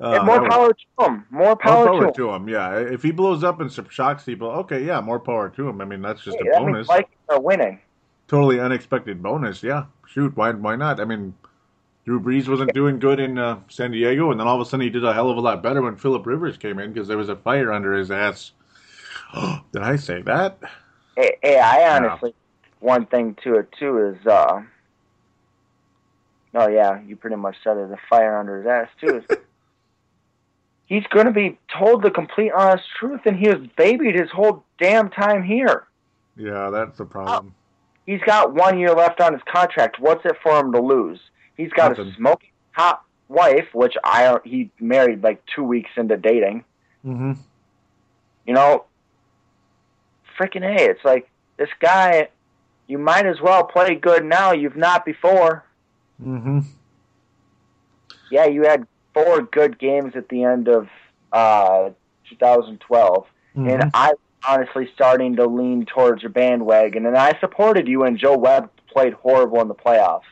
[0.00, 1.24] Uh, more would- power to him.
[1.30, 2.14] More power, more power to him.
[2.14, 2.48] to him.
[2.48, 5.80] Yeah, if he blows up and shocks people, okay, yeah, more power to him.
[5.80, 6.86] I mean, that's just Hey, a that bonus.
[6.86, 7.78] Vikings are winning.
[8.28, 9.62] totally unexpected bonus.
[9.62, 10.98] Yeah, shoot, why why not?
[11.00, 11.34] I mean,
[12.04, 14.84] Drew Brees wasn't doing good in uh, San Diego, and then all of a sudden
[14.84, 17.18] he did a hell of a lot better when Philip Rivers came in because there
[17.18, 18.52] was a fire under his ass.
[19.72, 20.58] did I say that?
[21.16, 22.34] Hey I honestly,
[22.80, 24.62] one thing to it too is, uh,
[26.54, 27.90] oh yeah, you pretty much said it.
[27.90, 29.18] The fire under his ass too.
[29.18, 29.38] Is,
[30.86, 34.64] he's going to be told the complete honest truth, and he was babied his whole
[34.78, 35.86] damn time here.
[36.36, 37.54] Yeah, that's the problem.
[38.06, 39.98] He's got one year left on his contract.
[39.98, 41.20] What's it for him to lose?
[41.56, 42.12] He's got Nothing.
[42.12, 44.36] a smoking hot wife, which I.
[44.44, 46.64] He married like two weeks into dating.
[47.06, 47.32] Mm-hmm.
[48.46, 48.84] You know,
[50.38, 50.90] freaking a!
[50.90, 52.28] It's like this guy.
[52.86, 54.52] You might as well play good now.
[54.52, 55.64] You've not before.
[56.22, 56.60] Mm-hmm.
[58.30, 60.88] Yeah, you had four good games at the end of
[61.32, 61.90] uh,
[62.28, 63.90] 2012, and Mhm.
[63.94, 68.36] I was honestly starting to lean towards your bandwagon, and I supported you when Joe
[68.36, 70.22] Webb played horrible in the playoffs.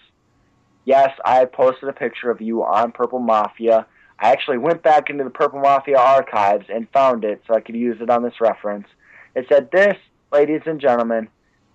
[0.85, 3.87] Yes, I posted a picture of you on Purple Mafia.
[4.19, 7.75] I actually went back into the Purple Mafia archives and found it so I could
[7.77, 8.87] use it on this reference.
[9.35, 9.97] It said, This,
[10.33, 11.29] ladies and gentlemen,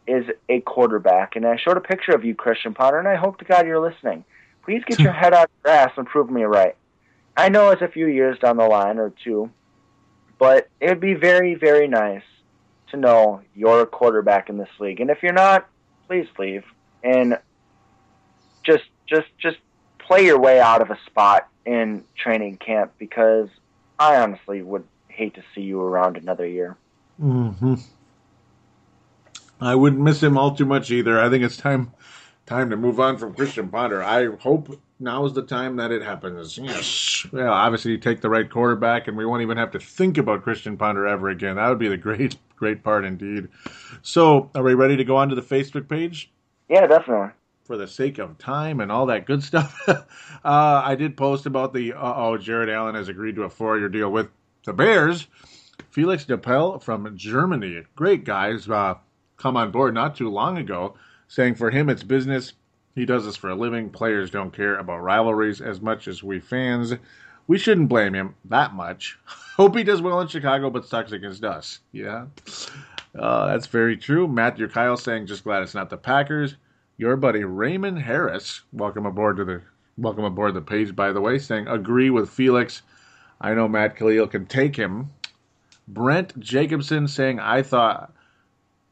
[0.07, 1.35] is a quarterback.
[1.35, 3.79] And I showed a picture of you, Christian Ponder, and I hope to God you're
[3.79, 4.23] listening.
[4.63, 6.75] Please get your head out of your ass and prove me right.
[7.35, 9.51] I know it's a few years down the line or two,
[10.39, 12.23] but it would be very, very nice
[12.91, 14.99] to know you're a quarterback in this league.
[14.99, 15.67] And if you're not,
[16.07, 16.63] please leave
[17.03, 17.37] and
[18.63, 19.57] just just just
[19.99, 23.49] play your way out of a spot in training camp because
[23.99, 26.77] I honestly would hate to see you around another year.
[27.21, 27.75] Mm-hmm.
[29.59, 31.19] I wouldn't miss him all too much either.
[31.19, 31.91] I think it's time
[32.45, 34.01] time to move on from Christian Ponder.
[34.03, 36.57] I hope now is the time that it happens.
[36.57, 37.25] Yes.
[37.31, 40.43] Well, obviously you take the right quarterback and we won't even have to think about
[40.43, 41.57] Christian Ponder ever again.
[41.57, 43.47] That would be the great great part indeed.
[44.01, 46.31] So, are we ready to go on to the Facebook page?
[46.69, 47.29] Yeah, definitely.
[47.63, 50.03] For the sake of time and all that good stuff, uh,
[50.43, 53.89] I did post about the uh oh, Jared Allen has agreed to a four year
[53.89, 54.29] deal with
[54.63, 55.27] the Bears.
[55.89, 58.95] Felix DePel from Germany, great guys, uh,
[59.37, 60.95] come on board not too long ago,
[61.27, 62.53] saying for him it's business.
[62.95, 63.89] He does this for a living.
[63.89, 66.93] Players don't care about rivalries as much as we fans.
[67.47, 69.17] We shouldn't blame him that much.
[69.55, 71.79] Hope he does well in Chicago, but sucks against us.
[71.91, 72.25] Yeah,
[73.17, 74.27] uh, that's very true.
[74.27, 76.55] Matthew Kyle saying, just glad it's not the Packers.
[76.97, 79.61] Your buddy Raymond Harris, welcome aboard to the
[79.97, 80.95] welcome aboard the page.
[80.95, 82.81] By the way, saying agree with Felix.
[83.39, 85.11] I know Matt Kalil can take him.
[85.87, 88.13] Brent Jacobson saying I thought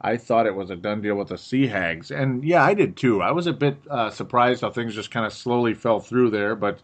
[0.01, 2.95] I thought it was a done deal with the Sea Hags, and yeah, I did
[2.95, 3.21] too.
[3.21, 6.55] I was a bit uh, surprised how things just kind of slowly fell through there,
[6.55, 6.79] but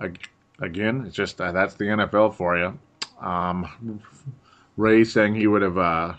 [0.00, 0.28] ag-
[0.60, 2.78] again, it's just uh, that's the NFL for you.
[3.20, 4.00] Um,
[4.76, 6.14] Ray saying he would have uh,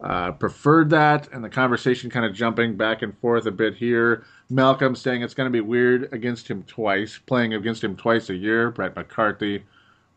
[0.00, 4.24] uh, preferred that, and the conversation kind of jumping back and forth a bit here.
[4.50, 8.34] Malcolm saying it's going to be weird against him twice, playing against him twice a
[8.34, 8.70] year.
[8.70, 9.64] Brett McCarthy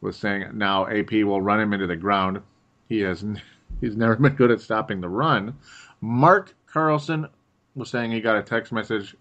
[0.01, 2.41] was saying now AP will run him into the ground.
[2.89, 3.23] He has
[3.81, 5.55] he's never been good at stopping the run.
[6.01, 7.27] Mark Carlson
[7.75, 9.15] was saying he got a text message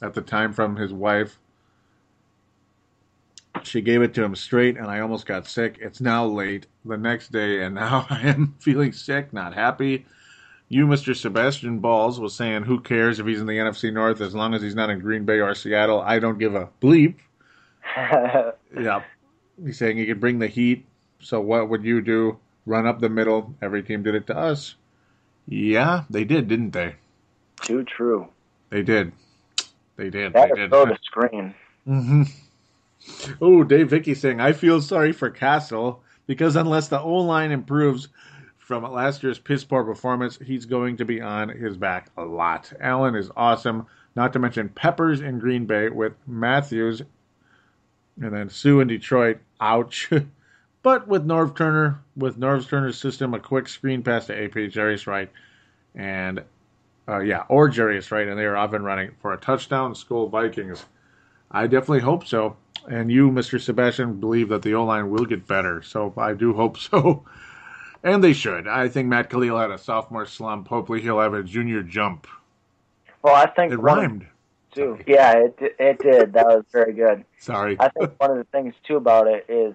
[0.00, 1.38] at the time from his wife.
[3.62, 5.78] She gave it to him straight, and I almost got sick.
[5.80, 10.06] It's now late the next day, and now I am feeling sick, not happy.
[10.68, 11.16] You, Mr.
[11.16, 14.62] Sebastian Balls, was saying, who cares if he's in the NFC North as long as
[14.62, 16.00] he's not in Green Bay or Seattle?
[16.00, 17.16] I don't give a bleep.
[18.78, 19.02] Yeah.
[19.64, 20.86] He's saying he could bring the heat.
[21.20, 22.38] So what would you do?
[22.66, 23.54] Run up the middle.
[23.60, 24.76] Every team did it to us.
[25.46, 26.96] Yeah, they did, didn't they?
[27.62, 28.28] Too true.
[28.70, 29.12] They did.
[29.96, 30.32] They did.
[30.32, 30.70] That they did.
[30.70, 31.54] so the screen.
[31.84, 32.22] hmm
[33.40, 38.08] Oh, Dave Hickey saying, I feel sorry for Cassel because unless the O line improves
[38.58, 42.72] from last year's piss poor performance, he's going to be on his back a lot.
[42.78, 47.02] Allen is awesome, not to mention Peppers in Green Bay with Matthews
[48.20, 49.38] and then Suh in Detroit.
[49.60, 50.10] Ouch.
[50.82, 55.06] but with Norv Turner, with Norv Turner's system, a quick screen pass to AP, Jerry's
[55.06, 55.30] right.
[55.94, 56.42] And
[57.08, 59.94] uh, yeah, or Jerry's right, and they are off and running for a touchdown.
[59.94, 60.84] Skol Vikings.
[61.50, 62.56] I definitely hope so.
[62.88, 63.60] And you, Mr.
[63.60, 65.82] Sebastian, believe that the O line will get better.
[65.82, 67.24] So I do hope so.
[68.02, 68.66] And they should.
[68.66, 70.68] I think Matt Kalil had a sophomore slump.
[70.68, 72.26] Hopefully he'll have a junior jump.
[73.22, 74.26] Well, I think It one rhymed.
[74.72, 74.98] Too.
[75.06, 76.32] Yeah, it it did.
[76.34, 77.24] That was very good.
[77.38, 77.76] Sorry.
[77.80, 79.74] I think one of the things too about it is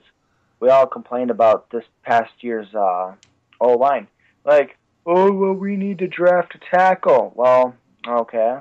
[0.60, 3.14] we all complained about this past year's uh,
[3.62, 4.08] O line.
[4.46, 7.34] Like, oh well, we need to draft a tackle.
[7.36, 7.76] Well,
[8.08, 8.60] okay,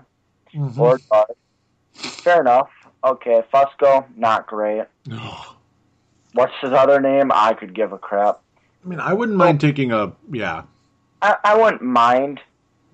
[0.55, 0.79] Mhm.
[0.79, 1.27] or guard.
[2.25, 2.71] Fair enough.
[3.05, 4.85] Okay, Fusco, not great.
[6.33, 7.31] What's his other name?
[7.33, 8.41] I could give a crap.
[8.85, 10.63] I mean, I wouldn't mind taking a, yeah,
[11.23, 12.41] I, I wouldn't mind.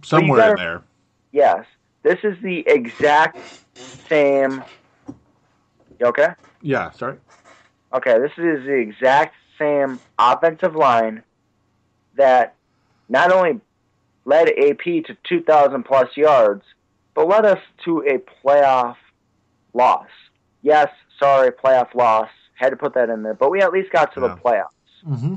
[0.02, 0.82] somewhere in gotta- there.
[1.32, 1.64] Yes,
[2.02, 3.39] this is the exact
[4.09, 4.62] same
[5.98, 6.28] You okay?
[6.62, 7.18] Yeah, sorry.
[7.93, 11.22] Okay, this is the exact same offensive line
[12.16, 12.55] that
[13.09, 13.60] not only
[14.24, 16.62] led AP to 2,000 plus yards,
[17.14, 18.97] but led us to a playoff
[19.74, 20.09] loss.
[20.62, 22.28] Yes, sorry, playoff loss.
[22.55, 24.28] Had to put that in there, but we at least got to Yeah.
[24.28, 25.06] the playoffs.
[25.06, 25.35] Mm-hmm.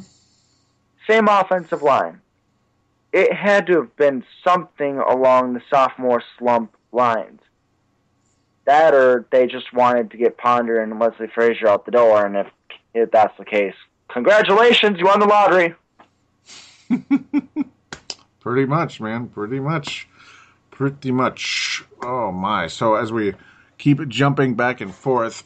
[1.07, 2.21] Same offensive line.
[3.13, 7.39] It had to have been something along the sophomore slump lines.
[8.65, 12.35] That or they just wanted to get Ponder and Leslie Frazier out the door, and
[12.35, 12.47] if
[12.95, 13.75] if that's the case,
[14.07, 15.75] congratulations, you won the lottery.
[18.39, 19.27] Pretty much, man.
[19.27, 20.07] Pretty much.
[20.71, 21.83] Pretty much.
[22.01, 22.67] Oh my.
[22.67, 23.33] So as we
[23.77, 25.43] keep jumping back and forth,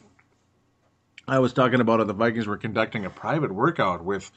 [1.26, 4.30] I was talking about how the Vikings were conducting a private workout with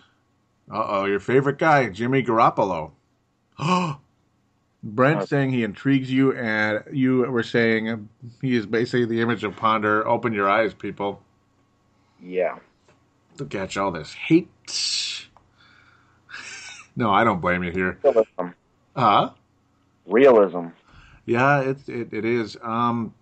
[0.70, 2.92] uh oh, your favorite guy, Jimmy Garoppolo.
[4.84, 8.10] Brent saying he intrigues you, and you were saying
[8.42, 10.08] he is basically the image of Ponder.
[10.08, 11.22] Open your eyes, people.
[12.24, 12.58] Yeah.
[13.38, 14.50] to catch all this hate.
[16.96, 18.00] no, I don't blame you here.
[18.04, 18.56] Realism.
[18.96, 19.32] Huh?
[20.08, 20.68] Realism.
[21.26, 22.58] Yeah, it, it it is.
[22.64, 23.14] Um,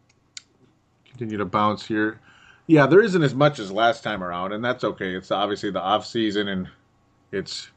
[1.09, 2.19] continue to bounce here.
[2.67, 5.15] Yeah, there isn't as much as last time around, and that's okay.
[5.15, 6.69] It's obviously the off season, and
[7.31, 7.69] it's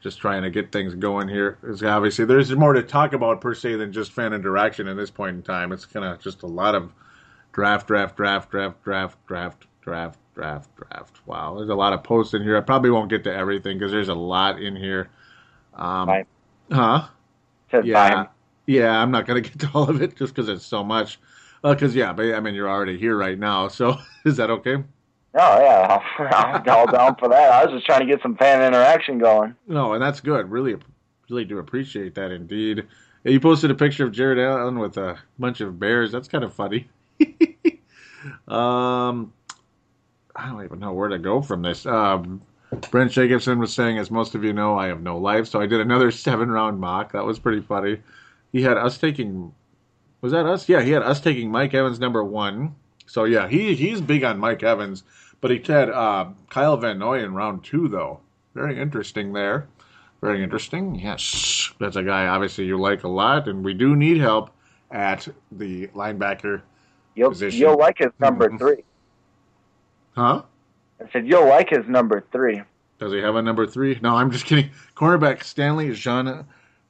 [0.00, 1.58] just trying to get things going here.
[1.62, 5.10] Is obviously there's more to talk about per se than just fan interaction at this
[5.10, 5.72] point in time.
[5.72, 6.92] It's kind of just a lot of
[7.52, 11.20] draft, draft, draft, draft, draft, draft, draft, draft, draft.
[11.26, 12.56] Wow, there's a lot of posts in here.
[12.56, 15.10] I probably won't get to everything because there's a lot in here.
[15.74, 16.24] Um.
[16.72, 17.08] Huh?
[17.84, 18.28] Yeah, fine.
[18.66, 19.00] yeah.
[19.00, 21.18] I'm not gonna get to all of it just because it's so much.
[21.62, 24.82] Because yeah, but I mean you're already here right now, so is that okay?
[25.34, 27.52] Oh yeah, I'm all down for that.
[27.52, 29.54] I was just trying to get some fan interaction going.
[29.66, 30.50] No, and that's good.
[30.50, 30.76] Really,
[31.28, 32.86] really do appreciate that indeed.
[33.24, 36.10] You posted a picture of Jared Allen with a bunch of bears.
[36.10, 36.88] That's kind of funny.
[38.48, 39.32] um,
[40.34, 41.84] I don't even know where to go from this.
[41.84, 42.40] Um,
[42.90, 45.66] Brent Jacobson was saying, as most of you know, I have no life, so I
[45.66, 47.12] did another seven round mock.
[47.12, 47.98] That was pretty funny.
[48.52, 49.52] He had us taking,
[50.22, 50.68] was that us?
[50.68, 52.74] Yeah, he had us taking Mike Evans number one.
[53.06, 55.02] So yeah, he he's big on Mike Evans,
[55.40, 58.20] but he had uh, Kyle Van Noy in round two though.
[58.54, 59.68] Very interesting there.
[60.20, 60.94] Very interesting.
[60.96, 64.50] Yes, that's a guy obviously you like a lot, and we do need help
[64.90, 66.62] at the linebacker
[67.14, 67.60] You'll position.
[67.60, 68.58] you'll like his number Mhm.
[68.58, 68.84] three.
[70.14, 70.42] Huh?
[71.02, 72.60] I said you'll like his number three.
[72.98, 73.98] Does he have a number three?
[74.02, 74.70] No, I'm just kidding.
[74.94, 76.44] Cornerback Stanley Jean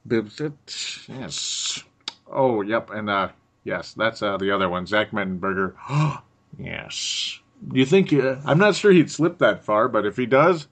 [0.07, 1.07] Bibsit.
[1.07, 1.83] Yes.
[2.29, 2.89] Oh, yep.
[2.89, 3.29] And uh,
[3.63, 5.75] yes, that's uh, the other one, Zach Mettenberger.
[6.59, 7.39] yes.
[7.67, 8.11] Do you think?
[8.13, 10.67] Uh, I'm not sure he'd slip that far, but if he does,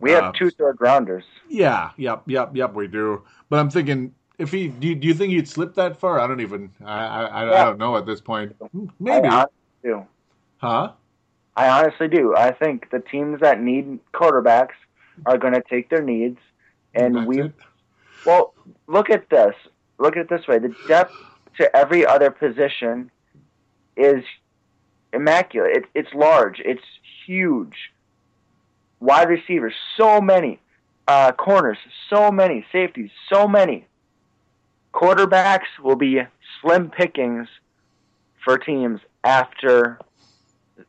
[0.00, 1.24] We have Uh, two third rounders.
[1.48, 3.22] yeah, yep, yep, yep, we do.
[3.48, 6.20] But I'm thinking, if he, do you, do you think he'd slip that far?
[6.20, 8.54] I don't even, I, I, I, I don't know at this point.
[9.00, 9.26] Maybe.
[9.26, 9.50] I honestly
[9.82, 10.06] do.
[10.58, 10.92] Huh?
[11.56, 12.36] I honestly do.
[12.36, 14.76] I think the teams that need quarterbacks
[15.26, 16.38] are going to take their needs,
[16.94, 17.40] and That's we.
[17.42, 17.52] it?
[18.24, 18.54] Well,
[18.86, 19.54] look at this.
[19.98, 21.14] Look at it this way: the depth
[21.56, 23.10] to every other position
[23.96, 24.22] is
[25.12, 25.76] immaculate.
[25.76, 26.60] It, it's large.
[26.64, 26.82] It's
[27.26, 27.74] huge.
[29.00, 30.60] Wide receivers, so many.
[31.06, 31.78] Uh, corners,
[32.10, 32.64] so many.
[32.72, 33.86] Safeties, so many.
[34.92, 36.20] Quarterbacks will be
[36.60, 37.48] slim pickings
[38.44, 39.98] for teams after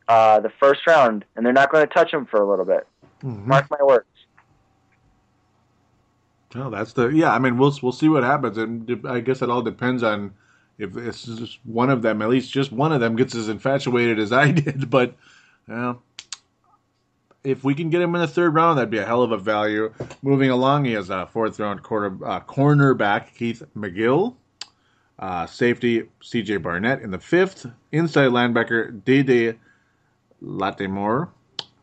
[0.08, 2.86] uh, the first round, and they're not going to touch them for a little bit.
[3.22, 3.46] Mhm.
[3.46, 4.06] Mark my words.
[6.54, 7.32] Oh, that's the yeah.
[7.32, 10.32] I mean, we'll we'll see what happens, and I guess it all depends on
[10.80, 14.18] if it's just one of them, at least just one of them, gets as infatuated
[14.18, 14.90] as I did.
[14.90, 15.14] But
[17.44, 19.38] if we can get him in the third round, that'd be a hell of a
[19.38, 19.92] value.
[20.22, 24.34] Moving along, he has a fourth round quarter uh, cornerback Keith McGill,
[25.18, 26.58] uh, safety C.J.
[26.58, 29.56] Barnett in the fifth, inside linebacker DeDe
[30.40, 31.30] Lattimore,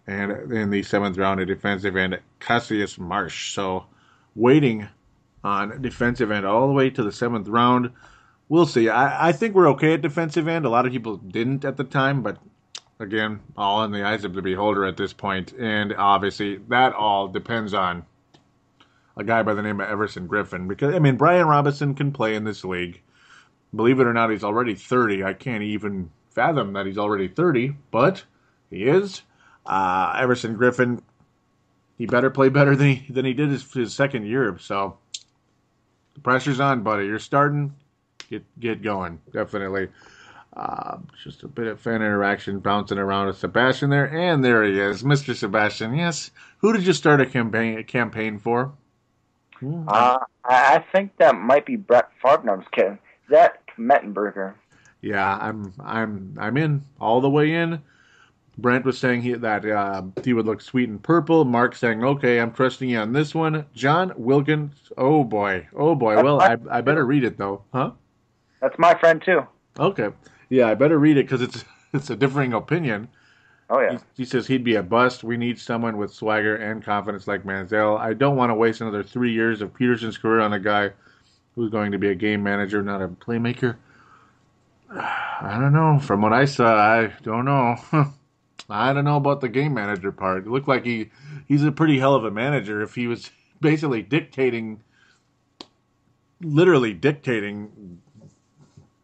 [0.06, 3.54] and in the seventh round, a defensive end Cassius Marsh.
[3.54, 3.86] So
[4.36, 4.88] waiting
[5.44, 7.92] on defensive end all the way to the seventh round.
[8.50, 8.90] We'll see.
[8.90, 10.66] I, I think we're okay at defensive end.
[10.66, 12.38] A lot of people didn't at the time, but
[13.00, 15.54] again, all in the eyes of the beholder at this point.
[15.54, 18.06] And obviously, that all depends on
[19.18, 20.68] a guy by the name of Everson Griffen.
[20.68, 23.02] Because, I mean, Brian Robison can play in this league.
[23.76, 25.24] Believe it or not, he's already 30.
[25.24, 28.24] I can't even fathom that he's already 30, but
[28.70, 29.24] he is.
[29.66, 31.02] Uh, Everson Griffen,
[31.98, 34.58] he better play better than he than he did his, his second year.
[34.60, 34.98] So
[36.14, 37.08] the pressure's on, buddy.
[37.08, 37.74] You're starting.
[38.30, 39.90] Get get going, definitely.
[40.56, 44.80] Uh, just a bit of fan interaction bouncing around with Sebastian there, and there he
[44.80, 45.36] is, Mr.
[45.36, 45.96] Sebastian.
[45.96, 48.74] Yes, who did you start a campaign a campaign for?
[49.60, 49.88] Hmm.
[49.88, 52.44] Uh, I I think that might be Brett Favre.
[52.44, 53.00] No, I'm just kidding.
[53.30, 54.56] Zach Mettenberger.
[55.02, 57.82] Yeah, I'm I'm I'm in all the way in.
[58.58, 61.46] Brent was saying he, that uh, he would look sweet in purple.
[61.46, 66.22] Mark saying, "Okay, I'm trusting you on this one." John Wilkins, oh boy, oh boy.
[66.24, 67.92] Well, I, I better read it though, huh?
[68.62, 69.46] That's my friend too.
[69.80, 70.10] Okay,
[70.50, 71.64] yeah, I better read it because it's
[71.94, 73.10] it's a differing opinion.
[73.70, 73.94] Oh yeah.
[73.94, 75.24] He, he says he'd be a bust.
[75.24, 78.00] We need someone with swagger and confidence like Manziel.
[78.00, 80.92] I don't want to waste another three years of Peterson's career on a guy
[81.56, 83.76] who's going to be a game manager, not a playmaker.
[84.90, 86.00] I don't know.
[86.00, 87.76] From what I saw, I don't know.
[88.70, 90.46] I don't know about the game manager part.
[90.46, 91.10] It looked like he
[91.48, 93.30] he's a pretty hell of a manager if he was
[93.62, 94.82] basically dictating
[96.42, 98.00] literally dictating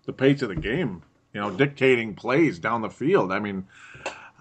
[0.06, 1.02] the pace of the game,
[1.34, 3.32] you know, dictating plays down the field.
[3.32, 3.68] I mean,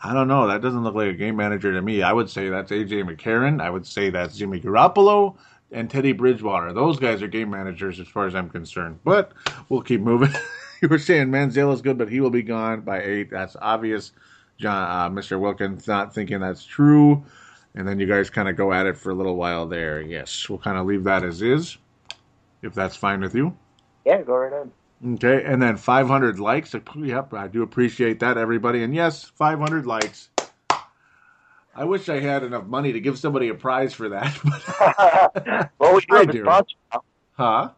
[0.02, 0.48] I don't know.
[0.48, 2.02] That doesn't look like a game manager to me.
[2.02, 3.60] I would say that's AJ McCarron.
[3.60, 5.36] I would say that's Jimmy Garoppolo
[5.70, 6.72] and Teddy Bridgewater.
[6.72, 8.98] Those guys are game managers as far as I'm concerned.
[9.04, 9.32] But
[9.68, 10.32] we'll keep moving.
[10.82, 13.30] you were saying Manziel is good, but he will be gone by eight.
[13.30, 14.12] That's obvious.
[14.58, 15.40] John, uh, Mr.
[15.40, 17.24] Wilkins not thinking that's true.
[17.74, 20.02] And then you guys kind of go at it for a little while there.
[20.02, 21.78] Yes, we'll kind of leave that as is,
[22.60, 23.56] if that's fine with you.
[24.04, 24.70] Yeah, go right ahead.
[25.04, 26.74] Okay, and then 500 likes.
[26.96, 28.82] Yep, I do appreciate that, everybody.
[28.84, 30.28] And yes, 500 likes.
[31.74, 35.70] I wish I had enough money to give somebody a prize for that.
[35.78, 37.02] well, we do I have a sponsor now.
[37.32, 37.70] huh?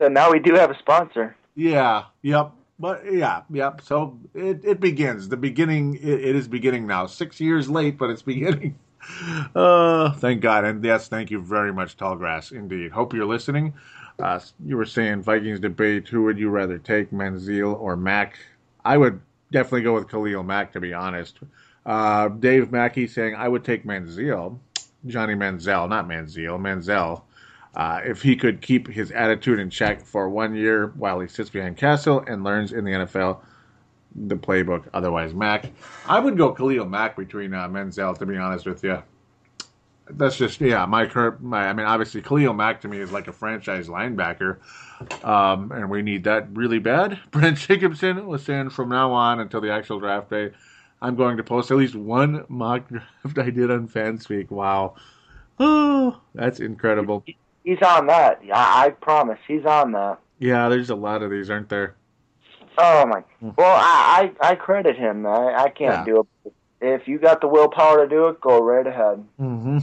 [0.00, 1.36] So now we do have a sponsor.
[1.54, 2.04] Yeah.
[2.22, 2.52] Yep.
[2.78, 3.42] But yeah.
[3.50, 3.80] Yep.
[3.82, 5.28] So it, it begins.
[5.28, 5.94] The beginning.
[5.94, 7.06] It, it is beginning now.
[7.06, 8.78] Six years late, but it's beginning.
[9.54, 10.64] Uh, thank God.
[10.64, 12.52] And yes, thank you very much, Tallgrass.
[12.52, 12.92] Indeed.
[12.92, 13.74] Hope you're listening.
[14.20, 16.08] Uh, you were saying Vikings debate.
[16.08, 18.38] Who would you rather take, Manziel or Mack?
[18.84, 19.20] I would
[19.50, 21.38] definitely go with Khalil Mack, to be honest.
[21.84, 24.58] Uh, Dave Mackey saying I would take Manziel,
[25.06, 27.22] Johnny Manziel, not Manziel, Manziel.
[27.74, 31.50] Uh, if he could keep his attitude in check for one year while he sits
[31.50, 33.40] behind Cassel and learns in the NFL
[34.14, 35.70] the playbook, otherwise Mack.
[36.06, 39.02] I would go Khalil Mack between uh, Menzel, to be honest with you.
[40.16, 41.42] That's just yeah, my current.
[41.42, 44.58] My, I mean, obviously Khalil Mack to me is like a franchise linebacker,
[45.24, 47.18] um, and we need that really bad.
[47.30, 50.50] Brent Jacobson was saying from now on until the actual draft day,
[51.02, 54.50] I'm going to post at least one mock draft I did on FanSpeak.
[54.50, 54.96] Wow,
[55.58, 57.24] oh, that's incredible.
[57.64, 58.40] He's on that.
[58.52, 59.38] I, I promise.
[59.46, 60.18] He's on that.
[60.38, 61.94] Yeah, there's a lot of these, aren't there?
[62.78, 63.22] Oh my.
[63.40, 65.26] Well, I I, I credit him.
[65.26, 66.04] I, I can't Yeah.
[66.04, 66.52] do it.
[66.82, 69.22] If you got the willpower to do it, go right ahead.
[69.38, 69.78] Mm-hmm.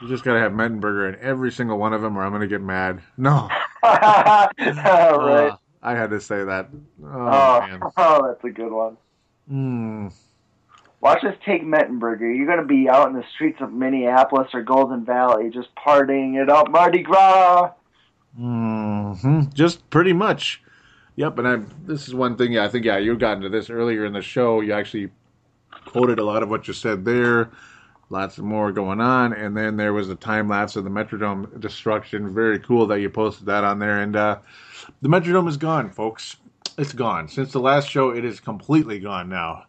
[0.00, 2.60] You just gotta have Mettenberger in every single one of them, or I'm gonna get
[2.60, 3.02] mad.
[3.16, 3.48] No,
[3.82, 4.48] right.
[4.58, 6.68] Uh, I had to say that.
[7.02, 8.96] Oh, oh, oh, that's a good one.
[9.50, 10.12] Mm.
[11.00, 12.36] Watch us take Mettenberger.
[12.36, 16.42] You're going to be out in the streets of Minneapolis or Golden Valley just partying
[16.42, 16.70] it up.
[16.70, 17.72] Mardi Gras!
[18.36, 20.62] hmm Just pretty much.
[21.14, 21.70] Yep, and I'm.
[21.86, 22.52] this is one thing.
[22.52, 24.60] Yeah, I think yeah, you got into this earlier in the show.
[24.60, 25.10] You actually
[25.86, 27.50] quoted a lot of what you said there.
[28.08, 32.32] Lots more going on, and then there was a time lapse of the Metrodome destruction.
[32.32, 34.00] Very cool that you posted that on there.
[34.00, 34.38] And uh,
[35.02, 36.36] the Metrodome is gone, folks.
[36.78, 38.10] It's gone since the last show.
[38.10, 39.64] It is completely gone now.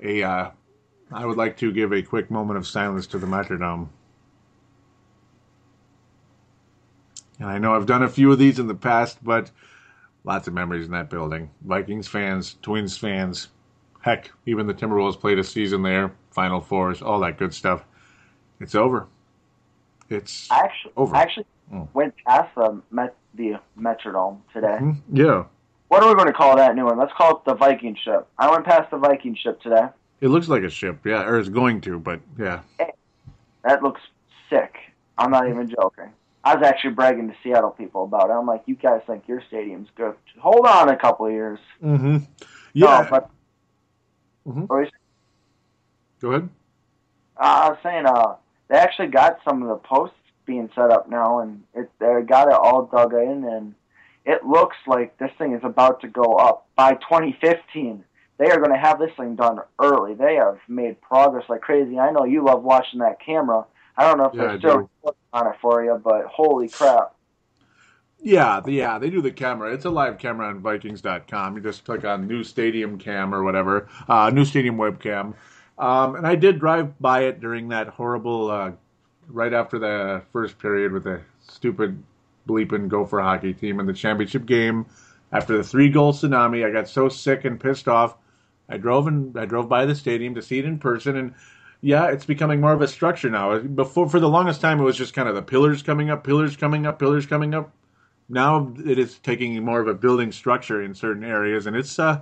[0.00, 0.50] A, uh,
[1.10, 3.88] I would like to give a quick moment of silence to the Metrodome.
[7.40, 9.50] And I know I've done a few of these in the past, but
[10.22, 11.50] lots of memories in that building.
[11.62, 13.48] Vikings fans, Twins fans,
[14.02, 17.84] heck, even the Timberwolves played a season there, Final Fours, all that good stuff.
[18.60, 19.06] It's over.
[20.10, 21.16] It's I actually, over.
[21.16, 21.88] I actually Mm.
[21.94, 24.76] went past the, Met, the Metrodome today.
[24.76, 24.90] Hmm?
[25.10, 25.44] yeah.
[25.88, 26.98] What are we going to call that new one?
[26.98, 28.26] Let's call it the Viking ship.
[28.38, 29.86] I went past the Viking ship today.
[30.20, 32.60] It looks like a ship, yeah, or it's going to, but yeah.
[33.64, 34.00] That looks
[34.50, 34.74] sick.
[35.16, 36.10] I'm not even joking.
[36.44, 38.32] I was actually bragging to Seattle people about it.
[38.32, 40.14] I'm like, you guys think your stadium's good?
[40.40, 41.58] Hold on a couple of years.
[41.82, 42.18] Mm-hmm.
[42.74, 43.02] Yeah.
[43.02, 43.30] No, but
[44.46, 44.68] Mhm.
[44.68, 44.88] were
[46.20, 46.48] Go ahead.
[47.36, 48.36] Uh, I was saying, uh,
[48.68, 50.16] they actually got some of the posts
[50.46, 53.74] being set up now, and it they got it all dug in, and
[54.24, 58.04] it looks like this thing is about to go up by 2015.
[58.38, 60.14] They are going to have this thing done early.
[60.14, 61.98] They have made progress like crazy.
[61.98, 63.64] I know you love watching that camera.
[63.96, 65.12] I don't know if Yeah, they're still do.
[65.32, 67.14] on it for you, but holy crap!
[68.24, 69.72] Yeah, yeah, they do the camera.
[69.74, 71.56] It's a live camera on Vikings.com.
[71.56, 75.34] You just click on New Stadium Cam or whatever, uh, New Stadium Webcam.
[75.76, 78.72] Um, and I did drive by it during that horrible, uh,
[79.26, 82.00] right after the first period with the stupid
[82.48, 84.86] bleeping Gopher hockey team in the championship game.
[85.32, 88.16] After the three goal tsunami, I got so sick and pissed off.
[88.68, 91.34] I drove and I drove by the stadium to see it in person, and
[91.80, 93.58] yeah, it's becoming more of a structure now.
[93.58, 96.56] Before, for the longest time, it was just kind of the pillars coming up, pillars
[96.56, 97.72] coming up, pillars coming up
[98.32, 102.20] now it is taking more of a building structure in certain areas and it's uh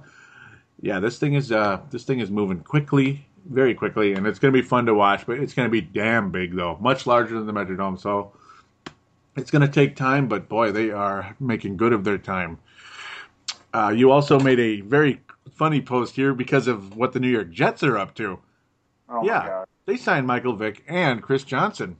[0.83, 4.53] yeah, this thing is uh, this thing is moving quickly, very quickly, and it's going
[4.53, 5.27] to be fun to watch.
[5.27, 8.01] But it's going to be damn big though, much larger than the Metrodome.
[8.01, 8.33] So
[9.37, 12.59] it's going to take time, but boy, they are making good of their time.
[13.73, 15.21] Uh, you also made a very
[15.53, 18.39] funny post here because of what the New York Jets are up to.
[19.09, 19.69] Oh yeah, my god.
[19.87, 21.97] they signed Michael Vick and Chris Johnson.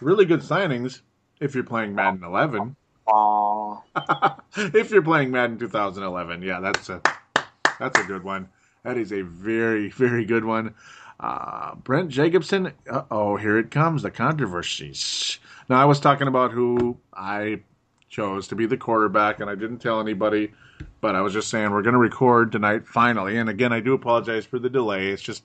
[0.00, 1.02] Really good signings
[1.40, 2.74] if you're playing Madden 11.
[4.56, 7.02] If you're playing Madden 2011, yeah, that's a
[7.78, 8.48] that's a good one.
[8.84, 10.74] That is a very very good one.
[11.20, 12.72] Uh, Brent Jacobson.
[13.10, 14.02] Oh, here it comes.
[14.02, 15.38] The controversies.
[15.68, 17.60] Now I was talking about who I
[18.08, 20.52] chose to be the quarterback, and I didn't tell anybody.
[21.00, 23.36] But I was just saying we're going to record tonight finally.
[23.36, 25.08] And again, I do apologize for the delay.
[25.08, 25.42] It's just,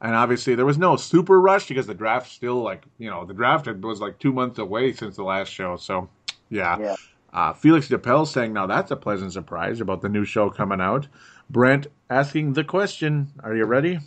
[0.00, 3.34] and obviously there was no super rush because the draft still like you know the
[3.34, 5.76] draft was like two months away since the last show.
[5.76, 6.08] So
[6.50, 6.78] yeah.
[6.78, 6.96] Yeah.
[7.32, 11.08] Uh, Felix DePel saying, now that's a pleasant surprise about the new show coming out.
[11.48, 13.98] Brent asking the question, are you ready?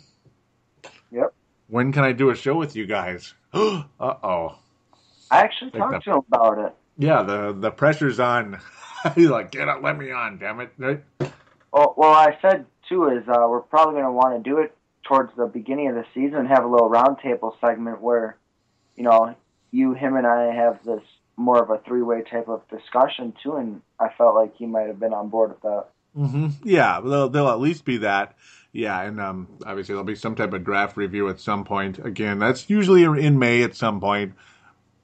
[1.10, 1.32] Yep.
[1.68, 3.34] When can I do a show with you guys?
[3.52, 4.58] uh oh.
[5.30, 6.04] I actually Like talked that.
[6.04, 6.74] to him about it.
[6.98, 8.60] Yeah, the the pressure's on.
[9.14, 10.70] He's like, get up, let me on, damn it.
[10.78, 11.02] Right?
[11.72, 14.74] Well, well, I said too is uh, we're probably going to want to do it
[15.02, 18.36] towards the beginning of the season have a little roundtable segment where,
[18.96, 19.34] you know,
[19.70, 21.02] you, him, and I have this
[21.36, 23.56] more of a three-way type of discussion too.
[23.56, 25.84] And I felt like he might have been on board with that.
[26.14, 28.36] hmm Yeah, they'll, they'll at least be that.
[28.72, 31.98] Yeah, and um, obviously there'll be some type of draft review at some point.
[31.98, 34.34] Again, that's usually in May at some point,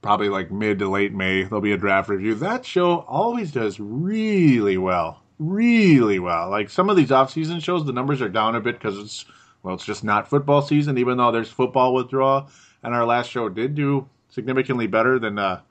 [0.03, 1.43] probably like mid to late May.
[1.43, 2.35] There'll be a draft review.
[2.35, 6.51] That show always does really well, really well.
[6.51, 9.25] Like some of these off-season shows, the numbers are down a bit because it's
[9.63, 10.99] well, it's just not football season.
[10.99, 12.49] Even though there's football withdrawal,
[12.83, 15.61] and our last show did do significantly better than uh,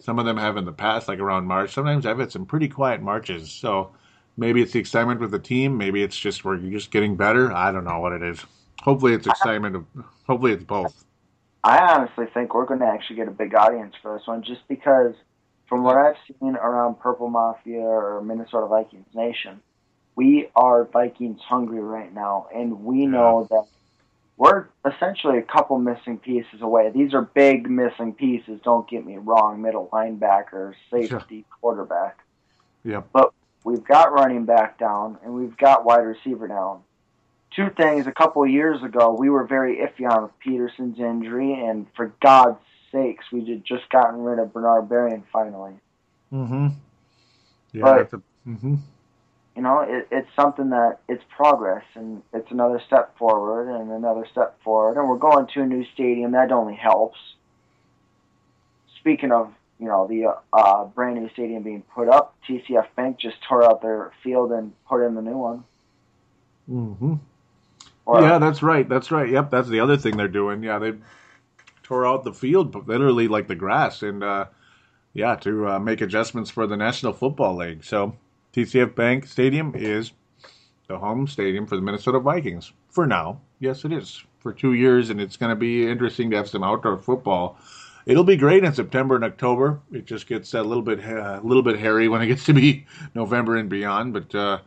[0.00, 1.72] some of them have in the past, like around March.
[1.72, 3.92] Sometimes I've had some pretty quiet Marches, so
[4.36, 5.76] maybe it's the excitement with the team.
[5.76, 7.52] Maybe it's just we're just getting better.
[7.52, 8.44] I don't know what it is.
[8.82, 9.76] Hopefully, it's excitement.
[9.76, 9.84] Of,
[10.26, 11.04] hopefully, it's both.
[11.62, 14.66] I honestly think we're going to actually get a big audience for this one just
[14.66, 15.14] because
[15.68, 19.60] from what I've seen around Purple Mafia or Minnesota Vikings Nation,
[20.16, 23.66] we are Vikings hungry right now, and we know that
[24.40, 26.90] we're essentially a couple missing pieces away.
[26.94, 32.18] These are big missing pieces, don't get me wrong, middle linebacker, safety, quarterback.
[32.82, 33.02] Yeah.
[33.12, 33.34] But
[33.64, 36.80] we've got running back down, and we've got wide receiver down.
[37.54, 41.86] Two things, a couple of years ago, we were very iffy on Peterson's injury, and
[41.94, 42.60] for God's
[42.90, 45.74] sakes, we had just gotten rid of Bernard Berrian finally.
[46.32, 46.68] Mm-hmm.
[47.74, 47.82] Yeah.
[47.82, 48.76] But- that's a, mm-hmm.
[49.56, 54.26] You know, it, it's something that it's progress and it's another step forward and another
[54.30, 54.98] step forward.
[54.98, 56.32] And we're going to a new stadium.
[56.32, 57.18] That only helps.
[58.98, 63.36] Speaking of, you know, the uh, brand new stadium being put up, TCF Bank just
[63.48, 65.64] tore out their field and put in the new one.
[66.70, 67.14] Mm-hmm.
[68.06, 68.88] Or, yeah, that's right.
[68.88, 69.28] That's right.
[69.28, 70.62] Yep, that's the other thing they're doing.
[70.62, 70.94] Yeah, they
[71.82, 74.46] tore out the field, literally like the grass, and uh,
[75.12, 77.84] yeah, to uh, make adjustments for the National Football League.
[77.84, 78.14] So
[78.52, 80.12] TCF Bank Stadium is
[80.88, 83.40] the home stadium for the Minnesota Vikings for now.
[83.60, 86.64] Yes, it is for two years, and it's going to be interesting to have some
[86.64, 87.58] outdoor football.
[88.06, 89.78] It'll be great in September and October.
[89.92, 92.54] It just gets a little bit uh, a little bit hairy when it gets to
[92.54, 94.14] be November and beyond.
[94.14, 94.58] But uh,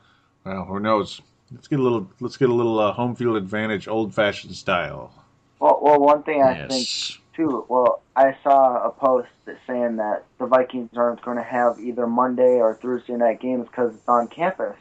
[0.46, 1.20] well, who knows?
[1.52, 5.12] Let's get a little let's get a little uh, home field advantage, old fashioned style.
[5.60, 7.18] well, well, one thing I think Yes.
[7.36, 7.66] Too.
[7.68, 12.08] Well, I saw a post that saying that the Vikings aren't going to have either
[12.08, 14.76] Monday or Thursday night games because it's on campus.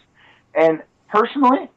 [0.54, 1.68] And personally,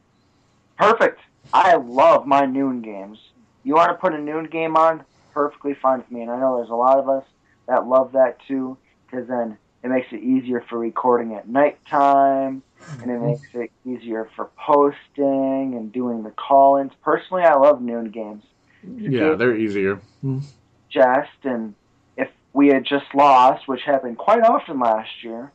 [0.77, 1.19] perfect.
[1.53, 3.19] I love my noon games.
[3.63, 5.03] You want to put a noon game on?
[5.33, 6.21] Perfectly fine with me.
[6.21, 7.25] And I know there's a lot of us
[7.67, 12.63] that love that too, because then it makes it easier for recording at nighttime,
[13.01, 13.27] and it mm-hmm.
[13.27, 16.91] makes it easier for posting and doing the call-ins.
[17.03, 18.43] Personally, I love noon games
[18.83, 19.97] Yeah, they're easier.
[20.23, 20.39] Mm-hmm.
[20.95, 21.73] Jest and
[22.17, 25.51] if we had just lost, which happened quite often last year,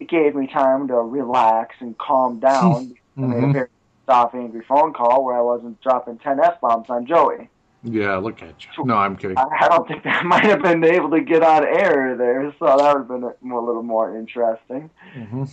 [0.00, 2.94] it gave me time to relax and calm down.
[3.16, 3.52] I made a Mhm.
[3.52, 3.68] very
[4.06, 7.48] soft, angry phone call where I wasn't dropping 10 F bombs on Joey.
[7.82, 8.84] Yeah, look at you.
[8.84, 9.38] No, I'm kidding.
[9.38, 12.76] I don't think that might have been able to get on air there, so that
[12.76, 14.90] would have been a, a little more interesting.
[15.14, 15.44] hmm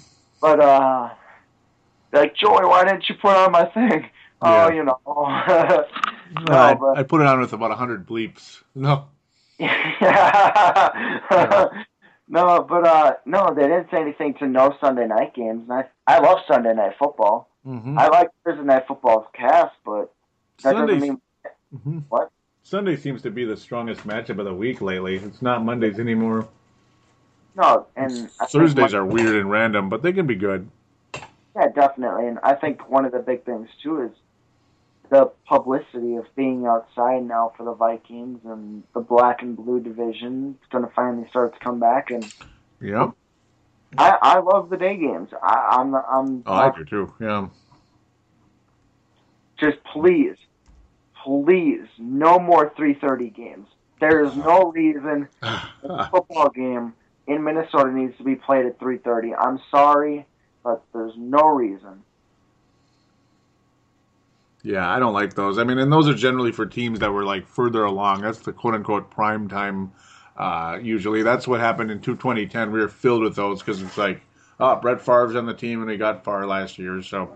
[0.42, 1.10] But, uh,
[2.12, 4.10] like, Joey, why didn't you put on my thing?
[4.42, 5.00] Oh, you know.
[5.06, 6.98] no, I, but.
[6.98, 8.62] I put it on with about hundred bleeps.
[8.76, 9.06] No.
[9.60, 9.70] no,
[12.64, 15.64] but uh, no, they didn't say anything to no Sunday night games.
[15.70, 17.50] And I, I love Sunday night football.
[17.66, 17.98] Mm-hmm.
[17.98, 20.14] I like Thursday night football's cast, but
[20.64, 21.02] that doesn't Sundays.
[21.02, 21.22] mean
[21.76, 22.04] Mhm.
[22.10, 22.32] what.
[22.64, 25.16] Sunday seems to be the strongest matchup of the week lately.
[25.16, 26.48] It's not Mondays anymore.
[27.56, 30.70] No, and I Thursdays are weird and random, but they can be good.
[31.56, 32.28] Yeah, definitely.
[32.28, 34.12] And I think one of the big things too is
[35.10, 40.58] the publicity of being outside now for the Vikings and the black and blue division
[40.62, 42.10] is going to finally start to come back.
[42.12, 42.32] And
[42.82, 43.12] Yep.
[43.98, 45.30] I, I love the day games.
[45.42, 47.14] I, I'm I'm Oh, I do too.
[47.20, 47.48] Yeah.
[49.60, 50.36] just please,
[51.24, 53.68] please, no more 3:30 games.
[54.00, 56.94] There is no reason a football game
[57.28, 59.34] in Minnesota needs to be played at 3:30.
[59.40, 60.28] I'm sorry,
[60.64, 62.04] but there's no reason.
[64.68, 65.58] Yeah, I don't like those.
[65.60, 68.20] I mean, and those are generally for teams that were like further along.
[68.22, 69.94] That's the quote unquote prime time.
[70.36, 72.74] Uh, usually, that's what happened in 2010.
[72.74, 74.20] We were filled with those because it's like,
[74.60, 77.34] oh, Brett Favre's on the team and he got far last year, so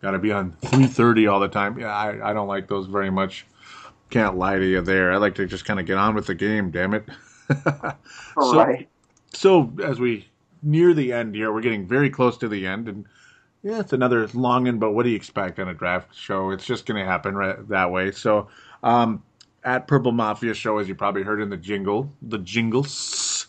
[0.00, 1.78] got to be on 3:30 all the time.
[1.78, 3.44] Yeah, I, I don't like those very much.
[4.08, 5.12] Can't lie to you there.
[5.12, 6.70] I like to just kind of get on with the game.
[6.70, 7.04] Damn it.
[8.40, 8.88] So- right.
[9.34, 10.26] So as we
[10.62, 13.04] near the end here, we're getting very close to the end, and
[13.62, 14.78] yeah, it's another long one.
[14.78, 16.50] But what do you expect on a draft show?
[16.50, 18.10] It's just going to happen right that way.
[18.10, 18.48] So
[18.82, 19.22] um,
[19.64, 23.46] at Purple Mafia Show, as you probably heard in the jingle, the jingles,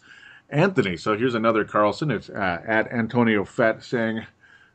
[0.50, 0.98] Anthony.
[0.98, 2.12] So here's another Carlson.
[2.12, 4.26] It's uh, at Antonio Fett saying.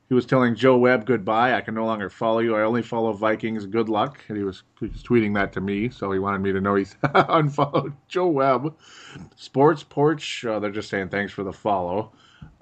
[0.08, 1.52] He was telling Joe Webb goodbye.
[1.54, 2.56] I can no longer follow you.
[2.56, 3.66] I only follow Vikings.
[3.66, 4.18] Good luck.
[4.28, 6.76] And he was, he was tweeting that to me, so he wanted me to know
[6.76, 8.74] he's unfollowed Joe Webb.
[9.36, 12.12] Sports Porch, uh, they're just saying thanks for the follow.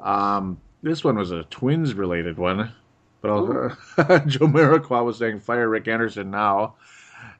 [0.01, 2.72] Um, this one was a Twins related one.
[3.20, 3.46] But I'll,
[4.26, 6.76] Joe Mariqua was saying fire Rick Anderson now.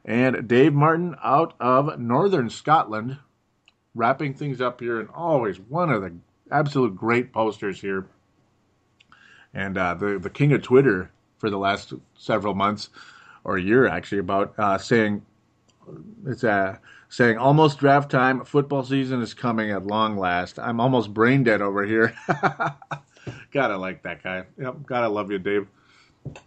[0.05, 3.17] And Dave Martin out of Northern Scotland,
[3.95, 6.13] wrapping things up here, and always one of the
[6.51, 8.07] absolute great posters here
[9.53, 12.89] and uh, the the king of Twitter for the last several months
[13.43, 15.25] or a year actually about uh, saying
[16.25, 16.77] it's uh,
[17.09, 18.43] saying almost draft time.
[18.45, 20.59] Football season is coming at long last.
[20.59, 22.15] I'm almost brain dead over here.
[23.51, 24.43] gotta like that guy.
[24.59, 25.67] Yep, gotta love you, Dave.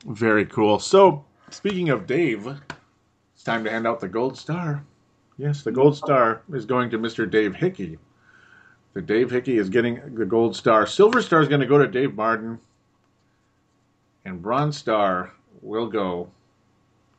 [0.07, 0.79] Very cool.
[0.79, 2.47] So speaking of Dave,
[3.35, 4.85] it's time to hand out the gold star.
[5.39, 7.29] Yes, the gold star is going to Mr.
[7.31, 7.99] Dave Hickey.
[8.93, 10.87] The Dave Hickey is getting the gold star.
[10.87, 12.59] Silver star is going to go to Dave Martin.
[14.25, 15.33] And Bronze Star
[15.63, 16.29] will go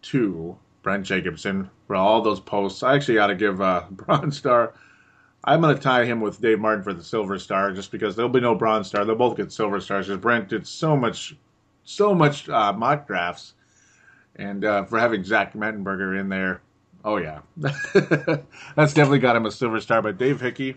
[0.04, 2.84] to Brent Jacobson for all those posts.
[2.84, 4.74] I actually got to give uh, Bronze Star.
[5.44, 8.30] I'm going to tie him with Dave Martin for the Silver Star just because there'll
[8.30, 9.06] be no Bronze Star.
[9.06, 11.36] They'll both get Silver Stars because Brent did so much,
[11.84, 13.54] so much uh, mock drafts.
[14.36, 16.62] And uh, for having Zach Mettenberger in there,
[17.04, 20.02] oh yeah, that's definitely got him a Silver Star.
[20.02, 20.76] But Dave Hickey,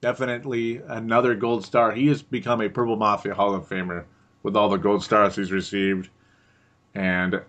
[0.00, 1.92] definitely another Gold Star.
[1.92, 4.04] He has become a Purple Mafia Hall of Famer
[4.44, 6.08] with all the gold stars he's received.
[6.94, 7.40] And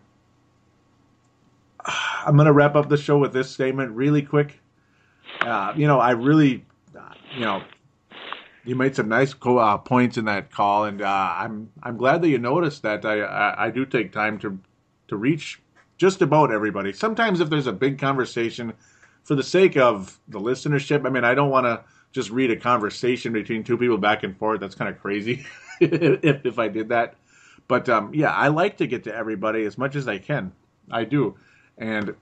[1.85, 4.59] I'm going to wrap up the show with this statement really quick.
[5.41, 6.65] Uh, you know, I really,
[6.97, 7.61] uh, you know,
[8.63, 12.21] you made some nice co- uh, points in that call, and uh, I'm I'm glad
[12.23, 13.05] that you noticed that.
[13.05, 14.59] I, I I do take time to
[15.07, 15.61] to reach
[15.97, 16.91] just about everybody.
[16.93, 18.73] Sometimes if there's a big conversation,
[19.23, 22.55] for the sake of the listenership, I mean, I don't want to just read a
[22.55, 24.61] conversation between two people back and forth.
[24.61, 25.45] That's kind of crazy
[25.81, 27.15] if, if I did that.
[27.67, 30.51] But um, yeah, I like to get to everybody as much as I can.
[30.91, 31.35] I do.
[31.77, 32.15] And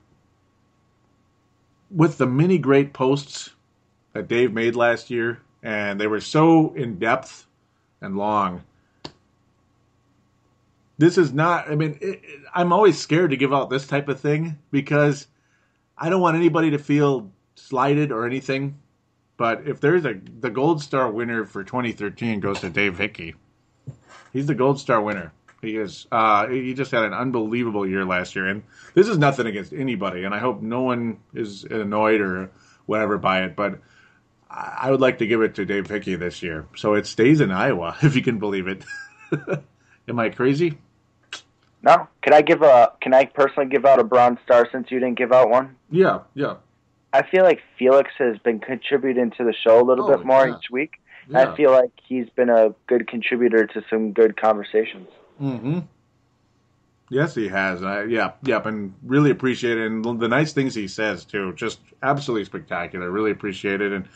[1.94, 3.50] with the many great posts
[4.12, 7.46] that Dave made last year, and they were so in depth
[8.00, 8.64] and long.
[10.98, 14.08] This is not, I mean, it, it, I'm always scared to give out this type
[14.08, 15.26] of thing because
[15.96, 18.78] I don't want anybody to feel slighted or anything.
[19.36, 23.34] But if there's a the gold star winner for 2013 goes to Dave Hickey.
[24.32, 25.32] He's the gold star winner.
[25.64, 26.06] He is.
[26.12, 28.62] Uh, he just had an unbelievable year last year, and
[28.94, 30.24] this is nothing against anybody.
[30.24, 32.50] And I hope no one is annoyed or
[32.86, 33.56] whatever by it.
[33.56, 33.80] But
[34.50, 37.50] I would like to give it to Dave Hickey this year, so it stays in
[37.50, 38.84] Iowa, if you can believe it.
[40.08, 40.78] Am I crazy?
[41.82, 42.08] No.
[42.22, 42.92] Can I give a?
[43.00, 45.76] Can I personally give out a bronze star since you didn't give out one?
[45.90, 46.56] Yeah, yeah.
[47.12, 50.48] I feel like Felix has been contributing to the show a little Oh, bit more
[50.48, 50.56] yeah.
[50.56, 50.94] each week.
[51.28, 51.52] Yeah.
[51.52, 55.08] I feel like he's been a good contributor to some good conversations.
[55.40, 55.80] Mm-hmm.
[57.10, 57.82] Yes, he has.
[57.82, 59.86] I, yeah, yep, and really appreciate it.
[59.86, 63.10] And the nice things he says too, just absolutely spectacular.
[63.10, 63.92] Really appreciate it.
[63.92, 64.08] And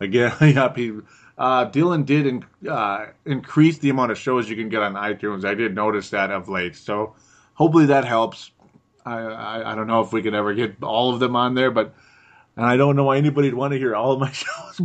[0.00, 0.92] again, yep, he
[1.38, 5.44] uh, Dylan did in, uh, increase the amount of shows you can get on iTunes.
[5.44, 7.14] I did notice that of late, so
[7.54, 8.50] hopefully that helps.
[9.06, 11.70] I, I I don't know if we can ever get all of them on there,
[11.70, 11.94] but
[12.56, 14.80] and I don't know why anybody'd want to hear all of my shows,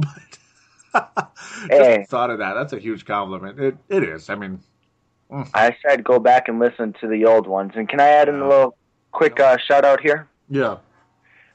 [0.94, 1.34] but
[1.74, 2.06] just Hey.
[2.08, 3.60] thought of that, that's a huge compliment.
[3.60, 4.30] It it is.
[4.30, 4.62] I mean,
[5.32, 7.72] I said go back and listen to the old ones.
[7.76, 8.76] And can I add in a little
[9.12, 10.28] quick uh, shout out here?
[10.50, 10.78] yeah.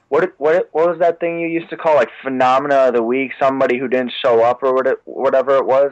[0.09, 3.32] What what what was that thing you used to call like phenomena of the week?
[3.40, 5.90] Somebody who didn't show up or what it, whatever it was.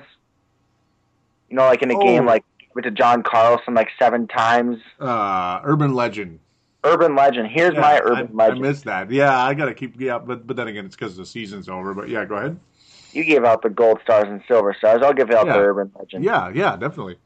[1.51, 2.27] You know, like in a game Oh.
[2.27, 2.45] like
[2.75, 4.79] Went to John Carlson like seven times.
[5.01, 6.41] Uh, urban legend.
[6.83, 7.49] Urban legend.
[7.53, 8.61] Here's Yeah, my I, urban I legend.
[8.63, 9.11] missed that.
[9.13, 10.01] Yeah, I gotta keep.
[10.01, 11.95] Yeah, but but then again, it's because the season's over.
[11.95, 12.59] But yeah, go ahead.
[13.13, 15.03] you gave out the gold stars and silver stars.
[15.05, 15.53] I'll give out Yeah.
[15.55, 16.25] the urban legend.
[16.25, 17.17] Yeah, yeah, definitely.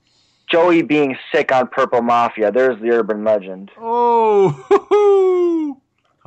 [0.51, 2.51] Joey being sick on Purple Mafia.
[2.51, 3.71] There's the urban legend.
[3.79, 5.77] Oh,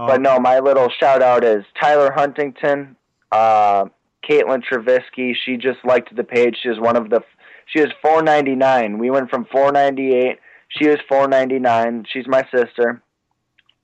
[0.07, 2.95] But no, my little shout out is Tyler Huntington,
[3.31, 3.85] uh,
[4.27, 5.35] Caitlin Travisky.
[5.35, 6.57] She just liked the page.
[6.61, 7.21] She was one of the.
[7.67, 8.97] She was 499.
[8.97, 10.39] We went from 498.
[10.69, 12.05] She was 499.
[12.11, 13.01] She's my sister.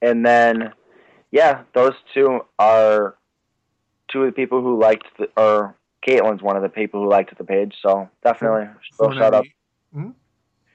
[0.01, 0.73] And then,
[1.31, 3.15] yeah, those two are
[4.11, 5.29] two of the people who liked the.
[5.37, 5.75] Or
[6.07, 7.75] Caitlin's one of the people who liked the page.
[7.81, 8.69] So definitely,
[8.99, 9.45] little shout out.
[9.93, 10.15] 498.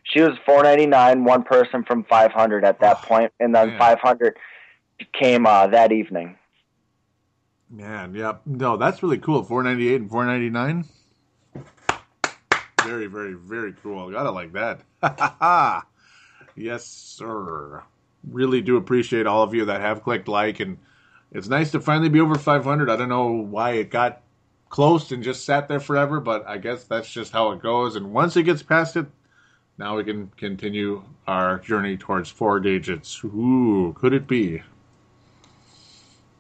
[0.05, 3.79] She was 499, one person from 500 at that point, and then man.
[3.79, 4.37] 500
[5.13, 6.37] came uh, that evening.
[7.71, 9.43] Man, yeah, no, that's really cool.
[9.43, 10.85] Four ninety eight and four ninety nine.
[12.85, 14.11] Very, very, very cool.
[14.11, 14.83] Gotta like that.
[16.55, 17.83] yes, sir.
[18.29, 20.77] Really do appreciate all of you that have clicked like, and
[21.31, 22.91] it's nice to finally be over five hundred.
[22.91, 24.21] I don't know why it got
[24.69, 27.97] close and just sat there forever, but I guess that's just how it goes.
[27.97, 29.07] And once it gets past it,
[29.79, 33.23] now we can continue our journey towards four digits.
[33.25, 34.63] Ooh, could it be?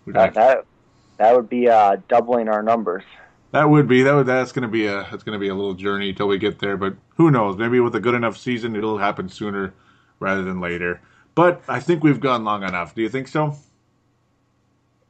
[0.06, 0.64] That, that
[1.18, 3.04] that would be uh, doubling our numbers.
[3.52, 6.12] That would be that would that's gonna be a it's gonna be a little journey
[6.12, 7.56] till we get there, but who knows?
[7.56, 9.74] Maybe with a good enough season, it'll happen sooner
[10.18, 11.00] rather than later.
[11.34, 12.94] But I think we've gone long enough.
[12.94, 13.56] Do you think so?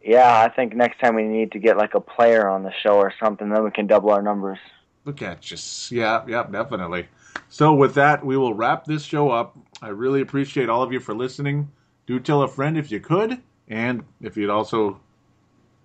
[0.03, 2.97] Yeah, I think next time we need to get like a player on the show
[2.97, 4.59] or something, then we can double our numbers.
[5.05, 7.09] Look at just yeah, yeah, definitely.
[7.49, 9.57] So with that, we will wrap this show up.
[9.83, 11.71] I really appreciate all of you for listening.
[12.07, 15.01] Do tell a friend if you could, and if you'd also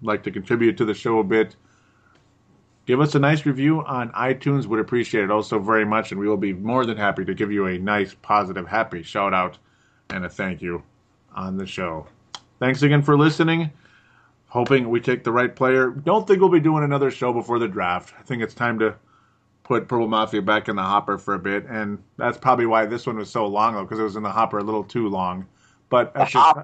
[0.02, 1.56] like to contribute to the show a bit,
[2.86, 4.66] give us a nice review on iTunes.
[4.66, 7.52] Would appreciate it also very much, and we will be more than happy to give
[7.52, 9.58] you a nice, positive, happy shout out
[10.10, 10.84] and a thank you
[11.36, 12.08] on the show.
[12.60, 13.72] Thanks again for listening.
[14.48, 15.90] Hoping we take the right player.
[15.90, 18.14] Don't think we'll be doing another show before the draft.
[18.18, 18.96] I think it's time to
[19.68, 23.06] put Purple Mafia back in the hopper for a bit, and that's probably why this
[23.06, 25.46] one was so long, though, because it was in the hopper a little too long.
[25.90, 26.56] But that's just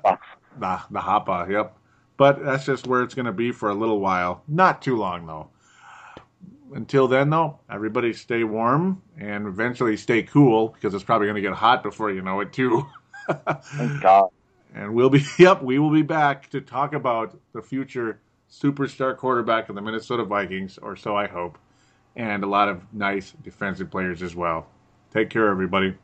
[0.60, 1.78] the the hopper, yep.
[2.16, 4.44] But that's just where it's going to be for a little while.
[4.48, 5.50] Not too long, though.
[6.74, 11.42] Until then, though, everybody stay warm and eventually stay cool because it's probably going to
[11.42, 12.88] get hot before you know it, too.
[13.28, 14.30] Thank God.
[14.74, 18.20] And we'll be, yep, we will be back to talk about the future
[18.50, 21.58] superstar quarterback of the Minnesota Vikings, or so I hope,
[22.16, 24.68] and a lot of nice defensive players as well.
[25.12, 25.96] Take care, everybody.